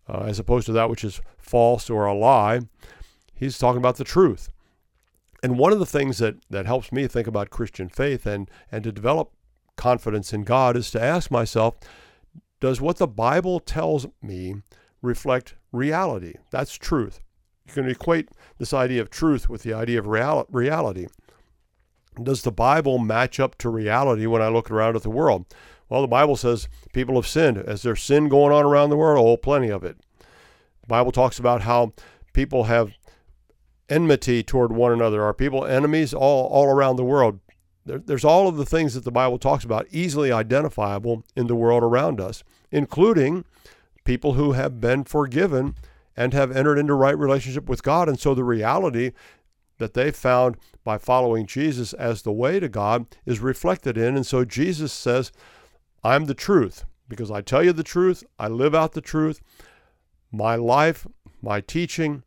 uh, 0.07 0.25
as 0.27 0.39
opposed 0.39 0.65
to 0.67 0.71
that 0.73 0.89
which 0.89 1.03
is 1.03 1.21
false 1.37 1.89
or 1.89 2.05
a 2.05 2.13
lie. 2.13 2.61
He's 3.33 3.57
talking 3.57 3.79
about 3.79 3.97
the 3.97 4.03
truth. 4.03 4.49
And 5.43 5.59
one 5.59 5.71
of 5.71 5.79
the 5.79 5.85
things 5.85 6.17
that, 6.19 6.35
that 6.49 6.65
helps 6.65 6.91
me 6.91 7.07
think 7.07 7.27
about 7.27 7.49
Christian 7.49 7.89
faith 7.89 8.25
and, 8.25 8.49
and 8.71 8.83
to 8.83 8.91
develop 8.91 9.31
confidence 9.75 10.33
in 10.33 10.43
God 10.43 10.75
is 10.75 10.89
to 10.91 11.01
ask 11.01 11.29
myself, 11.29 11.75
does 12.59 12.81
what 12.81 12.97
the 12.97 13.07
Bible 13.07 13.59
tells 13.59 14.07
me 14.21 14.55
reflect 15.01 15.55
reality? 15.71 16.35
That's 16.51 16.73
truth. 16.75 17.19
You 17.67 17.73
can 17.73 17.89
equate 17.89 18.29
this 18.57 18.73
idea 18.73 19.01
of 19.01 19.09
truth 19.09 19.49
with 19.49 19.63
the 19.63 19.73
idea 19.73 19.99
of 19.99 20.07
real, 20.07 20.45
reality. 20.49 21.07
Does 22.21 22.43
the 22.43 22.51
Bible 22.51 22.97
match 22.97 23.39
up 23.39 23.57
to 23.59 23.69
reality 23.69 24.25
when 24.25 24.41
I 24.41 24.47
look 24.47 24.71
around 24.71 24.95
at 24.95 25.03
the 25.03 25.09
world? 25.09 25.45
Well, 25.89 26.01
the 26.01 26.07
Bible 26.07 26.35
says 26.35 26.67
people 26.93 27.15
have 27.15 27.27
sinned. 27.27 27.57
Is 27.57 27.83
there 27.83 27.95
sin 27.95 28.27
going 28.27 28.53
on 28.53 28.65
around 28.65 28.89
the 28.89 28.97
world? 28.97 29.25
Oh, 29.25 29.37
plenty 29.37 29.69
of 29.69 29.83
it. 29.83 29.97
The 30.81 30.87
Bible 30.87 31.11
talks 31.11 31.39
about 31.39 31.61
how 31.61 31.93
people 32.33 32.65
have 32.65 32.93
enmity 33.89 34.43
toward 34.43 34.71
one 34.71 34.91
another. 34.91 35.23
Are 35.23 35.33
people 35.33 35.65
enemies 35.65 36.13
all, 36.13 36.47
all 36.47 36.65
around 36.65 36.95
the 36.95 37.03
world? 37.03 37.39
There, 37.85 37.99
there's 37.99 38.25
all 38.25 38.47
of 38.47 38.57
the 38.57 38.65
things 38.65 38.93
that 38.95 39.03
the 39.03 39.11
Bible 39.11 39.37
talks 39.37 39.63
about 39.63 39.87
easily 39.91 40.31
identifiable 40.31 41.23
in 41.35 41.47
the 41.47 41.55
world 41.55 41.83
around 41.83 42.19
us, 42.19 42.43
including 42.71 43.45
people 44.03 44.33
who 44.33 44.53
have 44.53 44.81
been 44.81 45.03
forgiven 45.03 45.75
and 46.17 46.33
have 46.33 46.55
entered 46.55 46.77
into 46.77 46.93
right 46.93 47.17
relationship 47.17 47.69
with 47.69 47.83
God. 47.83 48.09
And 48.09 48.19
so 48.19 48.33
the 48.33 48.43
reality 48.43 49.11
that 49.77 49.93
they 49.93 50.11
found 50.11 50.57
by 50.83 50.97
following 50.97 51.45
Jesus 51.45 51.93
as 51.93 52.21
the 52.21 52.31
way 52.31 52.59
to 52.59 52.69
God 52.69 53.05
is 53.25 53.39
reflected 53.39 53.97
in. 53.97 54.15
And 54.15 54.25
so 54.25 54.45
Jesus 54.45 54.93
says, 54.93 55.31
I'm 56.05 56.25
the 56.25 56.35
truth 56.35 56.85
because 57.09 57.31
I 57.31 57.41
tell 57.41 57.63
you 57.63 57.73
the 57.73 57.81
truth, 57.81 58.23
I 58.37 58.47
live 58.47 58.75
out 58.75 58.91
the 58.91 59.01
truth. 59.01 59.41
My 60.31 60.55
life, 60.55 61.07
my 61.41 61.61
teaching, 61.61 62.21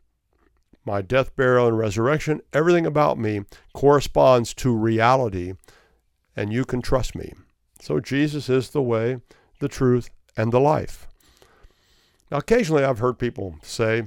my 0.85 1.01
death, 1.01 1.37
burial, 1.37 1.69
and 1.69 1.79
resurrection, 1.79 2.41
everything 2.53 2.87
about 2.87 3.19
me 3.19 3.43
corresponds 3.75 4.53
to 4.55 4.75
reality, 4.75 5.53
and 6.35 6.53
you 6.53 6.65
can 6.65 6.83
trust 6.83 7.15
me. 7.15 7.35
So 7.81 8.01
Jesus 8.01 8.49
is 8.49 8.71
the 8.71 8.83
way, 8.83 9.21
the 9.61 9.69
truth, 9.69 10.11
and 10.37 10.53
the 10.53 10.59
life. 10.59 11.07
Now, 12.33 12.39
occasionally 12.39 12.83
I've 12.83 12.99
heard 12.99 13.17
people 13.17 13.59
say, 13.63 14.03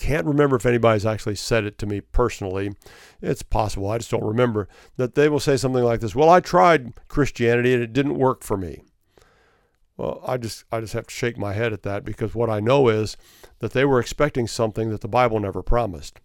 can't 0.00 0.26
remember 0.26 0.56
if 0.56 0.64
anybody's 0.64 1.04
actually 1.04 1.34
said 1.34 1.64
it 1.64 1.76
to 1.78 1.86
me 1.86 2.00
personally. 2.00 2.72
It's 3.20 3.42
possible, 3.42 3.90
I 3.90 3.98
just 3.98 4.10
don't 4.10 4.24
remember, 4.24 4.66
that 4.96 5.14
they 5.14 5.28
will 5.28 5.40
say 5.40 5.56
something 5.56 5.84
like 5.84 6.00
this 6.00 6.14
Well, 6.14 6.30
I 6.30 6.40
tried 6.40 6.94
Christianity 7.08 7.74
and 7.74 7.82
it 7.82 7.92
didn't 7.92 8.18
work 8.18 8.42
for 8.42 8.56
me. 8.56 8.82
Well, 9.98 10.22
I 10.26 10.38
just 10.38 10.64
I 10.72 10.80
just 10.80 10.94
have 10.94 11.06
to 11.08 11.14
shake 11.14 11.36
my 11.36 11.52
head 11.52 11.74
at 11.74 11.82
that 11.82 12.04
because 12.04 12.34
what 12.34 12.48
I 12.48 12.60
know 12.60 12.88
is 12.88 13.18
that 13.58 13.72
they 13.72 13.84
were 13.84 14.00
expecting 14.00 14.46
something 14.46 14.88
that 14.88 15.02
the 15.02 15.08
Bible 15.08 15.38
never 15.38 15.62
promised. 15.62 16.18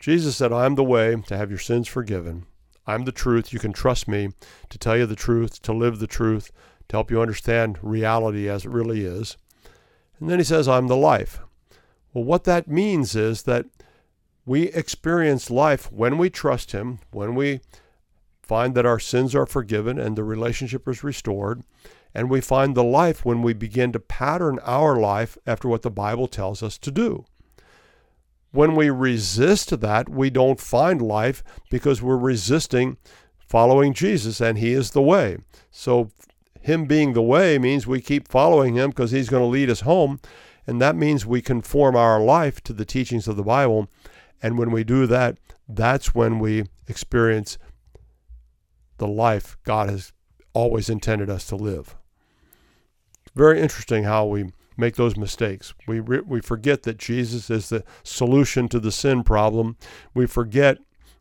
Jesus 0.00 0.36
said, 0.36 0.52
"I 0.52 0.64
am 0.64 0.74
the 0.74 0.82
way 0.82 1.14
to 1.26 1.36
have 1.36 1.50
your 1.50 1.58
sins 1.58 1.86
forgiven. 1.86 2.46
I'm 2.86 3.04
the 3.04 3.12
truth. 3.12 3.52
You 3.52 3.58
can 3.58 3.74
trust 3.74 4.08
me 4.08 4.30
to 4.70 4.78
tell 4.78 4.96
you 4.96 5.04
the 5.04 5.14
truth, 5.14 5.60
to 5.62 5.74
live 5.74 5.98
the 5.98 6.06
truth, 6.06 6.50
to 6.88 6.96
help 6.96 7.10
you 7.10 7.20
understand 7.20 7.78
reality 7.82 8.48
as 8.48 8.64
it 8.64 8.70
really 8.70 9.04
is." 9.04 9.36
And 10.18 10.30
then 10.30 10.38
he 10.38 10.44
says, 10.44 10.66
"I'm 10.66 10.86
the 10.86 10.96
life." 10.96 11.40
Well, 12.14 12.24
what 12.24 12.44
that 12.44 12.68
means 12.68 13.16
is 13.16 13.42
that 13.42 13.66
we 14.46 14.68
experience 14.68 15.50
life 15.50 15.90
when 15.90 16.16
we 16.16 16.30
trust 16.30 16.72
Him, 16.72 17.00
when 17.10 17.34
we 17.34 17.60
find 18.40 18.74
that 18.74 18.86
our 18.86 19.00
sins 19.00 19.34
are 19.34 19.46
forgiven 19.46 19.98
and 19.98 20.16
the 20.16 20.22
relationship 20.22 20.88
is 20.88 21.02
restored, 21.02 21.64
and 22.14 22.30
we 22.30 22.40
find 22.40 22.74
the 22.74 22.84
life 22.84 23.24
when 23.24 23.42
we 23.42 23.52
begin 23.52 23.90
to 23.92 23.98
pattern 23.98 24.60
our 24.62 24.96
life 24.96 25.36
after 25.46 25.66
what 25.66 25.82
the 25.82 25.90
Bible 25.90 26.28
tells 26.28 26.62
us 26.62 26.78
to 26.78 26.92
do. 26.92 27.24
When 28.52 28.76
we 28.76 28.88
resist 28.90 29.80
that, 29.80 30.08
we 30.08 30.30
don't 30.30 30.60
find 30.60 31.02
life 31.02 31.42
because 31.70 32.00
we're 32.00 32.16
resisting 32.16 32.98
following 33.48 33.92
Jesus, 33.92 34.40
and 34.40 34.58
He 34.58 34.72
is 34.72 34.92
the 34.92 35.02
way. 35.02 35.38
So, 35.72 36.10
Him 36.60 36.84
being 36.84 37.14
the 37.14 37.22
way 37.22 37.58
means 37.58 37.86
we 37.86 38.00
keep 38.00 38.28
following 38.28 38.76
Him 38.76 38.90
because 38.90 39.10
He's 39.10 39.28
going 39.28 39.42
to 39.42 39.48
lead 39.48 39.70
us 39.70 39.80
home. 39.80 40.20
And 40.66 40.80
that 40.80 40.96
means 40.96 41.26
we 41.26 41.42
conform 41.42 41.96
our 41.96 42.20
life 42.20 42.60
to 42.62 42.72
the 42.72 42.84
teachings 42.84 43.28
of 43.28 43.36
the 43.36 43.42
Bible. 43.42 43.88
And 44.42 44.58
when 44.58 44.70
we 44.70 44.84
do 44.84 45.06
that, 45.06 45.38
that's 45.68 46.14
when 46.14 46.38
we 46.38 46.64
experience 46.88 47.58
the 48.98 49.06
life 49.08 49.56
God 49.64 49.90
has 49.90 50.12
always 50.52 50.88
intended 50.88 51.28
us 51.28 51.46
to 51.46 51.56
live. 51.56 51.96
Very 53.34 53.60
interesting 53.60 54.04
how 54.04 54.24
we 54.26 54.52
make 54.76 54.96
those 54.96 55.16
mistakes. 55.16 55.74
We, 55.86 56.00
we 56.00 56.40
forget 56.40 56.82
that 56.82 56.98
Jesus 56.98 57.50
is 57.50 57.68
the 57.68 57.84
solution 58.02 58.68
to 58.68 58.80
the 58.80 58.92
sin 58.92 59.22
problem. 59.22 59.76
We 60.14 60.26
forget, 60.26 60.78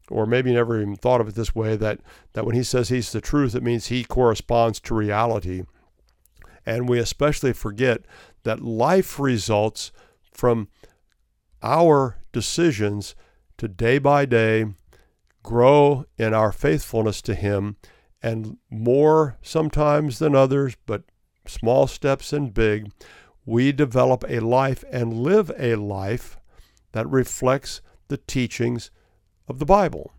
or 0.09 0.25
maybe 0.25 0.53
never 0.53 0.81
even 0.81 0.95
thought 0.95 1.21
of 1.21 1.29
it 1.29 1.35
this 1.35 1.55
way, 1.55 1.75
that, 1.77 1.99
that 2.33 2.45
when 2.45 2.55
he 2.55 2.63
says 2.63 2.89
he's 2.89 3.11
the 3.11 3.21
truth, 3.21 3.55
it 3.55 3.63
means 3.63 3.87
he 3.87 4.03
corresponds 4.03 4.79
to 4.81 4.95
reality. 4.95 5.63
And 6.65 6.87
we 6.87 6.99
especially 6.99 7.53
forget 7.53 8.05
that 8.43 8.63
life 8.63 9.19
results 9.19 9.91
from 10.31 10.69
our 11.61 12.17
decisions 12.31 13.15
to 13.57 13.67
day 13.67 13.97
by 13.97 14.25
day 14.25 14.65
grow 15.43 16.05
in 16.17 16.33
our 16.33 16.51
faithfulness 16.51 17.21
to 17.21 17.35
Him, 17.35 17.75
and 18.21 18.57
more 18.69 19.37
sometimes 19.41 20.19
than 20.19 20.35
others, 20.35 20.75
but 20.85 21.03
small 21.45 21.87
steps 21.87 22.31
and 22.31 22.53
big, 22.53 22.91
we 23.45 23.71
develop 23.73 24.23
a 24.27 24.39
life 24.39 24.83
and 24.89 25.13
live 25.13 25.51
a 25.57 25.75
life 25.75 26.37
that 26.93 27.09
reflects 27.09 27.81
the 28.07 28.17
teachings 28.17 28.89
of 29.47 29.59
the 29.59 29.65
Bible. 29.65 30.13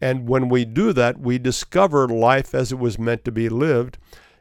And 0.00 0.28
when 0.28 0.48
we 0.48 0.64
do 0.64 0.92
that, 0.92 1.18
we 1.18 1.38
discover 1.38 2.06
life 2.06 2.54
as 2.54 2.72
it 2.72 2.78
was 2.78 2.98
meant 2.98 3.24
to 3.24 3.32
be 3.32 3.48
lived, 3.48 3.98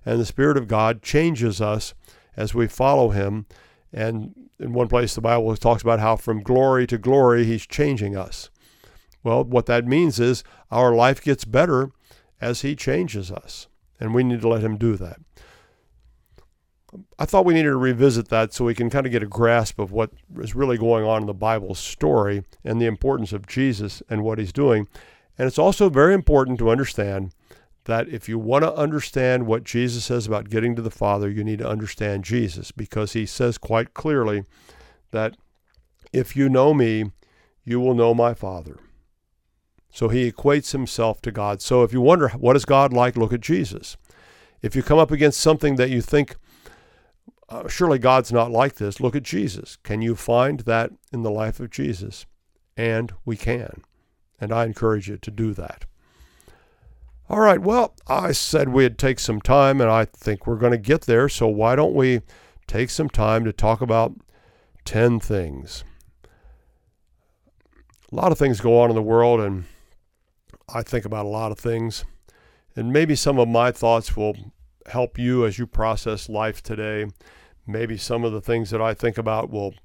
and 0.10 0.20
the 0.20 0.26
Spirit 0.26 0.58
of 0.58 0.68
God 0.68 1.04
changes 1.04 1.62
us 1.62 1.94
as 2.36 2.56
we 2.56 2.68
follow 2.68 3.10
him. 3.10 3.46
And 3.94 4.34
in 4.60 4.74
one 4.74 4.88
place, 4.88 5.14
the 5.14 5.22
Bible 5.22 5.56
talks 5.56 5.84
about 5.84 6.00
how 6.00 6.16
from 6.16 6.42
glory 6.42 6.88
to 6.88 6.98
glory, 6.98 7.46
he's 7.46 7.68
changing 7.68 8.18
us. 8.18 8.50
Well, 9.24 9.44
what 9.44 9.68
that 9.68 9.86
means 9.86 10.20
is 10.20 10.44
our 10.72 10.96
life 10.96 11.22
gets 11.22 11.46
better 11.46 11.92
as 12.42 12.62
he 12.62 12.76
changes 12.76 13.32
us, 13.32 13.68
and 14.00 14.16
we 14.16 14.24
need 14.24 14.42
to 14.42 14.48
let 14.48 14.64
him 14.64 14.78
do 14.78 14.96
that. 14.96 15.20
I 17.20 17.26
thought 17.26 17.46
we 17.46 17.54
needed 17.54 17.70
to 17.70 17.78
revisit 17.78 18.30
that 18.30 18.52
so 18.52 18.66
we 18.66 18.74
can 18.74 18.90
kind 18.90 19.06
of 19.06 19.12
get 19.12 19.22
a 19.22 19.28
grasp 19.28 19.78
of 19.78 19.92
what 19.92 20.10
is 20.40 20.56
really 20.56 20.80
going 20.80 21.06
on 21.06 21.22
in 21.22 21.28
the 21.28 21.36
Bible 21.36 21.76
story 21.76 22.44
and 22.64 22.82
the 22.82 22.88
importance 22.88 23.32
of 23.32 23.46
Jesus 23.46 24.02
and 24.10 24.24
what 24.24 24.40
he's 24.40 24.54
doing. 24.54 24.88
And 25.38 25.48
it's 25.48 25.60
also 25.60 25.88
very 25.88 26.16
important 26.16 26.58
to 26.58 26.72
understand 26.72 27.32
that 27.90 28.08
if 28.08 28.30
you 28.30 28.38
want 28.38 28.64
to 28.64 28.72
understand 28.76 29.48
what 29.48 29.64
Jesus 29.64 30.06
says 30.06 30.28
about 30.28 30.52
getting 30.52 30.76
to 30.76 30.82
the 30.84 30.92
Father, 30.92 31.28
you 31.28 31.44
need 31.44 31.58
to 31.58 31.68
understand 31.68 32.24
Jesus 32.24 32.72
because 32.72 33.14
he 33.14 33.26
says 33.26 33.58
quite 33.58 33.96
clearly 33.96 34.44
that 35.10 35.36
If 36.14 36.36
you 36.36 36.50
know 36.50 36.72
me, 36.72 37.06
you 37.64 37.80
will 37.80 37.96
know 37.96 38.14
my 38.14 38.36
Father. 38.36 38.78
So 39.92 40.10
he 40.10 40.32
equates 40.32 40.72
himself 40.72 41.20
to 41.22 41.32
God. 41.32 41.64
So 41.64 41.82
if 41.82 41.92
you 41.92 42.00
wonder, 42.00 42.30
what 42.30 42.56
is 42.56 42.64
God 42.64 42.94
like? 42.94 43.18
Look 43.18 43.34
at 43.34 43.42
Jesus. 43.42 43.98
If 44.62 44.76
you 44.76 44.84
come 44.84 45.00
up 45.00 45.10
against 45.10 45.40
something 45.40 45.76
that 45.78 45.90
you 45.90 46.02
think, 46.02 46.36
uh, 47.50 47.68
surely 47.68 47.98
God's 47.98 48.32
not 48.32 48.52
like 48.52 48.76
this, 48.76 49.00
look 49.00 49.16
at 49.16 49.24
Jesus. 49.24 49.78
Can 49.82 50.04
you 50.04 50.16
find 50.16 50.60
that 50.62 50.92
in 51.12 51.24
the 51.24 51.32
life 51.32 51.60
of 51.60 51.72
Jesus? 51.72 52.28
And 52.78 53.14
we 53.26 53.36
can. 53.36 53.82
And 54.40 54.54
I 54.54 54.66
encourage 54.66 55.10
you 55.10 55.18
to 55.18 55.32
do 55.32 55.56
that. 55.56 55.86
All 57.32 57.42
right, 57.42 57.62
well, 57.62 57.94
I 58.08 58.32
said 58.32 58.70
we'd 58.70 58.98
take 58.98 59.20
some 59.20 59.40
time, 59.40 59.80
and 59.82 59.90
I 59.92 60.06
think 60.06 60.48
we're 60.48 60.56
going 60.56 60.72
to 60.72 60.80
get 60.80 61.02
there. 61.02 61.30
So 61.30 61.48
why 61.48 61.76
don't 61.76 61.94
we 61.94 62.22
take 62.66 62.90
some 62.90 63.08
time 63.08 63.46
to 63.46 63.54
talk 63.54 63.82
about 63.82 64.16
10 64.86 65.20
things? 65.20 65.84
A 68.12 68.16
lot 68.16 68.32
of 68.32 68.40
things 68.40 68.60
go 68.60 68.82
on 68.82 68.90
in 68.90 68.96
the 68.96 69.04
world, 69.04 69.42
and 69.42 69.66
I 70.74 70.82
think 70.82 71.06
about 71.06 71.28
a 71.28 71.30
lot 71.30 71.52
of 71.52 71.60
things. 71.60 72.04
And 72.76 72.92
maybe 72.92 73.16
some 73.16 73.38
of 73.38 73.48
my 73.48 73.72
thoughts 73.72 74.18
will 74.18 74.36
help 74.88 75.20
you 75.20 75.46
as 75.46 75.60
you 75.60 75.68
process 75.68 76.30
life 76.30 76.64
today. 76.64 77.06
Maybe 77.68 77.96
some 77.96 78.24
of 78.24 78.32
the 78.32 78.42
things 78.42 78.72
that 78.72 78.82
I 78.82 78.96
think 78.96 79.20
about 79.20 79.52
will 79.52 79.76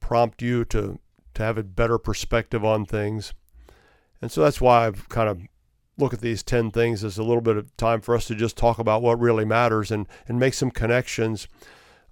prompt 0.00 0.40
you 0.40 0.64
to, 0.66 0.98
to 1.34 1.42
have 1.42 1.58
a 1.58 1.62
better 1.62 1.98
perspective 1.98 2.64
on 2.64 2.86
things. 2.86 3.34
And 4.22 4.32
so 4.32 4.40
that's 4.40 4.62
why 4.62 4.86
I've 4.86 5.10
kind 5.10 5.28
of 5.28 5.42
look 5.98 6.12
at 6.12 6.20
these 6.20 6.42
10 6.42 6.70
things 6.70 7.02
as 7.02 7.18
a 7.18 7.22
little 7.22 7.40
bit 7.40 7.56
of 7.56 7.74
time 7.76 8.00
for 8.00 8.14
us 8.14 8.26
to 8.26 8.34
just 8.34 8.56
talk 8.56 8.78
about 8.78 9.02
what 9.02 9.18
really 9.18 9.44
matters 9.44 9.90
and, 9.90 10.06
and 10.28 10.38
make 10.38 10.54
some 10.54 10.70
connections 10.70 11.48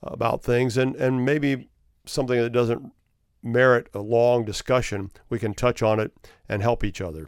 about 0.02 0.42
things 0.42 0.76
and, 0.76 0.96
and 0.96 1.24
maybe 1.24 1.68
something 2.06 2.40
that 2.40 2.50
doesn't 2.50 2.92
merit 3.42 3.88
a 3.92 4.00
long 4.00 4.44
discussion, 4.44 5.10
we 5.28 5.38
can 5.38 5.54
touch 5.54 5.82
on 5.82 6.00
it 6.00 6.12
and 6.48 6.62
help 6.62 6.82
each 6.82 7.00
other. 7.00 7.26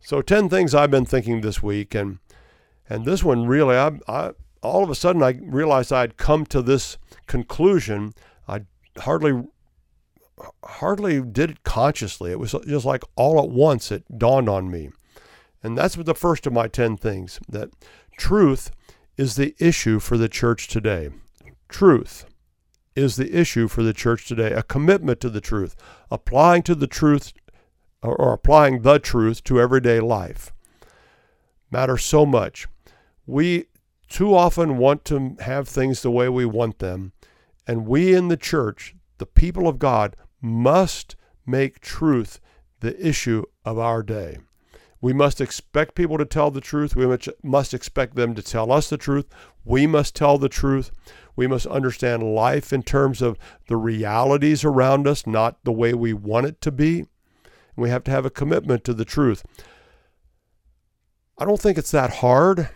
So 0.00 0.22
10 0.22 0.48
things 0.48 0.74
I've 0.74 0.90
been 0.90 1.06
thinking 1.06 1.40
this 1.40 1.62
week 1.62 1.94
and 1.94 2.18
and 2.88 3.04
this 3.04 3.24
one 3.24 3.46
really 3.46 3.76
I, 3.76 3.92
I 4.06 4.32
all 4.62 4.84
of 4.84 4.90
a 4.90 4.94
sudden 4.94 5.22
I 5.22 5.38
realized 5.42 5.92
I'd 5.92 6.16
come 6.16 6.46
to 6.46 6.62
this 6.62 6.98
conclusion. 7.26 8.12
I 8.46 8.62
hardly 8.98 9.44
hardly 10.64 11.22
did 11.22 11.50
it 11.50 11.64
consciously. 11.64 12.30
It 12.30 12.38
was 12.38 12.54
just 12.66 12.84
like 12.84 13.02
all 13.16 13.42
at 13.42 13.50
once 13.50 13.90
it 13.90 14.04
dawned 14.18 14.48
on 14.48 14.70
me. 14.70 14.90
And 15.66 15.76
that's 15.76 15.96
the 15.96 16.14
first 16.14 16.46
of 16.46 16.52
my 16.52 16.68
10 16.68 16.96
things 16.96 17.40
that 17.48 17.70
truth 18.16 18.70
is 19.16 19.34
the 19.34 19.52
issue 19.58 19.98
for 19.98 20.16
the 20.16 20.28
church 20.28 20.68
today. 20.68 21.10
Truth 21.68 22.24
is 22.94 23.16
the 23.16 23.36
issue 23.36 23.66
for 23.66 23.82
the 23.82 23.92
church 23.92 24.28
today. 24.28 24.52
A 24.52 24.62
commitment 24.62 25.18
to 25.22 25.28
the 25.28 25.40
truth, 25.40 25.74
applying 26.08 26.62
to 26.62 26.76
the 26.76 26.86
truth 26.86 27.32
or 28.00 28.32
applying 28.32 28.82
the 28.82 29.00
truth 29.00 29.42
to 29.42 29.60
everyday 29.60 29.98
life 29.98 30.52
matters 31.72 32.04
so 32.04 32.24
much. 32.24 32.68
We 33.26 33.64
too 34.08 34.36
often 34.36 34.78
want 34.78 35.04
to 35.06 35.36
have 35.40 35.66
things 35.66 36.00
the 36.00 36.12
way 36.12 36.28
we 36.28 36.44
want 36.44 36.78
them, 36.78 37.12
and 37.66 37.88
we 37.88 38.14
in 38.14 38.28
the 38.28 38.36
church, 38.36 38.94
the 39.18 39.26
people 39.26 39.66
of 39.66 39.80
God, 39.80 40.14
must 40.40 41.16
make 41.44 41.80
truth 41.80 42.38
the 42.78 43.04
issue 43.04 43.42
of 43.64 43.80
our 43.80 44.04
day. 44.04 44.38
We 45.00 45.12
must 45.12 45.40
expect 45.40 45.94
people 45.94 46.18
to 46.18 46.24
tell 46.24 46.50
the 46.50 46.60
truth. 46.60 46.96
We 46.96 47.06
must 47.42 47.74
expect 47.74 48.16
them 48.16 48.34
to 48.34 48.42
tell 48.42 48.72
us 48.72 48.88
the 48.88 48.96
truth. 48.96 49.26
We 49.64 49.86
must 49.86 50.16
tell 50.16 50.38
the 50.38 50.48
truth. 50.48 50.90
We 51.36 51.46
must 51.46 51.66
understand 51.66 52.34
life 52.34 52.72
in 52.72 52.82
terms 52.82 53.20
of 53.20 53.38
the 53.68 53.76
realities 53.76 54.64
around 54.64 55.06
us, 55.06 55.26
not 55.26 55.62
the 55.64 55.72
way 55.72 55.92
we 55.92 56.12
want 56.12 56.46
it 56.46 56.60
to 56.62 56.72
be. 56.72 57.04
We 57.76 57.90
have 57.90 58.04
to 58.04 58.10
have 58.10 58.24
a 58.24 58.30
commitment 58.30 58.84
to 58.84 58.94
the 58.94 59.04
truth. 59.04 59.44
I 61.38 61.44
don't 61.44 61.60
think 61.60 61.76
it's 61.76 61.90
that 61.90 62.14
hard, 62.14 62.70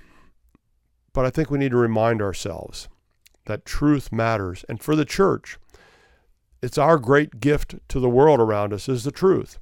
but 1.14 1.25
I 1.25 1.31
think 1.31 1.51
we 1.51 1.59
need 1.59 1.71
to 1.71 1.79
remind 1.79 2.21
ourselves 2.21 2.89
that 3.47 3.64
truth 3.64 4.12
matters. 4.12 4.64
And 4.68 4.83
for 4.83 4.95
the 4.95 5.07
church, 5.07 5.59
it's 6.62 6.77
our 6.77 6.99
great 6.99 7.41
gift 7.41 7.77
to 7.89 7.99
the 7.99 8.11
world 8.11 8.39
around 8.39 8.75
us 8.75 8.91
is 8.91 9.05
the 9.05 9.11
truth 9.11 9.59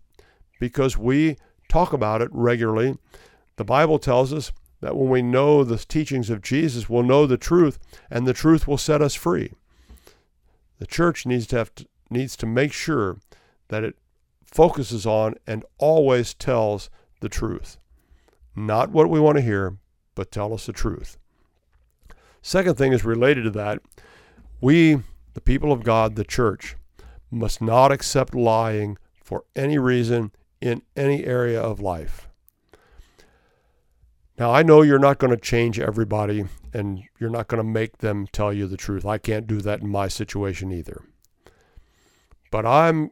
because 0.59 0.99
we 0.99 1.37
talk 1.69 1.93
about 1.93 2.23
it 2.23 2.29
regularly. 2.33 2.97
The 3.57 3.65
Bible 3.65 3.99
tells 3.99 4.33
us 4.33 4.53
that 4.81 4.97
when 4.97 5.09
we 5.09 5.23
know 5.23 5.65
the 5.65 5.79
teachings 5.79 6.31
of 6.31 6.43
Jesus, 6.43 6.89
we'll 6.89 7.03
know 7.03 7.27
the 7.27 7.37
truth, 7.37 7.79
and 8.11 8.27
the 8.27 8.33
truth 8.33 8.67
will 8.67 8.79
set 8.79 9.03
us 9.03 9.15
free. 9.15 9.53
The 10.79 10.87
church 10.87 11.27
needs 11.27 11.47
to 11.49 11.57
have 11.57 11.75
to, 11.77 11.87
needs 12.11 12.37
to 12.37 12.47
make 12.47 12.73
sure 12.73 13.19
that 13.69 13.85
it 13.85 13.97
focuses 14.47 15.07
on 15.07 15.35
and 15.47 15.65
always 15.79 16.35
tells 16.35 16.89
the 17.21 17.29
truth. 17.29 17.79
Not 18.55 18.91
what 18.91 19.11
we 19.11 19.21
want 19.21 19.37
to 19.37 19.43
hear, 19.43 19.77
but 20.15 20.31
tell 20.31 20.55
us 20.55 20.67
the 20.67 20.73
truth. 20.73 21.19
Second 22.41 22.77
thing 22.77 22.93
is 22.93 23.05
related 23.05 23.45
to 23.45 23.51
that. 23.51 23.81
We, 24.61 25.03
the 25.35 25.41
people 25.41 25.73
of 25.73 25.85
God, 25.85 26.17
the 26.17 26.25
church, 26.25 26.77
must 27.31 27.61
not 27.61 27.93
accept 27.93 28.35
lying 28.35 28.97
for 29.23 29.45
any 29.55 29.79
reason 29.79 30.33
in 30.61 30.83
any 30.97 31.25
area 31.25 31.61
of 31.61 31.81
life. 31.81 32.29
Now, 34.39 34.53
I 34.53 34.63
know 34.63 34.83
you're 34.83 35.01
not 35.01 35.19
going 35.19 35.33
to 35.33 35.37
change 35.37 35.81
everybody 35.81 36.45
and 36.73 37.03
you're 37.19 37.31
not 37.31 37.49
going 37.49 37.63
to 37.63 37.69
make 37.69 37.99
them 37.99 38.29
tell 38.31 38.53
you 38.53 38.69
the 38.69 38.77
truth. 38.77 39.05
I 39.05 39.19
can't 39.19 39.49
do 39.49 39.61
that 39.63 39.81
in 39.81 39.89
my 39.89 40.07
situation 40.07 40.71
either. 40.71 41.03
But 42.51 42.65
I'm 42.65 43.11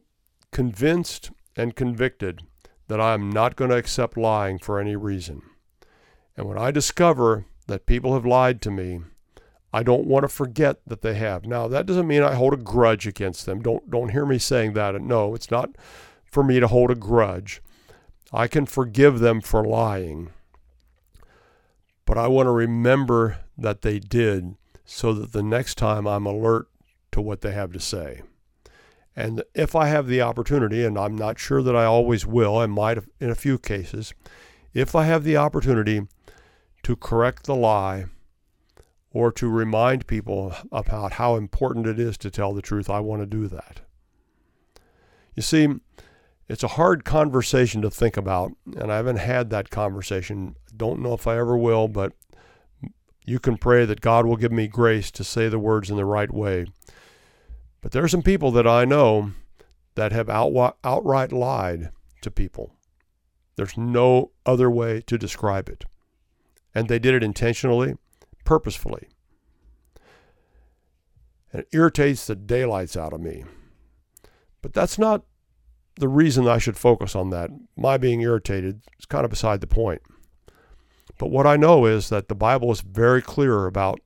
convinced 0.51 1.31
and 1.55 1.75
convicted 1.75 2.43
that 2.87 3.01
I'm 3.01 3.29
not 3.29 3.57
going 3.57 3.71
to 3.71 3.77
accept 3.77 4.17
lying 4.17 4.57
for 4.57 4.79
any 4.79 4.95
reason. 4.95 5.41
And 6.37 6.47
when 6.47 6.57
I 6.57 6.71
discover 6.71 7.45
that 7.67 7.85
people 7.85 8.13
have 8.13 8.25
lied 8.25 8.61
to 8.61 8.71
me, 8.71 9.01
I 9.73 9.83
don't 9.83 10.07
want 10.07 10.23
to 10.23 10.29
forget 10.29 10.79
that 10.87 11.01
they 11.01 11.15
have. 11.15 11.45
Now, 11.45 11.67
that 11.67 11.85
doesn't 11.85 12.07
mean 12.07 12.23
I 12.23 12.35
hold 12.35 12.53
a 12.53 12.57
grudge 12.57 13.05
against 13.05 13.45
them. 13.45 13.61
Don't 13.61 13.91
don't 13.91 14.09
hear 14.09 14.25
me 14.25 14.39
saying 14.39 14.73
that. 14.73 14.99
No, 15.01 15.35
it's 15.35 15.51
not 15.51 15.71
for 16.37 16.43
me 16.43 16.59
to 16.59 16.67
hold 16.67 16.91
a 16.91 16.95
grudge. 16.95 17.63
I 18.31 18.47
can 18.47 18.67
forgive 18.67 19.17
them 19.17 19.41
for 19.41 19.65
lying. 19.65 20.29
But 22.05 22.19
I 22.19 22.27
want 22.27 22.45
to 22.45 22.51
remember 22.51 23.39
that 23.57 23.81
they 23.81 23.97
did 23.97 24.55
so 24.85 25.13
that 25.13 25.31
the 25.31 25.41
next 25.41 25.79
time 25.79 26.05
I'm 26.05 26.27
alert 26.27 26.67
to 27.13 27.21
what 27.21 27.41
they 27.41 27.53
have 27.53 27.73
to 27.73 27.79
say. 27.79 28.21
And 29.15 29.41
if 29.55 29.75
I 29.75 29.87
have 29.87 30.05
the 30.05 30.21
opportunity, 30.21 30.85
and 30.85 30.95
I'm 30.95 31.17
not 31.17 31.39
sure 31.39 31.63
that 31.63 31.75
I 31.75 31.85
always 31.85 32.23
will, 32.23 32.55
I 32.55 32.67
might 32.67 32.99
in 33.19 33.31
a 33.31 33.35
few 33.35 33.57
cases, 33.57 34.13
if 34.75 34.93
I 34.95 35.05
have 35.05 35.23
the 35.23 35.37
opportunity 35.37 36.01
to 36.83 36.95
correct 36.95 37.47
the 37.47 37.55
lie 37.55 38.05
or 39.09 39.31
to 39.31 39.49
remind 39.49 40.05
people 40.05 40.53
about 40.71 41.13
how 41.13 41.35
important 41.35 41.87
it 41.87 41.99
is 41.99 42.15
to 42.19 42.29
tell 42.29 42.53
the 42.53 42.61
truth, 42.61 42.91
I 42.91 42.99
want 42.99 43.23
to 43.23 43.25
do 43.25 43.47
that. 43.47 43.81
You 45.33 45.41
see, 45.41 45.67
it's 46.49 46.63
a 46.63 46.69
hard 46.69 47.03
conversation 47.03 47.81
to 47.81 47.89
think 47.89 48.17
about, 48.17 48.51
and 48.75 48.91
I 48.91 48.95
haven't 48.95 49.17
had 49.17 49.49
that 49.49 49.69
conversation. 49.69 50.55
Don't 50.75 51.01
know 51.01 51.13
if 51.13 51.27
I 51.27 51.37
ever 51.37 51.57
will, 51.57 51.87
but 51.87 52.13
you 53.25 53.39
can 53.39 53.57
pray 53.57 53.85
that 53.85 53.99
God 53.99 54.25
will 54.25 54.37
give 54.37 54.53
me 54.53 54.67
grace 54.67 55.11
to 55.11 55.23
say 55.23 55.49
the 55.49 55.59
words 55.59 55.89
in 55.89 55.97
the 55.97 56.05
right 56.05 56.33
way. 56.33 56.67
But 57.81 57.91
there 57.91 58.03
are 58.03 58.07
some 58.07 58.23
people 58.23 58.51
that 58.51 58.65
I 58.65 58.85
know 58.85 59.31
that 59.95 60.11
have 60.13 60.29
outright 60.29 61.31
lied 61.31 61.91
to 62.21 62.31
people. 62.31 62.73
There's 63.55 63.77
no 63.77 64.31
other 64.45 64.71
way 64.71 65.01
to 65.07 65.17
describe 65.17 65.67
it. 65.67 65.83
And 66.73 66.87
they 66.87 66.99
did 66.99 67.15
it 67.15 67.23
intentionally, 67.23 67.95
purposefully. 68.45 69.09
And 71.51 71.61
it 71.61 71.69
irritates 71.73 72.27
the 72.27 72.35
daylights 72.35 72.95
out 72.95 73.13
of 73.13 73.19
me. 73.19 73.43
But 74.61 74.73
that's 74.73 74.97
not 74.99 75.23
the 75.99 76.07
reason 76.07 76.47
I 76.47 76.57
should 76.57 76.77
focus 76.77 77.15
on 77.15 77.29
that, 77.31 77.49
my 77.75 77.97
being 77.97 78.21
irritated, 78.21 78.81
is 78.99 79.05
kind 79.05 79.25
of 79.25 79.31
beside 79.31 79.61
the 79.61 79.67
point. 79.67 80.01
But 81.17 81.31
what 81.31 81.47
I 81.47 81.57
know 81.57 81.85
is 81.85 82.09
that 82.09 82.27
the 82.27 82.35
Bible 82.35 82.71
is 82.71 82.81
very 82.81 83.21
clear 83.21 83.65
about 83.65 83.99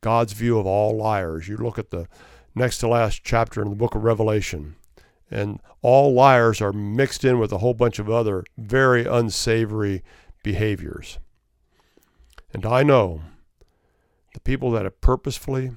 God's 0.00 0.32
view 0.32 0.58
of 0.58 0.66
all 0.66 0.96
liars. 0.96 1.48
You 1.48 1.56
look 1.56 1.78
at 1.78 1.90
the 1.90 2.08
next 2.54 2.78
to 2.78 2.88
last 2.88 3.22
chapter 3.22 3.62
in 3.62 3.70
the 3.70 3.76
book 3.76 3.94
of 3.94 4.04
Revelation, 4.04 4.76
and 5.30 5.60
all 5.82 6.12
liars 6.12 6.60
are 6.60 6.72
mixed 6.72 7.24
in 7.24 7.38
with 7.38 7.52
a 7.52 7.58
whole 7.58 7.74
bunch 7.74 7.98
of 7.98 8.10
other 8.10 8.44
very 8.56 9.04
unsavory 9.04 10.02
behaviors. 10.42 11.18
And 12.52 12.66
I 12.66 12.82
know 12.82 13.22
the 14.34 14.40
people 14.40 14.70
that 14.72 14.84
have 14.84 15.00
purposefully, 15.00 15.72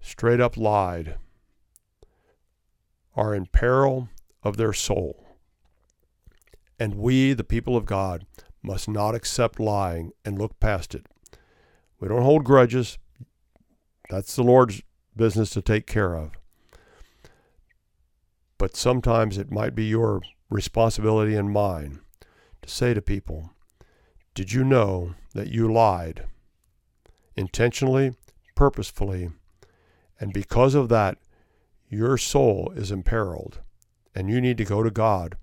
straight 0.00 0.40
up 0.40 0.56
lied 0.56 1.16
are 3.16 3.34
in 3.34 3.46
peril 3.46 4.08
of 4.42 4.56
their 4.56 4.72
soul. 4.72 5.24
And 6.78 6.94
we, 6.94 7.32
the 7.32 7.44
people 7.44 7.76
of 7.76 7.86
God, 7.86 8.26
must 8.62 8.88
not 8.88 9.14
accept 9.14 9.58
lying 9.58 10.12
and 10.24 10.38
look 10.38 10.60
past 10.60 10.94
it. 10.94 11.06
We 11.98 12.08
don't 12.08 12.22
hold 12.22 12.44
grudges. 12.44 12.98
That's 14.10 14.36
the 14.36 14.42
Lord's 14.42 14.82
business 15.16 15.50
to 15.50 15.62
take 15.62 15.86
care 15.86 16.14
of. 16.14 16.32
But 18.58 18.76
sometimes 18.76 19.38
it 19.38 19.50
might 19.50 19.74
be 19.74 19.84
your 19.84 20.20
responsibility 20.50 21.34
and 21.34 21.50
mine 21.50 22.00
to 22.62 22.68
say 22.68 22.94
to 22.94 23.02
people, 23.02 23.50
Did 24.34 24.52
you 24.52 24.64
know 24.64 25.14
that 25.34 25.48
you 25.48 25.72
lied 25.72 26.26
intentionally, 27.36 28.14
purposefully, 28.54 29.30
and 30.18 30.32
because 30.32 30.74
of 30.74 30.88
that, 30.88 31.18
your 31.88 32.18
soul 32.18 32.72
is 32.74 32.90
imperiled, 32.90 33.60
and 34.14 34.28
you 34.28 34.40
need 34.40 34.58
to 34.58 34.64
go 34.64 34.82
to 34.82 34.90
God 34.90 35.36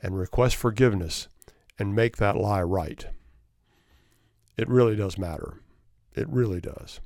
and 0.00 0.18
request 0.18 0.56
forgiveness 0.56 1.28
and 1.78 1.94
make 1.94 2.16
that 2.16 2.36
lie 2.36 2.62
right. 2.62 3.06
It 4.56 4.68
really 4.68 4.96
does 4.96 5.18
matter. 5.18 5.60
It 6.14 6.28
really 6.28 6.60
does. 6.60 7.00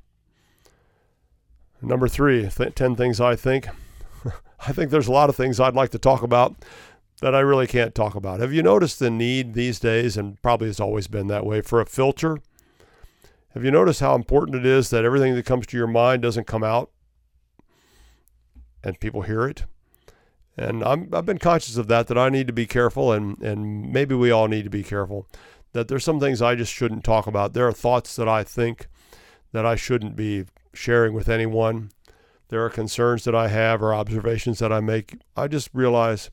Number 1.81 2.09
three, 2.09 2.49
th- 2.49 2.75
10 2.75 2.97
things 2.97 3.21
I 3.21 3.37
think. 3.37 3.67
I 4.67 4.73
think 4.73 4.91
there's 4.91 5.09
a 5.09 5.13
lot 5.13 5.29
of 5.29 5.37
things 5.37 5.59
I'd 5.59 5.75
like 5.75 5.91
to 5.91 5.99
talk 5.99 6.23
about 6.23 6.55
that 7.21 7.35
I 7.35 7.41
really 7.41 7.67
can't 7.67 7.95
talk 7.95 8.15
about. 8.15 8.41
Have 8.41 8.53
you 8.53 8.63
noticed 8.63 8.99
the 8.99 9.11
need 9.11 9.55
these 9.55 9.79
days, 9.79 10.17
and 10.17 10.41
probably 10.43 10.69
has 10.69 10.81
always 10.81 11.09
been 11.09 11.27
that 11.29 11.47
way, 11.47 11.61
for 11.61 11.81
a 11.81 11.87
filter? 11.87 12.39
Have 13.55 13.65
you 13.65 13.71
noticed 13.71 14.01
how 14.01 14.15
important 14.15 14.57
it 14.57 14.67
is 14.67 14.91
that 14.91 15.05
everything 15.05 15.35
that 15.35 15.45
comes 15.45 15.67
to 15.69 15.77
your 15.77 15.87
mind 15.87 16.23
doesn't 16.23 16.47
come 16.47 16.65
out 16.65 16.91
and 18.83 19.01
people 19.01 19.22
hear 19.22 19.47
it? 19.47 19.64
And 20.57 20.85
i 20.85 20.91
have 21.14 21.24
been 21.24 21.39
conscious 21.39 21.76
of 21.76 21.89
that, 21.89 22.09
that 22.09 22.18
I 22.18 22.28
need 22.28 22.47
to 22.47 22.53
be 22.53 22.66
careful, 22.66 23.12
and, 23.12 23.41
and 23.43 23.91
maybe 23.91 24.14
we 24.14 24.30
all 24.30 24.49
need 24.49 24.64
to 24.64 24.70
be 24.70 24.83
careful, 24.83 25.26
that 25.72 25.89
there's 25.89 26.05
some 26.05 26.20
things 26.20 26.43
I 26.43 26.55
just 26.55 26.72
shouldn't 26.72 27.05
talk 27.05 27.26
about. 27.26 27.55
There 27.55 27.66
are 27.66 27.72
thoughts 27.72 28.16
that 28.16 28.28
I 28.28 28.45
think 28.45 28.87
that 29.53 29.64
I 29.64 29.76
shouldn't 29.76 30.14
be 30.14 30.45
sharing 30.74 31.14
with 31.14 31.28
anyone. 31.28 31.91
There 32.49 32.64
are 32.64 32.70
concerns 32.70 33.24
that 33.24 33.35
I 33.35 33.49
have 33.49 33.83
or 33.83 33.95
observations 33.95 34.59
that 34.59 34.72
I 34.72 34.80
make. 34.80 35.16
I 35.37 35.49
just 35.49 35.70
realize 35.72 36.30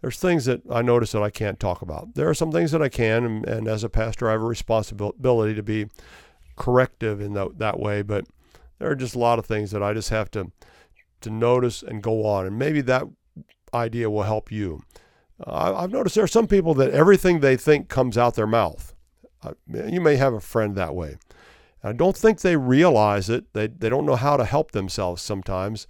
there's 0.00 0.18
things 0.18 0.44
that 0.46 0.62
I 0.68 0.82
notice 0.82 1.12
that 1.12 1.22
I 1.22 1.30
can't 1.30 1.60
talk 1.60 1.82
about. 1.82 2.14
There 2.14 2.28
are 2.28 2.34
some 2.34 2.50
things 2.50 2.72
that 2.72 2.82
I 2.82 2.88
can, 2.88 3.24
and, 3.24 3.46
and 3.46 3.68
as 3.68 3.84
a 3.84 3.88
pastor, 3.88 4.28
I 4.28 4.32
have 4.32 4.42
a 4.42 4.46
responsibility 4.46 5.54
to 5.54 5.62
be 5.62 5.86
corrective 6.56 7.20
in 7.20 7.34
that 7.34 7.78
way. 7.78 8.02
But 8.02 8.26
there 8.80 8.90
are 8.90 8.96
just 8.96 9.14
a 9.14 9.20
lot 9.20 9.38
of 9.38 9.46
things 9.46 9.70
that 9.70 9.82
I 9.82 9.94
just 9.94 10.10
have 10.10 10.28
to 10.32 10.50
to 11.22 11.30
notice 11.30 11.82
and 11.82 12.02
go 12.02 12.24
on, 12.26 12.46
and 12.46 12.58
maybe 12.58 12.80
that 12.82 13.04
idea 13.74 14.10
will 14.10 14.22
help 14.24 14.52
you. 14.52 14.82
Uh, 15.44 15.74
I've 15.76 15.90
noticed 15.90 16.14
there 16.14 16.24
are 16.24 16.28
some 16.28 16.46
people 16.46 16.74
that 16.74 16.90
everything 16.90 17.40
they 17.40 17.56
think 17.56 17.88
comes 17.88 18.16
out 18.16 18.34
their 18.34 18.46
mouth. 18.46 18.94
Uh, 19.42 19.54
you 19.66 20.00
may 20.00 20.16
have 20.16 20.34
a 20.34 20.40
friend 20.40 20.76
that 20.76 20.94
way. 20.94 21.16
I 21.82 21.92
don't 21.92 22.16
think 22.16 22.40
they 22.40 22.56
realize 22.56 23.28
it. 23.28 23.52
They, 23.54 23.66
they 23.66 23.88
don't 23.88 24.06
know 24.06 24.14
how 24.16 24.36
to 24.36 24.44
help 24.44 24.70
themselves 24.70 25.20
sometimes. 25.20 25.88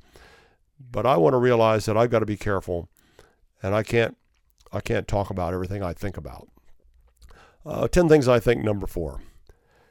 But 0.91 1.07
I 1.07 1.16
want 1.16 1.35
to 1.35 1.39
realize 1.39 1.85
that 1.85 1.97
I've 1.97 2.11
got 2.11 2.20
to 2.20 2.26
be 2.26 2.37
careful, 2.37 2.89
and 3.62 3.74
I 3.74 3.83
can't 3.83 4.16
I 4.72 4.80
can't 4.80 5.07
talk 5.07 5.30
about 5.30 5.53
everything 5.53 5.83
I 5.83 5.93
think 5.93 6.16
about. 6.16 6.49
Uh, 7.64 7.87
Ten 7.89 8.09
things 8.09 8.26
I 8.26 8.41
think. 8.41 8.64
Number 8.64 8.87
four. 8.87 9.20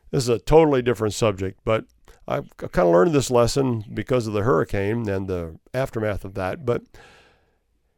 This 0.10 0.24
is 0.24 0.30
a 0.30 0.40
totally 0.40 0.82
different 0.82 1.14
subject, 1.14 1.60
but 1.64 1.86
I 2.32 2.42
kind 2.58 2.88
of 2.88 2.94
learned 2.94 3.14
this 3.14 3.32
lesson 3.32 3.84
because 3.94 4.28
of 4.28 4.34
the 4.34 4.44
hurricane 4.44 5.08
and 5.10 5.28
the 5.28 5.60
aftermath 5.74 6.24
of 6.24 6.34
that. 6.36 6.66
But 6.66 6.84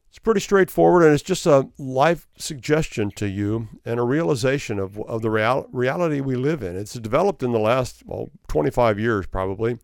it's 0.09 0.19
pretty 0.19 0.41
straightforward, 0.41 1.03
and 1.03 1.13
it's 1.13 1.23
just 1.23 1.45
a 1.45 1.69
life 1.79 2.27
suggestion 2.37 3.09
to 3.15 3.27
you 3.27 3.69
and 3.83 3.99
a 3.99 4.03
realization 4.03 4.77
of, 4.77 4.99
of 5.01 5.21
the 5.21 5.31
real, 5.31 5.67
reality 5.71 6.21
we 6.21 6.35
live 6.35 6.61
in. 6.61 6.75
It's 6.75 6.93
developed 6.93 7.41
in 7.41 7.51
the 7.51 7.59
last, 7.59 8.03
well, 8.05 8.29
25 8.47 8.99
years 8.99 9.25
probably. 9.25 9.79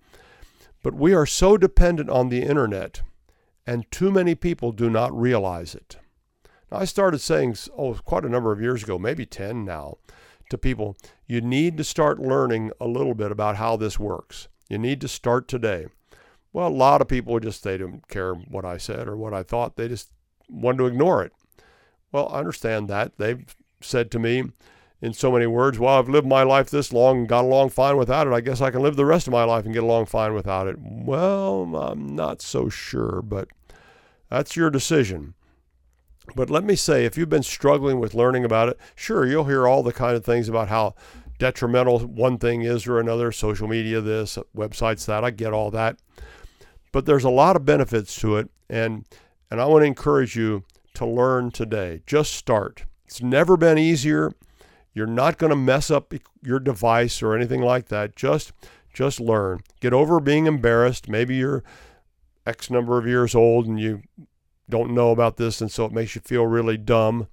But 0.84 0.94
we 0.94 1.14
are 1.14 1.26
so 1.26 1.58
dependent 1.58 2.10
on 2.10 2.30
the 2.30 2.44
internet, 2.44 3.02
and 3.66 3.90
too 3.92 4.12
many 4.12 4.36
people 4.36 4.72
do 4.72 4.90
not 4.90 5.20
realize 5.20 5.74
it. 5.76 5.98
Now, 6.72 6.78
I 6.78 6.86
started 6.86 7.22
saying, 7.22 7.58
oh, 7.76 7.96
quite 7.96 8.24
a 8.24 8.30
number 8.30 8.52
of 8.52 8.62
years 8.62 8.84
ago, 8.84 9.00
maybe 9.00 9.26
10 9.26 9.66
now, 9.66 9.98
to 10.50 10.58
people, 10.58 10.98
you 11.28 11.42
need 11.42 11.78
to 11.78 11.84
start 11.84 12.20
learning 12.20 12.72
a 12.80 12.88
little 12.88 13.14
bit 13.14 13.32
about 13.32 13.58
how 13.58 13.76
this 13.76 14.00
works. 14.00 14.48
You 14.70 14.78
need 14.78 15.02
to 15.02 15.08
start 15.08 15.48
today. 15.48 15.88
Well, 16.52 16.68
a 16.68 16.70
lot 16.70 17.02
of 17.02 17.08
people 17.08 17.40
just 17.40 17.64
they 17.64 17.78
don't 17.78 18.08
care 18.08 18.34
what 18.34 18.66
I 18.66 18.78
said 18.78 19.08
or 19.08 19.16
what 19.16 19.34
I 19.34 19.44
thought. 19.44 19.76
They 19.76 19.88
just 19.88 20.12
wanted 20.50 20.80
to 20.80 20.86
ignore 20.86 21.24
it. 21.24 21.32
Well, 22.12 22.30
I 22.30 22.40
understand 22.40 22.88
that. 22.90 23.18
They've 23.18 23.56
said 23.82 24.12
to 24.12 24.20
me 24.20 24.44
in 25.02 25.14
so 25.14 25.32
many 25.32 25.46
words, 25.46 25.80
Well, 25.80 25.98
I've 25.98 26.10
lived 26.10 26.28
my 26.28 26.44
life 26.44 26.70
this 26.70 26.92
long 26.92 27.20
and 27.20 27.30
got 27.30 27.46
along 27.46 27.70
fine 27.70 27.98
without 27.98 28.28
it. 28.28 28.34
I 28.34 28.42
guess 28.42 28.62
I 28.62 28.72
can 28.72 28.82
live 28.82 28.96
the 28.96 29.06
rest 29.06 29.28
of 29.28 29.34
my 29.34 29.44
life 29.44 29.66
and 29.66 29.74
get 29.74 29.84
along 29.84 30.08
fine 30.08 30.34
without 30.34 30.68
it. 30.68 30.78
Well, 30.80 31.76
I'm 31.76 32.16
not 32.16 32.42
so 32.42 32.70
sure, 32.70 33.22
but 33.22 33.48
that's 34.30 34.56
your 34.56 34.70
decision. 34.70 35.36
But 36.36 36.50
let 36.50 36.64
me 36.64 36.76
say, 36.76 37.06
if 37.06 37.18
you've 37.18 37.30
been 37.30 37.44
struggling 37.44 38.00
with 38.00 38.14
learning 38.14 38.46
about 38.46 38.70
it, 38.70 38.80
sure, 38.96 39.26
you'll 39.26 39.46
hear 39.46 39.68
all 39.68 39.84
the 39.84 39.94
kind 39.94 40.16
of 40.16 40.24
things 40.24 40.50
about 40.50 40.70
how 40.70 40.96
detrimental 41.38 42.00
one 42.00 42.38
thing 42.38 42.62
is 42.62 42.86
or 42.86 43.00
another, 43.00 43.32
social 43.32 43.68
media 43.68 44.02
this, 44.02 44.38
websites 44.56 45.06
that. 45.06 45.24
I 45.24 45.32
get 45.32 45.54
all 45.54 45.72
that. 45.72 45.98
But 46.92 47.06
there's 47.06 47.24
a 47.24 47.30
lot 47.30 47.56
of 47.56 47.66
benefits 47.66 48.20
to 48.22 48.38
it. 48.38 48.50
And 48.70 49.06
and 49.52 49.60
I 49.60 49.66
want 49.66 49.82
to 49.82 49.88
encourage 49.88 50.36
you 50.36 50.64
to 50.94 51.06
learn 51.06 51.50
today. 51.50 52.02
Just 52.06 52.34
start. 52.34 52.86
It's 53.06 53.22
never 53.22 53.58
been 53.58 53.80
easier. 53.80 54.32
You're 54.94 55.08
not 55.08 55.38
going 55.38 55.50
to 55.50 55.56
mess 55.56 55.90
up 55.90 56.14
your 56.44 56.60
device 56.60 57.24
or 57.24 57.36
anything 57.36 57.62
like 57.62 57.88
that. 57.88 58.16
Just 58.16 58.52
just 58.94 59.20
learn. 59.20 59.62
Get 59.80 59.94
over 59.94 60.20
being 60.20 60.46
embarrassed. 60.46 61.08
Maybe 61.08 61.36
you're 61.36 61.64
X 62.46 62.70
number 62.70 62.98
of 62.98 63.08
years 63.08 63.34
old 63.34 63.66
and 63.66 63.80
you 63.80 64.02
don't 64.70 64.94
know 64.94 65.12
about 65.12 65.38
this 65.38 65.62
and 65.62 65.72
so 65.72 65.86
it 65.86 65.92
makes 65.92 66.16
you 66.16 66.22
feel 66.22 66.46
really 66.46 66.78
dumb. 66.78 67.28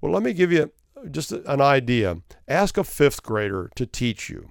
Well, 0.00 0.12
let 0.12 0.22
me 0.22 0.32
give 0.32 0.52
you 0.52 0.72
just 1.10 1.32
an 1.32 1.60
idea. 1.60 2.18
Ask 2.48 2.78
a 2.78 2.82
5th 2.82 3.22
grader 3.22 3.70
to 3.74 3.86
teach 3.86 4.28
you. 4.28 4.50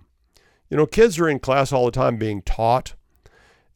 You 0.70 0.78
know, 0.78 0.86
kids 0.86 1.18
are 1.20 1.30
in 1.30 1.40
class 1.40 1.72
all 1.72 1.86
the 1.86 1.92
time 1.92 2.18
being 2.18 2.42
taught. 2.42 2.94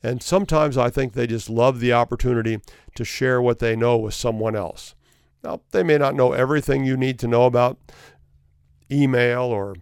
And 0.03 0.21
sometimes 0.21 0.77
I 0.77 0.89
think 0.89 1.13
they 1.13 1.27
just 1.27 1.49
love 1.49 1.79
the 1.79 1.93
opportunity 1.93 2.59
to 2.95 3.05
share 3.05 3.41
what 3.41 3.59
they 3.59 3.75
know 3.75 3.97
with 3.97 4.13
someone 4.13 4.55
else. 4.55 4.95
Now, 5.43 5.61
they 5.71 5.83
may 5.83 5.97
not 5.97 6.15
know 6.15 6.33
everything 6.33 6.83
you 6.83 6.97
need 6.97 7.19
to 7.19 7.27
know 7.27 7.45
about 7.45 7.79
email 8.91 9.43
or 9.43 9.75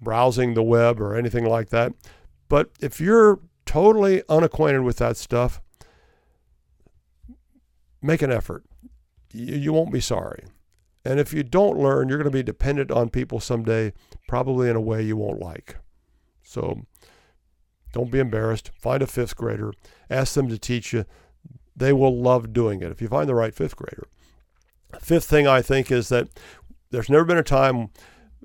browsing 0.00 0.54
the 0.54 0.62
web 0.62 1.00
or 1.00 1.16
anything 1.16 1.44
like 1.44 1.70
that. 1.70 1.92
But 2.48 2.70
if 2.80 3.00
you're 3.00 3.40
totally 3.66 4.22
unacquainted 4.28 4.82
with 4.82 4.98
that 4.98 5.16
stuff, 5.16 5.60
make 8.04 8.22
an 8.22 8.30
effort. 8.30 8.64
You, 9.32 9.72
won't 9.72 9.92
be 9.92 10.00
sorry. 10.00 10.44
And 11.04 11.18
if 11.18 11.32
you 11.32 11.42
don't 11.42 11.78
learn, 11.78 12.08
you're 12.08 12.18
going 12.18 12.30
to 12.30 12.38
be 12.38 12.42
dependent 12.42 12.90
on 12.90 13.08
people 13.08 13.40
someday, 13.40 13.92
probably 14.28 14.70
in 14.70 14.76
a 14.76 14.80
way 14.80 15.02
you 15.02 15.16
won't 15.16 15.40
like. 15.40 15.76
So 16.42 16.82
don't 17.92 18.10
be 18.10 18.20
embarrassed. 18.20 18.70
Find 18.78 19.02
a 19.02 19.06
fifth 19.06 19.36
grader. 19.36 19.72
Ask 20.08 20.34
them 20.34 20.48
to 20.48 20.58
teach 20.58 20.92
you. 20.92 21.04
They 21.74 21.92
will 21.92 22.20
love 22.20 22.52
doing 22.52 22.80
it 22.80 22.92
if 22.92 23.02
you 23.02 23.08
find 23.08 23.28
the 23.28 23.34
right 23.34 23.54
fifth 23.54 23.74
grader. 23.74 24.06
Fifth 25.00 25.24
thing 25.24 25.46
I 25.46 25.62
think 25.62 25.90
is 25.90 26.08
that 26.10 26.28
there's 26.90 27.10
never 27.10 27.24
been 27.24 27.38
a 27.38 27.42
time 27.42 27.88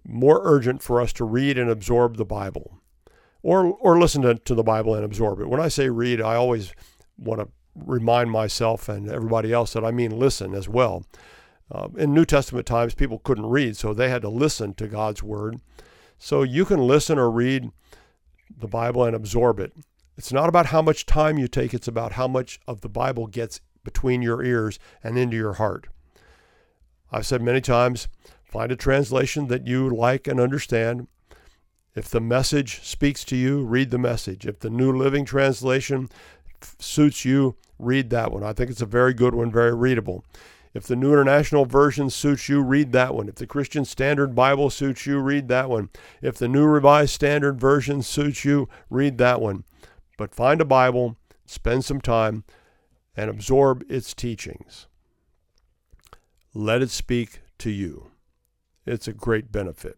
more 0.04 0.42
urgent 0.44 0.82
for 0.82 1.00
us 1.00 1.14
to 1.14 1.26
read 1.26 1.58
and 1.58 1.70
absorb 1.70 2.18
the 2.18 2.26
Bible 2.26 2.82
or, 3.44 3.66
or 3.80 4.00
listen 4.00 4.24
to, 4.24 4.36
to 4.36 4.56
the 4.56 4.64
Bible 4.64 4.96
and 4.96 5.06
absorb 5.06 5.40
it. 5.40 5.50
When 5.50 5.60
I 5.60 5.68
say 5.68 5.90
read, 5.90 6.22
I 6.22 6.36
always 6.36 6.74
want 7.18 7.42
to 7.42 7.50
remind 7.86 8.32
myself 8.32 8.90
and 8.90 9.10
everybody 9.10 9.54
else 9.54 9.74
that 9.74 9.86
I 9.86 9.92
mean 9.92 10.18
listen 10.18 10.54
as 10.54 10.68
well. 10.68 11.06
Uh, 11.72 11.88
in 11.98 12.14
New 12.14 12.26
Testament 12.26 12.66
times, 12.66 12.96
people 12.96 13.20
couldn't 13.20 13.46
read, 13.46 13.78
so 13.78 13.94
they 13.94 14.10
had 14.10 14.24
to 14.24 14.30
listen 14.30 14.74
to 14.76 14.88
God's 14.88 15.22
Word. 15.22 15.60
So 16.18 16.44
you 16.44 16.66
can 16.66 16.80
listen 16.80 17.20
or 17.20 17.30
read 17.30 17.70
the 18.58 18.68
Bible 18.68 19.04
and 19.04 19.16
absorb 19.16 19.60
it. 19.60 19.74
It's 20.18 20.34
not 20.34 20.50
about 20.50 20.68
how 20.68 20.82
much 20.82 21.06
time 21.06 21.38
you 21.38 21.48
take, 21.48 21.74
it's 21.74 21.88
about 21.88 22.14
how 22.14 22.28
much 22.28 22.60
of 22.68 22.82
the 22.82 22.90
Bible 22.90 23.28
gets 23.28 23.62
between 23.84 24.22
your 24.22 24.44
ears 24.44 24.80
and 25.04 25.18
into 25.18 25.38
your 25.38 25.54
heart. 25.54 25.88
I've 27.12 27.26
said 27.26 27.42
many 27.42 27.62
times 27.62 28.08
find 28.44 28.72
a 28.72 28.76
translation 28.76 29.48
that 29.48 29.68
you 29.68 29.90
like 29.90 30.28
and 30.28 30.40
understand. 30.40 31.08
If 31.96 32.10
the 32.10 32.20
message 32.20 32.82
speaks 32.84 33.24
to 33.26 33.36
you, 33.36 33.64
read 33.64 33.92
the 33.92 33.98
message. 33.98 34.46
If 34.46 34.60
the 34.60 34.70
New 34.70 34.92
Living 34.92 35.26
Translation 35.26 36.10
suits 36.80 37.26
you, 37.26 37.56
read 37.78 38.10
that 38.10 38.32
one. 38.32 38.44
I 38.44 38.54
think 38.54 38.70
it's 38.70 38.82
a 38.82 38.86
very 38.86 39.14
good 39.14 39.34
one, 39.34 39.52
very 39.52 39.74
readable. 39.74 40.24
If 40.74 40.84
the 40.84 40.96
New 40.96 41.12
International 41.12 41.66
Version 41.66 42.10
suits 42.10 42.48
you, 42.48 42.62
read 42.62 42.92
that 42.92 43.16
one. 43.16 43.28
If 43.28 43.36
the 43.36 43.48
Christian 43.48 43.86
Standard 43.86 44.36
Bible 44.36 44.70
suits 44.70 45.06
you, 45.08 45.18
read 45.20 45.48
that 45.48 45.70
one. 45.70 45.90
If 46.22 46.38
the 46.38 46.48
New 46.48 46.66
Revised 46.66 47.12
Standard 47.12 47.60
Version 47.60 48.04
suits 48.04 48.46
you, 48.46 48.70
read 48.90 49.18
that 49.18 49.42
one. 49.42 49.64
But 50.18 50.36
find 50.36 50.62
a 50.62 50.66
Bible, 50.66 51.18
spend 51.46 51.86
some 51.86 52.02
time, 52.02 52.44
and 53.16 53.30
absorb 53.30 53.84
its 53.90 54.14
teachings. 54.14 54.88
Let 56.54 56.82
it 56.84 56.92
speak 56.92 57.42
to 57.60 57.72
you. 57.72 58.12
It's 58.86 59.08
a 59.08 59.14
great 59.14 59.52
benefit. 59.52 59.96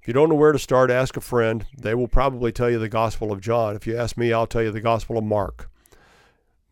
If 0.00 0.08
you 0.08 0.14
don't 0.14 0.28
know 0.28 0.34
where 0.34 0.52
to 0.52 0.58
start, 0.58 0.90
ask 0.90 1.16
a 1.16 1.20
friend. 1.20 1.66
They 1.76 1.94
will 1.94 2.08
probably 2.08 2.52
tell 2.52 2.70
you 2.70 2.78
the 2.78 2.88
Gospel 2.88 3.32
of 3.32 3.40
John. 3.40 3.76
If 3.76 3.86
you 3.86 3.96
ask 3.96 4.16
me, 4.16 4.32
I'll 4.32 4.46
tell 4.46 4.62
you 4.62 4.70
the 4.70 4.80
Gospel 4.80 5.18
of 5.18 5.24
Mark. 5.24 5.70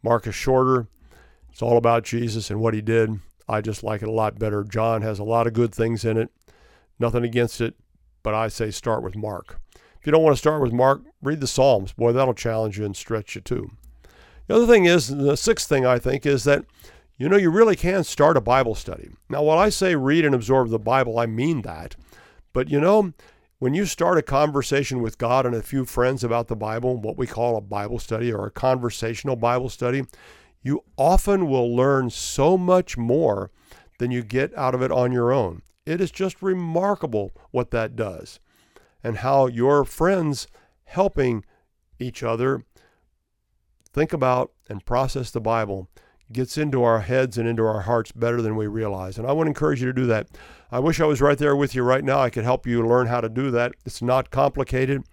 Mark 0.03 0.26
is 0.26 0.34
shorter, 0.34 0.88
It's 1.50 1.62
all 1.62 1.76
about 1.76 2.05
Jesus 2.05 2.50
and 2.50 2.61
what 2.61 2.74
he 2.74 2.80
did. 2.80 3.20
I 3.48 3.61
just 3.61 3.82
like 3.82 4.03
it 4.03 4.09
a 4.09 4.12
lot 4.12 4.38
better. 4.38 4.64
John 4.64 5.03
has 5.03 5.18
a 5.18 5.24
lot 5.24 5.46
of 5.46 5.53
good 5.53 5.74
things 5.74 6.05
in 6.05 6.16
it. 6.16 6.30
Nothing 6.98 7.24
against 7.24 7.61
it, 7.61 7.74
but 8.22 8.34
I 8.34 8.48
say 8.48 8.70
start 8.70 9.03
with 9.03 9.16
Mark. 9.16 9.61
If 10.00 10.07
you 10.07 10.12
don't 10.12 10.22
want 10.22 10.34
to 10.34 10.38
start 10.38 10.62
with 10.62 10.72
Mark, 10.72 11.03
read 11.20 11.40
the 11.40 11.46
Psalms. 11.46 11.92
Boy, 11.92 12.12
that'll 12.12 12.34
challenge 12.34 12.78
you 12.78 12.84
and 12.84 12.96
stretch 12.96 13.34
you 13.34 13.40
too. 13.40 13.70
The 14.46 14.57
other 14.57 14.66
thing 14.66 14.86
is, 14.86 15.09
the 15.09 15.36
sixth 15.36 15.68
thing 15.68 15.86
I 15.86 15.98
think 15.98 16.26
is 16.26 16.44
that, 16.44 16.64
you 17.18 17.28
know, 17.28 17.36
you 17.36 17.50
really 17.50 17.76
can 17.76 18.03
start 18.03 18.36
a 18.36 18.40
Bible 18.40 18.74
study. 18.74 19.11
Now, 19.28 19.42
while 19.42 19.59
I 19.59 19.68
say 19.68 19.94
read 19.94 20.24
and 20.24 20.34
absorb 20.34 20.70
the 20.70 20.78
Bible, 20.78 21.18
I 21.18 21.26
mean 21.26 21.62
that. 21.62 21.94
But, 22.53 22.68
you 22.68 22.80
know, 22.80 23.12
when 23.62 23.74
you 23.74 23.86
start 23.86 24.18
a 24.18 24.22
conversation 24.22 25.00
with 25.00 25.18
God 25.18 25.46
and 25.46 25.54
a 25.54 25.62
few 25.62 25.84
friends 25.84 26.24
about 26.24 26.48
the 26.48 26.56
Bible, 26.56 26.96
what 26.96 27.16
we 27.16 27.28
call 27.28 27.56
a 27.56 27.60
Bible 27.60 28.00
study 28.00 28.32
or 28.32 28.44
a 28.44 28.50
conversational 28.50 29.36
Bible 29.36 29.68
study, 29.68 30.02
you 30.62 30.82
often 30.96 31.46
will 31.46 31.72
learn 31.72 32.10
so 32.10 32.58
much 32.58 32.98
more 32.98 33.52
than 34.00 34.10
you 34.10 34.24
get 34.24 34.52
out 34.58 34.74
of 34.74 34.82
it 34.82 34.90
on 34.90 35.12
your 35.12 35.32
own. 35.32 35.62
It 35.86 36.00
is 36.00 36.10
just 36.10 36.42
remarkable 36.42 37.30
what 37.52 37.70
that 37.70 37.94
does 37.94 38.40
and 39.00 39.18
how 39.18 39.46
your 39.46 39.84
friends 39.84 40.48
helping 40.82 41.44
each 42.00 42.24
other 42.24 42.64
think 43.92 44.12
about 44.12 44.50
and 44.68 44.84
process 44.84 45.30
the 45.30 45.40
Bible 45.40 45.88
gets 46.33 46.59
into 46.59 46.83
our 46.83 47.01
heads 47.01 47.39
and 47.39 47.49
into 47.49 47.64
our 47.64 47.83
hearts 47.83 48.12
better 48.12 48.43
than 48.43 48.57
we 48.57 48.66
realize. 48.66 49.18
And 49.18 49.26
I 49.26 49.33
want 49.33 49.47
to 49.47 49.51
encourage 49.51 49.80
you 49.80 49.87
to 49.87 49.93
do 49.93 50.07
that. 50.07 50.28
I 50.70 50.78
wish 50.78 51.01
I 51.01 51.07
was 51.07 51.20
right 51.20 51.39
there 51.39 51.57
with 51.57 51.74
you 51.74 51.83
right 51.83 52.05
now. 52.05 52.20
I 52.20 52.30
could 52.30 52.45
help 52.45 52.66
you 52.66 52.87
learn 52.87 53.07
how 53.07 53.20
to 53.20 53.28
do 53.28 53.51
that. 53.51 53.72
It's 53.85 54.03
not 54.03 54.30
complicated. 54.30 55.05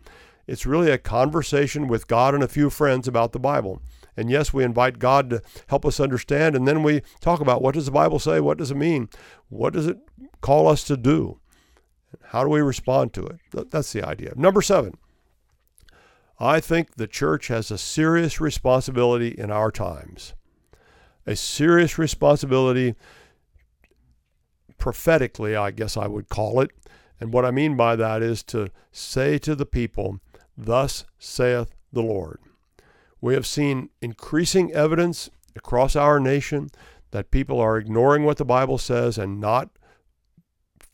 It's 0.47 0.65
really 0.65 0.89
a 0.89 0.97
conversation 0.97 1.87
with 1.87 2.07
God 2.07 2.33
and 2.33 2.43
a 2.43 2.47
few 2.47 2.69
friends 2.69 3.07
about 3.07 3.33
the 3.33 3.39
Bible. 3.39 3.81
And 4.17 4.29
yes, 4.29 4.53
we 4.53 4.63
invite 4.63 4.99
God 4.99 5.29
to 5.29 5.41
help 5.67 5.85
us 5.85 5.99
understand, 5.99 6.55
and 6.55 6.67
then 6.67 6.83
we 6.83 7.01
talk 7.21 7.39
about 7.39 7.61
what 7.61 7.75
does 7.75 7.85
the 7.85 7.91
Bible 7.91 8.19
say? 8.19 8.39
What 8.39 8.57
does 8.57 8.71
it 8.71 8.75
mean? 8.75 9.09
What 9.49 9.73
does 9.73 9.87
it 9.87 9.97
call 10.41 10.67
us 10.67 10.83
to 10.85 10.97
do? 10.97 11.39
How 12.23 12.43
do 12.43 12.49
we 12.49 12.61
respond 12.61 13.13
to 13.13 13.25
it? 13.27 13.69
That's 13.69 13.93
the 13.93 14.03
idea. 14.03 14.33
Number 14.35 14.61
seven, 14.61 14.97
I 16.39 16.59
think 16.59 16.95
the 16.95 17.07
church 17.07 17.47
has 17.47 17.69
a 17.69 17.77
serious 17.77 18.41
responsibility 18.41 19.29
in 19.29 19.51
our 19.51 19.71
times. 19.71 20.33
A 21.29 21.35
serious 21.35 21.99
responsibility, 21.99 22.95
prophetically, 24.79 25.55
I 25.55 25.69
guess 25.69 25.95
I 25.95 26.07
would 26.07 26.27
call 26.27 26.59
it. 26.59 26.71
And 27.19 27.31
what 27.31 27.45
I 27.45 27.51
mean 27.51 27.77
by 27.77 27.95
that 27.97 28.23
is 28.23 28.41
to 28.45 28.71
say 28.91 29.37
to 29.37 29.53
the 29.53 29.67
people, 29.67 30.21
Thus 30.57 31.05
saith 31.19 31.75
the 31.93 32.01
Lord. 32.01 32.39
We 33.21 33.35
have 33.35 33.45
seen 33.45 33.91
increasing 34.01 34.73
evidence 34.73 35.29
across 35.55 35.95
our 35.95 36.19
nation 36.19 36.71
that 37.11 37.29
people 37.29 37.59
are 37.59 37.77
ignoring 37.77 38.23
what 38.23 38.37
the 38.37 38.43
Bible 38.43 38.79
says 38.79 39.19
and 39.19 39.39
not 39.39 39.69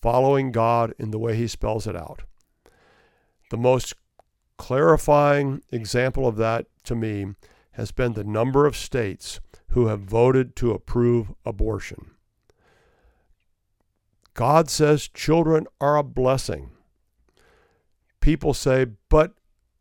following 0.02 0.52
God 0.52 0.94
in 1.00 1.12
the 1.12 1.20
way 1.20 1.38
He 1.38 1.48
spells 1.48 1.88
it 1.88 1.96
out. 1.96 2.24
The 3.52 3.58
most 3.58 3.94
clarifying 4.58 5.62
example 5.72 6.28
of 6.28 6.36
that 6.36 6.66
to 6.84 6.94
me 6.94 7.36
has 7.72 7.94
been 7.94 8.14
the 8.14 8.24
number 8.26 8.66
of 8.66 8.76
states 8.76 9.40
who 9.70 9.88
have 9.88 10.02
voted 10.02 10.56
to 10.58 10.72
approve 10.72 11.34
abortion. 11.46 12.12
God 14.34 14.70
says 14.70 15.08
children 15.08 15.66
are 15.80 15.98
a 15.98 16.04
blessing. 16.04 16.72
People 18.20 18.54
say, 18.54 18.88
but 19.10 19.34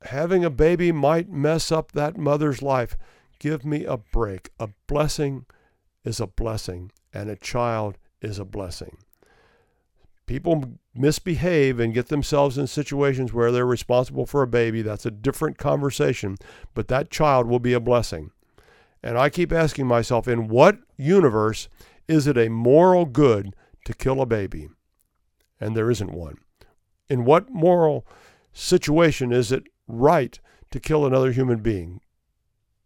having 0.02 0.44
a 0.44 0.50
baby 0.50 0.92
might 0.92 1.28
mess 1.28 1.72
up 1.72 1.92
that 1.92 2.16
mother's 2.16 2.62
life. 2.62 2.96
Give 3.38 3.64
me 3.64 3.84
a 3.84 3.96
break. 3.96 4.50
A 4.60 4.68
blessing 4.86 5.46
is 6.04 6.20
a 6.20 6.26
blessing, 6.26 6.92
and 7.12 7.28
a 7.28 7.36
child 7.36 7.98
is 8.20 8.38
a 8.38 8.44
blessing. 8.44 8.98
People 10.26 10.78
misbehave 10.94 11.78
and 11.80 11.92
get 11.92 12.08
themselves 12.08 12.56
in 12.56 12.66
situations 12.66 13.32
where 13.32 13.52
they're 13.52 13.66
responsible 13.66 14.24
for 14.24 14.42
a 14.42 14.46
baby. 14.46 14.80
That's 14.82 15.04
a 15.04 15.10
different 15.10 15.58
conversation, 15.58 16.36
but 16.72 16.88
that 16.88 17.10
child 17.10 17.46
will 17.46 17.58
be 17.58 17.74
a 17.74 17.80
blessing. 17.80 18.30
And 19.04 19.18
I 19.18 19.28
keep 19.28 19.52
asking 19.52 19.86
myself, 19.86 20.26
in 20.26 20.48
what 20.48 20.78
universe 20.96 21.68
is 22.08 22.26
it 22.26 22.38
a 22.38 22.48
moral 22.48 23.04
good 23.04 23.54
to 23.84 23.92
kill 23.92 24.22
a 24.22 24.26
baby? 24.26 24.70
And 25.60 25.76
there 25.76 25.90
isn't 25.90 26.10
one. 26.10 26.38
In 27.10 27.26
what 27.26 27.50
moral 27.50 28.06
situation 28.54 29.30
is 29.30 29.52
it 29.52 29.64
right 29.86 30.40
to 30.70 30.80
kill 30.80 31.04
another 31.04 31.32
human 31.32 31.58
being. 31.58 32.00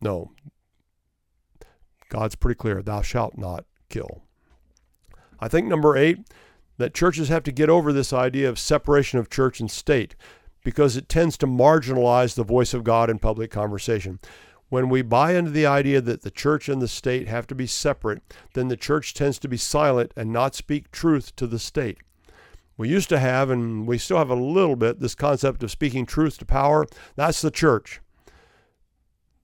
No. 0.00 0.32
God's 2.08 2.34
pretty 2.34 2.58
clear 2.58 2.82
thou 2.82 3.00
shalt 3.00 3.38
not 3.38 3.64
kill. 3.88 4.24
I 5.38 5.46
think 5.46 5.68
number 5.68 5.96
eight, 5.96 6.18
that 6.78 6.94
churches 6.94 7.28
have 7.28 7.44
to 7.44 7.52
get 7.52 7.70
over 7.70 7.92
this 7.92 8.12
idea 8.12 8.48
of 8.48 8.58
separation 8.58 9.20
of 9.20 9.30
church 9.30 9.60
and 9.60 9.70
state 9.70 10.16
because 10.64 10.96
it 10.96 11.08
tends 11.08 11.38
to 11.38 11.46
marginalize 11.46 12.34
the 12.34 12.42
voice 12.42 12.74
of 12.74 12.82
God 12.82 13.08
in 13.08 13.20
public 13.20 13.52
conversation. 13.52 14.18
When 14.68 14.88
we 14.88 15.02
buy 15.02 15.32
into 15.32 15.50
the 15.50 15.66
idea 15.66 16.00
that 16.02 16.22
the 16.22 16.30
church 16.30 16.68
and 16.68 16.82
the 16.82 16.88
state 16.88 17.26
have 17.28 17.46
to 17.46 17.54
be 17.54 17.66
separate, 17.66 18.22
then 18.52 18.68
the 18.68 18.76
church 18.76 19.14
tends 19.14 19.38
to 19.38 19.48
be 19.48 19.56
silent 19.56 20.12
and 20.16 20.32
not 20.32 20.54
speak 20.54 20.90
truth 20.90 21.34
to 21.36 21.46
the 21.46 21.58
state. 21.58 21.98
We 22.76 22.88
used 22.88 23.08
to 23.08 23.18
have, 23.18 23.50
and 23.50 23.86
we 23.86 23.98
still 23.98 24.18
have 24.18 24.30
a 24.30 24.34
little 24.34 24.76
bit, 24.76 25.00
this 25.00 25.14
concept 25.14 25.62
of 25.62 25.70
speaking 25.70 26.06
truth 26.06 26.38
to 26.38 26.44
power. 26.44 26.86
That's 27.16 27.40
the 27.40 27.50
church. 27.50 28.00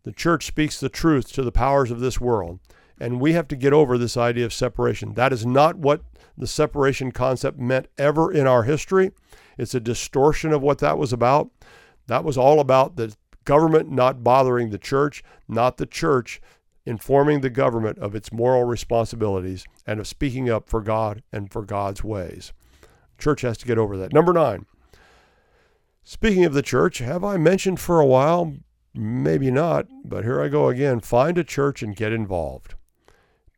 The 0.05 0.12
church 0.12 0.47
speaks 0.47 0.79
the 0.79 0.91
truth 0.91 1.33
to 1.33 1.43
the 1.43 1.51
powers 1.51 1.91
of 1.91 2.01
this 2.01 2.20
world. 2.20 2.61
And 3.01 3.20
we 3.20 3.33
have 3.33 3.49
to 3.49 3.57
get 3.57 3.72
over 3.72 3.99
this 3.99 4.16
idea 4.16 4.45
of 4.45 4.53
separation. 4.53 5.14
That 5.14 5.33
is 5.33 5.45
not 5.45 5.77
what 5.77 6.03
the 6.39 6.47
separation 6.47 7.11
concept 7.11 7.59
meant 7.59 7.89
ever 7.99 8.31
in 8.31 8.47
our 8.47 8.64
history. 8.64 9.11
It's 9.59 9.75
a 9.75 9.81
distortion 9.81 10.53
of 10.53 10.62
what 10.62 10.79
that 10.79 10.99
was 10.99 11.12
about. 11.12 11.51
That 12.07 12.22
was 12.22 12.39
all 12.39 12.61
about 12.61 12.97
the 12.97 13.16
government 13.45 13.90
not 13.90 14.24
bothering 14.24 14.70
the 14.70 14.78
church, 14.78 15.22
not 15.49 15.76
the 15.76 15.86
church 15.86 16.40
informing 16.86 17.40
the 17.40 17.51
government 17.51 17.99
of 17.99 18.14
its 18.14 18.32
moral 18.32 18.64
responsibilities 18.64 19.64
and 19.86 20.01
of 20.01 20.07
speaking 20.07 20.51
up 20.51 20.68
for 20.68 20.80
God 20.80 21.22
and 21.32 21.51
for 21.51 21.62
God's 21.62 22.05
ways. 22.05 22.53
Church 23.18 23.42
has 23.42 23.57
to 23.59 23.66
get 23.66 23.78
over 23.78 23.97
that. 23.97 24.12
Number 24.12 24.32
nine. 24.32 24.66
Speaking 26.03 26.45
of 26.45 26.53
the 26.53 26.62
church, 26.62 26.99
have 26.99 27.24
I 27.24 27.38
mentioned 27.38 27.80
for 27.80 28.01
a 28.01 28.07
while? 28.07 28.55
Maybe 28.92 29.51
not, 29.51 29.86
but 30.05 30.24
here 30.24 30.40
I 30.40 30.49
go 30.49 30.68
again. 30.68 31.01
Find 31.01 31.38
a 31.38 31.45
church 31.45 31.82
and 31.82 31.97
get 31.97 32.12
involved. 32.12 32.74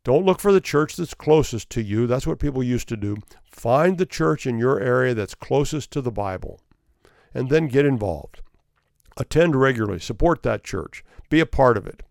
Don't 0.05 0.24
look 0.24 0.39
for 0.39 0.53
the 0.53 0.61
church 0.61 0.95
that's 0.95 1.14
closest 1.14 1.68
to 1.70 1.82
you. 1.82 2.07
That's 2.07 2.26
what 2.26 2.39
people 2.39 2.62
used 2.62 2.89
to 2.91 2.97
do. 2.97 3.16
Find 3.43 3.99
the 3.99 4.07
church 4.07 4.47
in 4.47 4.59
your 4.59 4.78
area 4.78 5.14
that's 5.14 5.34
closest 5.34 5.91
to 5.91 6.01
the 6.01 6.12
Bible 6.12 6.61
and 7.34 7.51
then 7.51 7.66
get 7.66 7.84
involved. 7.84 8.41
Attend 9.17 9.57
regularly, 9.57 9.99
support 9.99 10.43
that 10.43 10.64
church, 10.64 11.05
be 11.31 11.41
a 11.41 11.47
part 11.47 11.77
of 11.77 11.87
it. 11.87 12.03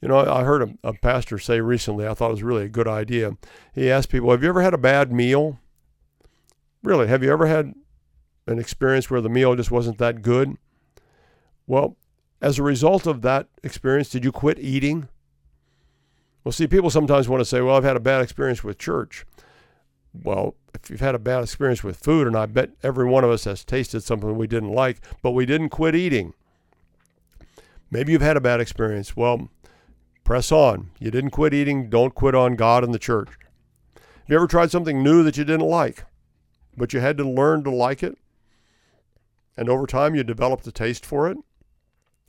You 0.00 0.08
know, 0.08 0.18
I 0.18 0.42
heard 0.42 0.62
a, 0.62 0.88
a 0.88 0.92
pastor 0.94 1.38
say 1.38 1.60
recently, 1.60 2.06
I 2.06 2.14
thought 2.14 2.30
it 2.30 2.32
was 2.32 2.42
really 2.42 2.64
a 2.64 2.68
good 2.68 2.88
idea. 2.88 3.36
He 3.72 3.90
asked 3.90 4.08
people, 4.08 4.30
Have 4.30 4.42
you 4.42 4.48
ever 4.48 4.62
had 4.62 4.74
a 4.74 4.78
bad 4.78 5.12
meal? 5.12 5.60
Really, 6.82 7.06
have 7.06 7.22
you 7.22 7.32
ever 7.32 7.46
had 7.46 7.74
an 8.46 8.58
experience 8.58 9.08
where 9.08 9.20
the 9.20 9.28
meal 9.28 9.54
just 9.54 9.70
wasn't 9.70 9.98
that 9.98 10.22
good? 10.22 10.56
Well, 11.66 11.96
as 12.40 12.58
a 12.58 12.62
result 12.64 13.06
of 13.06 13.22
that 13.22 13.46
experience, 13.62 14.08
did 14.08 14.24
you 14.24 14.32
quit 14.32 14.58
eating? 14.58 15.08
Well, 16.42 16.52
see, 16.52 16.66
people 16.66 16.90
sometimes 16.90 17.28
want 17.28 17.40
to 17.40 17.44
say, 17.44 17.60
well, 17.60 17.76
I've 17.76 17.84
had 17.84 17.96
a 17.96 18.00
bad 18.00 18.20
experience 18.20 18.64
with 18.64 18.78
church. 18.78 19.24
Well, 20.14 20.54
if 20.74 20.90
you've 20.90 21.00
had 21.00 21.14
a 21.14 21.18
bad 21.18 21.42
experience 21.42 21.82
with 21.82 21.96
food, 21.96 22.26
and 22.26 22.36
I 22.36 22.46
bet 22.46 22.70
every 22.82 23.06
one 23.06 23.24
of 23.24 23.30
us 23.30 23.44
has 23.44 23.64
tasted 23.64 24.02
something 24.02 24.36
we 24.36 24.46
didn't 24.46 24.72
like, 24.72 24.98
but 25.22 25.30
we 25.32 25.46
didn't 25.46 25.70
quit 25.70 25.94
eating. 25.94 26.34
Maybe 27.90 28.12
you've 28.12 28.22
had 28.22 28.36
a 28.36 28.40
bad 28.40 28.60
experience. 28.60 29.16
Well, 29.16 29.48
press 30.24 30.50
on. 30.52 30.90
You 30.98 31.10
didn't 31.10 31.30
quit 31.30 31.54
eating. 31.54 31.88
Don't 31.88 32.14
quit 32.14 32.34
on 32.34 32.56
God 32.56 32.84
and 32.84 32.94
the 32.94 32.98
church. 32.98 33.28
Have 33.94 34.28
you 34.28 34.36
ever 34.36 34.46
tried 34.46 34.70
something 34.70 35.02
new 35.02 35.22
that 35.22 35.36
you 35.36 35.44
didn't 35.44 35.66
like? 35.66 36.04
but 36.76 36.92
you 36.92 37.00
had 37.00 37.16
to 37.18 37.28
learn 37.28 37.64
to 37.64 37.70
like 37.70 38.02
it. 38.02 38.16
And 39.56 39.68
over 39.68 39.86
time, 39.86 40.14
you 40.14 40.24
developed 40.24 40.66
a 40.66 40.72
taste 40.72 41.04
for 41.04 41.28
it. 41.28 41.36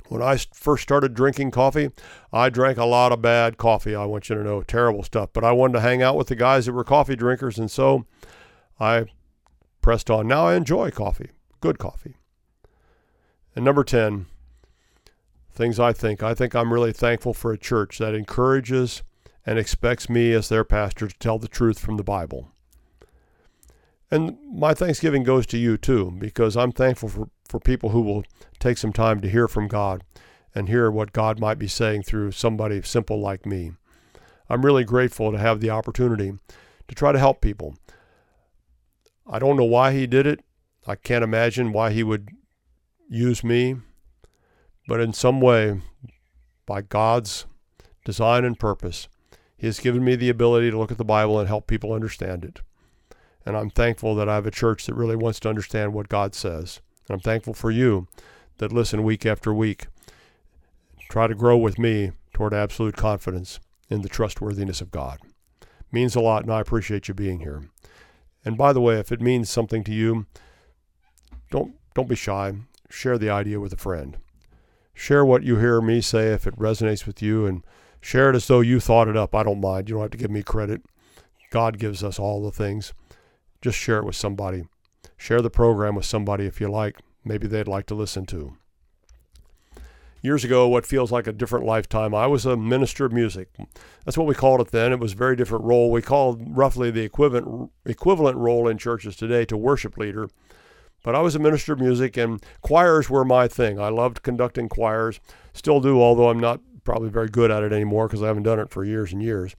When 0.10 0.22
I 0.22 0.38
first 0.54 0.84
started 0.84 1.14
drinking 1.14 1.52
coffee, 1.52 1.90
I 2.32 2.50
drank 2.50 2.78
a 2.78 2.86
lot 2.86 3.12
of 3.12 3.22
bad 3.22 3.58
coffee. 3.58 3.96
I 3.96 4.06
want 4.06 4.30
you 4.30 4.36
to 4.36 4.44
know, 4.44 4.62
terrible 4.62 5.04
stuff. 5.04 5.30
But 5.34 5.44
I 5.44 5.52
wanted 5.52 5.74
to 5.74 5.82
hang 5.82 6.02
out 6.02 6.18
with 6.18 6.28
the 6.28 6.36
guys 6.36 6.66
that 6.66 6.74
were 6.74 6.84
coffee 6.84 7.16
drinkers, 7.16 7.58
and 7.58 7.72
so 7.72 8.06
I 8.80 9.06
pressed 9.82 10.10
on. 10.10 10.28
Now 10.28 10.48
I 10.48 10.56
enjoy 10.56 10.92
coffee, 10.92 11.32
good 11.62 11.80
coffee. 11.80 12.16
And 13.56 13.64
number 13.64 13.84
10, 13.84 14.26
things 15.52 15.80
I 15.80 15.94
think. 15.94 16.24
I 16.24 16.34
think 16.34 16.56
I'm 16.56 16.74
really 16.74 16.94
thankful 16.94 17.34
for 17.34 17.52
a 17.52 17.58
church 17.58 18.00
that 18.00 18.16
encourages 18.16 19.04
and 19.46 19.60
expects 19.60 20.10
me 20.10 20.34
as 20.34 20.50
their 20.50 20.64
pastor 20.64 21.08
to 21.08 21.20
tell 21.20 21.38
the 21.38 21.48
truth 21.48 21.80
from 21.80 21.98
the 21.98 22.04
Bible. 22.04 22.53
And 24.14 24.38
my 24.48 24.76
thanksgiving 24.76 25.24
goes 25.24 25.48
to 25.48 25.58
you 25.58 25.76
too, 25.76 26.12
because 26.20 26.56
I'm 26.56 26.72
thankful 26.72 27.10
for, 27.10 27.30
for 27.50 27.60
people 27.60 27.90
who 27.90 28.02
will 28.02 28.24
take 28.60 28.78
some 28.78 28.94
time 28.94 29.22
to 29.22 29.28
hear 29.28 29.48
from 29.48 29.68
God 29.68 30.04
and 30.54 30.70
hear 30.70 30.92
what 30.92 31.14
God 31.14 31.40
might 31.40 31.58
be 31.58 31.68
saying 31.68 32.04
through 32.04 32.34
somebody 32.34 32.80
simple 32.84 33.20
like 33.20 33.44
me. 33.48 33.72
I'm 34.48 34.64
really 34.64 34.84
grateful 34.84 35.32
to 35.32 35.40
have 35.40 35.62
the 35.62 35.72
opportunity 35.72 36.34
to 36.88 36.94
try 36.94 37.12
to 37.12 37.18
help 37.18 37.42
people. 37.42 37.76
I 39.26 39.40
don't 39.40 39.58
know 39.58 39.64
why 39.64 39.94
he 39.94 40.06
did 40.06 40.28
it. 40.28 40.42
I 40.86 40.94
can't 40.94 41.24
imagine 41.24 41.74
why 41.74 41.90
he 41.90 42.04
would 42.04 42.30
use 43.10 43.44
me. 43.44 43.78
But 44.88 45.00
in 45.00 45.14
some 45.14 45.42
way, 45.42 45.82
by 46.68 46.82
God's 46.82 47.48
design 48.06 48.46
and 48.46 48.60
purpose, 48.60 49.08
He 49.58 49.66
has 49.66 49.80
given 49.80 50.04
me 50.04 50.16
the 50.16 50.30
ability 50.30 50.70
to 50.70 50.78
look 50.78 50.92
at 50.92 51.00
the 51.00 51.04
Bible 51.04 51.40
and 51.40 51.48
help 51.48 51.66
people 51.66 51.94
understand 51.94 52.46
it. 52.46 52.62
And 53.46 53.58
I'm 53.58 53.70
thankful 53.70 54.16
that 54.16 54.30
I 54.30 54.36
have 54.36 54.46
a 54.46 54.52
church 54.52 54.86
that 54.86 54.96
really 54.96 55.16
wants 55.16 55.40
to 55.42 55.50
understand 55.50 55.94
what 55.94 56.10
God 56.10 56.34
says. 56.34 56.82
And 57.08 57.16
I'm 57.16 57.22
thankful 57.22 57.54
for 57.54 57.72
you 57.72 58.08
that 58.58 58.72
listen 58.72 59.04
week 59.04 59.26
after 59.26 59.54
week. 59.54 59.88
Try 61.10 61.28
to 61.28 61.36
grow 61.36 61.58
with 61.58 61.78
me 61.78 62.12
toward 62.34 62.54
absolute 62.54 62.96
confidence 62.96 63.60
in 63.90 64.02
the 64.02 64.10
trustworthiness 64.10 64.82
of 64.82 64.92
God. 64.92 65.20
It 65.62 65.68
means 65.92 66.16
a 66.16 66.22
lot, 66.22 66.44
and 66.44 66.52
I 66.52 66.62
appreciate 66.62 67.08
you 67.08 67.14
being 67.14 67.40
here. 67.40 67.70
And 68.46 68.58
by 68.58 68.74
the 68.74 68.82
way, 68.82 69.00
if 69.00 69.12
it 69.12 69.22
means 69.22 69.50
something 69.50 69.84
to 69.84 69.94
you, 69.94 70.26
don't 71.52 71.76
don't 71.94 72.10
be 72.10 72.16
shy. 72.16 72.54
Share 72.90 73.18
the 73.18 73.30
idea 73.30 73.60
with 73.60 73.74
a 73.74 73.78
friend. 73.78 74.18
Share 74.94 75.24
what 75.24 75.44
you 75.44 75.58
hear 75.58 75.82
me 75.82 76.02
say 76.02 76.34
if 76.34 76.48
it 76.48 76.58
resonates 76.58 77.06
with 77.06 77.22
you, 77.22 77.46
and 77.46 77.64
share 78.02 78.30
it 78.30 78.36
as 78.36 78.48
though 78.48 78.62
you 78.62 78.80
thought 78.80 79.08
it 79.08 79.18
up. 79.18 79.36
I 79.36 79.44
don't 79.44 79.62
mind. 79.62 79.90
You 79.90 79.96
don't 79.96 80.04
have 80.04 80.12
to 80.12 80.18
give 80.18 80.32
me 80.32 80.44
credit. 80.44 80.82
God 81.52 81.78
gives 81.78 82.04
us 82.04 82.18
all 82.18 82.44
the 82.44 82.52
things. 82.52 82.94
Just 83.64 83.78
share 83.80 84.00
it 84.00 84.06
with 84.06 84.18
somebody. 84.18 84.66
Share 85.16 85.42
the 85.42 85.50
program 85.50 85.96
with 85.96 86.04
somebody 86.04 86.46
if 86.46 86.60
you 86.60 86.70
like. 86.70 87.00
Maybe 87.24 87.48
they'd 87.48 87.66
like 87.66 87.86
to 87.86 87.96
listen 87.96 88.26
to. 88.26 88.58
Years 90.22 90.44
ago, 90.44 90.68
what 90.68 90.86
feels 90.86 91.14
like 91.14 91.28
a 91.28 91.32
different 91.32 91.66
lifetime, 91.66 92.14
I 92.14 92.28
was 92.28 92.46
a 92.46 92.58
minister 92.58 93.06
of 93.06 93.14
music. 93.14 93.48
That's 94.04 94.18
what 94.18 94.28
we 94.28 94.36
called 94.36 94.60
it 94.60 94.72
then. 94.72 94.92
It 94.92 95.00
was 95.00 95.14
a 95.14 95.18
very 95.18 95.38
different 95.38 95.64
role. 95.64 95.92
We 95.92 96.02
called 96.02 96.58
roughly 96.58 96.92
the 96.92 97.04
equivalent 97.04 97.72
equivalent 97.86 98.38
role 98.38 98.68
in 98.68 98.78
churches 98.78 99.16
today 99.16 99.46
to 99.46 99.56
worship 99.56 99.98
leader. 99.98 100.28
But 101.02 101.16
I 101.16 101.22
was 101.22 101.36
a 101.36 101.40
minister 101.40 101.72
of 101.72 101.80
music, 101.80 102.18
and 102.18 102.44
choirs 102.62 103.10
were 103.10 103.24
my 103.24 103.48
thing. 103.48 103.80
I 103.80 103.88
loved 103.88 104.24
conducting 104.24 104.68
choirs, 104.68 105.22
still 105.54 105.80
do, 105.80 106.02
although 106.02 106.30
I'm 106.30 106.40
not 106.40 106.60
probably 106.84 107.10
very 107.10 107.30
good 107.30 107.50
at 107.50 107.64
it 107.64 107.72
anymore 107.72 108.08
because 108.08 108.24
I 108.24 108.28
haven't 108.28 108.44
done 108.44 108.60
it 108.60 108.70
for 108.70 108.84
years 108.84 109.14
and 109.14 109.24
years. 109.24 109.56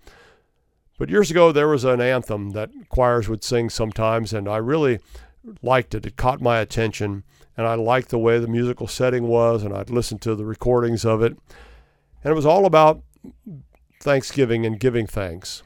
But 0.99 1.11
years 1.11 1.31
ago, 1.31 1.51
there 1.51 1.69
was 1.69 1.85
an 1.85 2.01
anthem 2.01 2.51
that 2.51 2.71
choirs 2.89 3.29
would 3.29 3.43
sing 3.43 3.69
sometimes, 3.69 4.33
and 4.33 4.49
I 4.49 4.59
really 4.59 5.01
liked 5.63 5.95
it. 5.95 6.07
It 6.07 6.17
caught 6.17 6.41
my 6.41 6.59
attention, 6.59 7.25
and 7.57 7.67
I 7.67 7.75
liked 7.75 8.11
the 8.11 8.19
way 8.19 8.39
the 8.39 8.49
musical 8.49 8.87
setting 8.87 9.27
was, 9.27 9.63
and 9.63 9.75
I'd 9.75 9.91
listen 9.91 10.19
to 10.21 10.35
the 10.35 10.45
recordings 10.45 11.05
of 11.05 11.23
it. 11.23 11.37
And 12.23 12.31
it 12.31 12.35
was 12.35 12.47
all 12.47 12.65
about 12.65 13.03
thanksgiving 14.01 14.65
and 14.65 14.79
giving 14.79 15.07
thanks. 15.07 15.63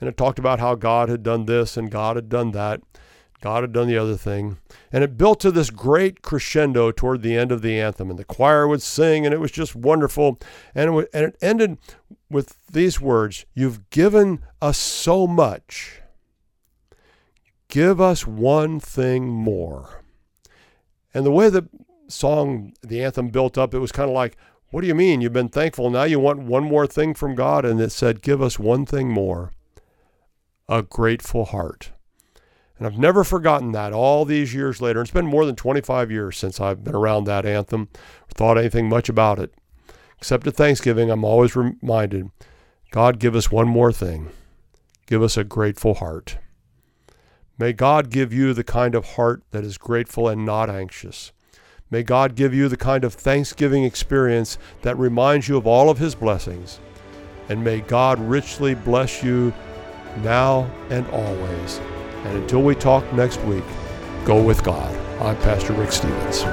And 0.00 0.08
it 0.08 0.16
talked 0.16 0.38
about 0.38 0.60
how 0.60 0.74
God 0.74 1.08
had 1.08 1.22
done 1.22 1.44
this 1.44 1.76
and 1.76 1.90
God 1.90 2.16
had 2.16 2.28
done 2.28 2.52
that. 2.52 2.80
God 3.42 3.62
had 3.62 3.72
done 3.72 3.88
the 3.88 3.98
other 3.98 4.16
thing. 4.16 4.58
And 4.92 5.04
it 5.04 5.16
built 5.16 5.40
to 5.40 5.50
this 5.50 5.70
great 5.70 6.22
crescendo 6.22 6.90
toward 6.90 7.22
the 7.22 7.36
end 7.36 7.52
of 7.52 7.62
the 7.62 7.78
anthem. 7.80 8.10
And 8.10 8.18
the 8.18 8.24
choir 8.24 8.66
would 8.66 8.82
sing, 8.82 9.24
and 9.24 9.34
it 9.34 9.40
was 9.40 9.50
just 9.50 9.74
wonderful. 9.74 10.38
And 10.74 10.94
it, 10.94 11.10
and 11.12 11.24
it 11.26 11.36
ended 11.40 11.78
with 12.30 12.66
these 12.66 13.00
words 13.00 13.44
You've 13.54 13.90
given 13.90 14.40
us 14.62 14.78
so 14.78 15.26
much. 15.26 16.00
Give 17.68 18.00
us 18.00 18.26
one 18.26 18.80
thing 18.80 19.28
more. 19.28 20.02
And 21.12 21.26
the 21.26 21.30
way 21.30 21.48
the 21.50 21.68
song, 22.08 22.72
the 22.82 23.02
anthem 23.02 23.28
built 23.28 23.58
up, 23.58 23.74
it 23.74 23.78
was 23.78 23.92
kind 23.92 24.08
of 24.08 24.14
like, 24.14 24.36
What 24.70 24.80
do 24.80 24.86
you 24.86 24.94
mean? 24.94 25.20
You've 25.20 25.32
been 25.32 25.48
thankful. 25.48 25.90
Now 25.90 26.04
you 26.04 26.18
want 26.20 26.40
one 26.40 26.64
more 26.64 26.86
thing 26.86 27.14
from 27.14 27.34
God. 27.34 27.64
And 27.64 27.80
it 27.80 27.92
said, 27.92 28.22
Give 28.22 28.40
us 28.40 28.58
one 28.58 28.86
thing 28.86 29.08
more 29.08 29.52
a 30.68 30.82
grateful 30.82 31.46
heart. 31.46 31.90
And 32.78 32.86
I've 32.86 32.98
never 32.98 33.24
forgotten 33.24 33.72
that 33.72 33.92
all 33.92 34.24
these 34.24 34.54
years 34.54 34.80
later. 34.80 35.02
It's 35.02 35.10
been 35.10 35.26
more 35.26 35.44
than 35.44 35.56
25 35.56 36.10
years 36.10 36.38
since 36.38 36.60
I've 36.60 36.82
been 36.82 36.94
around 36.94 37.24
that 37.24 37.44
anthem 37.44 37.88
thought 38.32 38.56
anything 38.56 38.88
much 38.88 39.10
about 39.10 39.38
it. 39.38 39.52
Except 40.20 40.46
at 40.46 40.54
Thanksgiving, 40.54 41.10
I'm 41.10 41.24
always 41.24 41.56
reminded 41.56 42.30
God, 42.90 43.18
give 43.18 43.34
us 43.34 43.50
one 43.50 43.68
more 43.68 43.90
thing. 43.90 44.28
Give 45.06 45.22
us 45.22 45.36
a 45.36 45.44
grateful 45.44 45.94
heart. 45.94 46.36
May 47.58 47.72
God 47.72 48.10
give 48.10 48.32
you 48.32 48.52
the 48.52 48.64
kind 48.64 48.94
of 48.94 49.14
heart 49.14 49.42
that 49.50 49.64
is 49.64 49.78
grateful 49.78 50.28
and 50.28 50.44
not 50.44 50.68
anxious. 50.68 51.32
May 51.90 52.02
God 52.02 52.34
give 52.34 52.52
you 52.52 52.68
the 52.68 52.76
kind 52.76 53.02
of 53.02 53.14
Thanksgiving 53.14 53.84
experience 53.84 54.58
that 54.82 54.98
reminds 54.98 55.48
you 55.48 55.56
of 55.56 55.66
all 55.66 55.88
of 55.88 55.98
His 55.98 56.14
blessings. 56.14 56.80
And 57.48 57.64
may 57.64 57.80
God 57.80 58.18
richly 58.20 58.74
bless 58.74 59.22
you 59.22 59.54
now 60.18 60.70
and 60.90 61.06
always. 61.08 61.78
And 62.24 62.36
until 62.36 62.62
we 62.62 62.74
talk 62.74 63.10
next 63.12 63.40
week, 63.42 63.64
go 64.24 64.42
with 64.42 64.62
God. 64.62 64.94
I'm 65.20 65.36
Pastor 65.38 65.72
Rick 65.72 65.92
Stevens. 65.92 66.44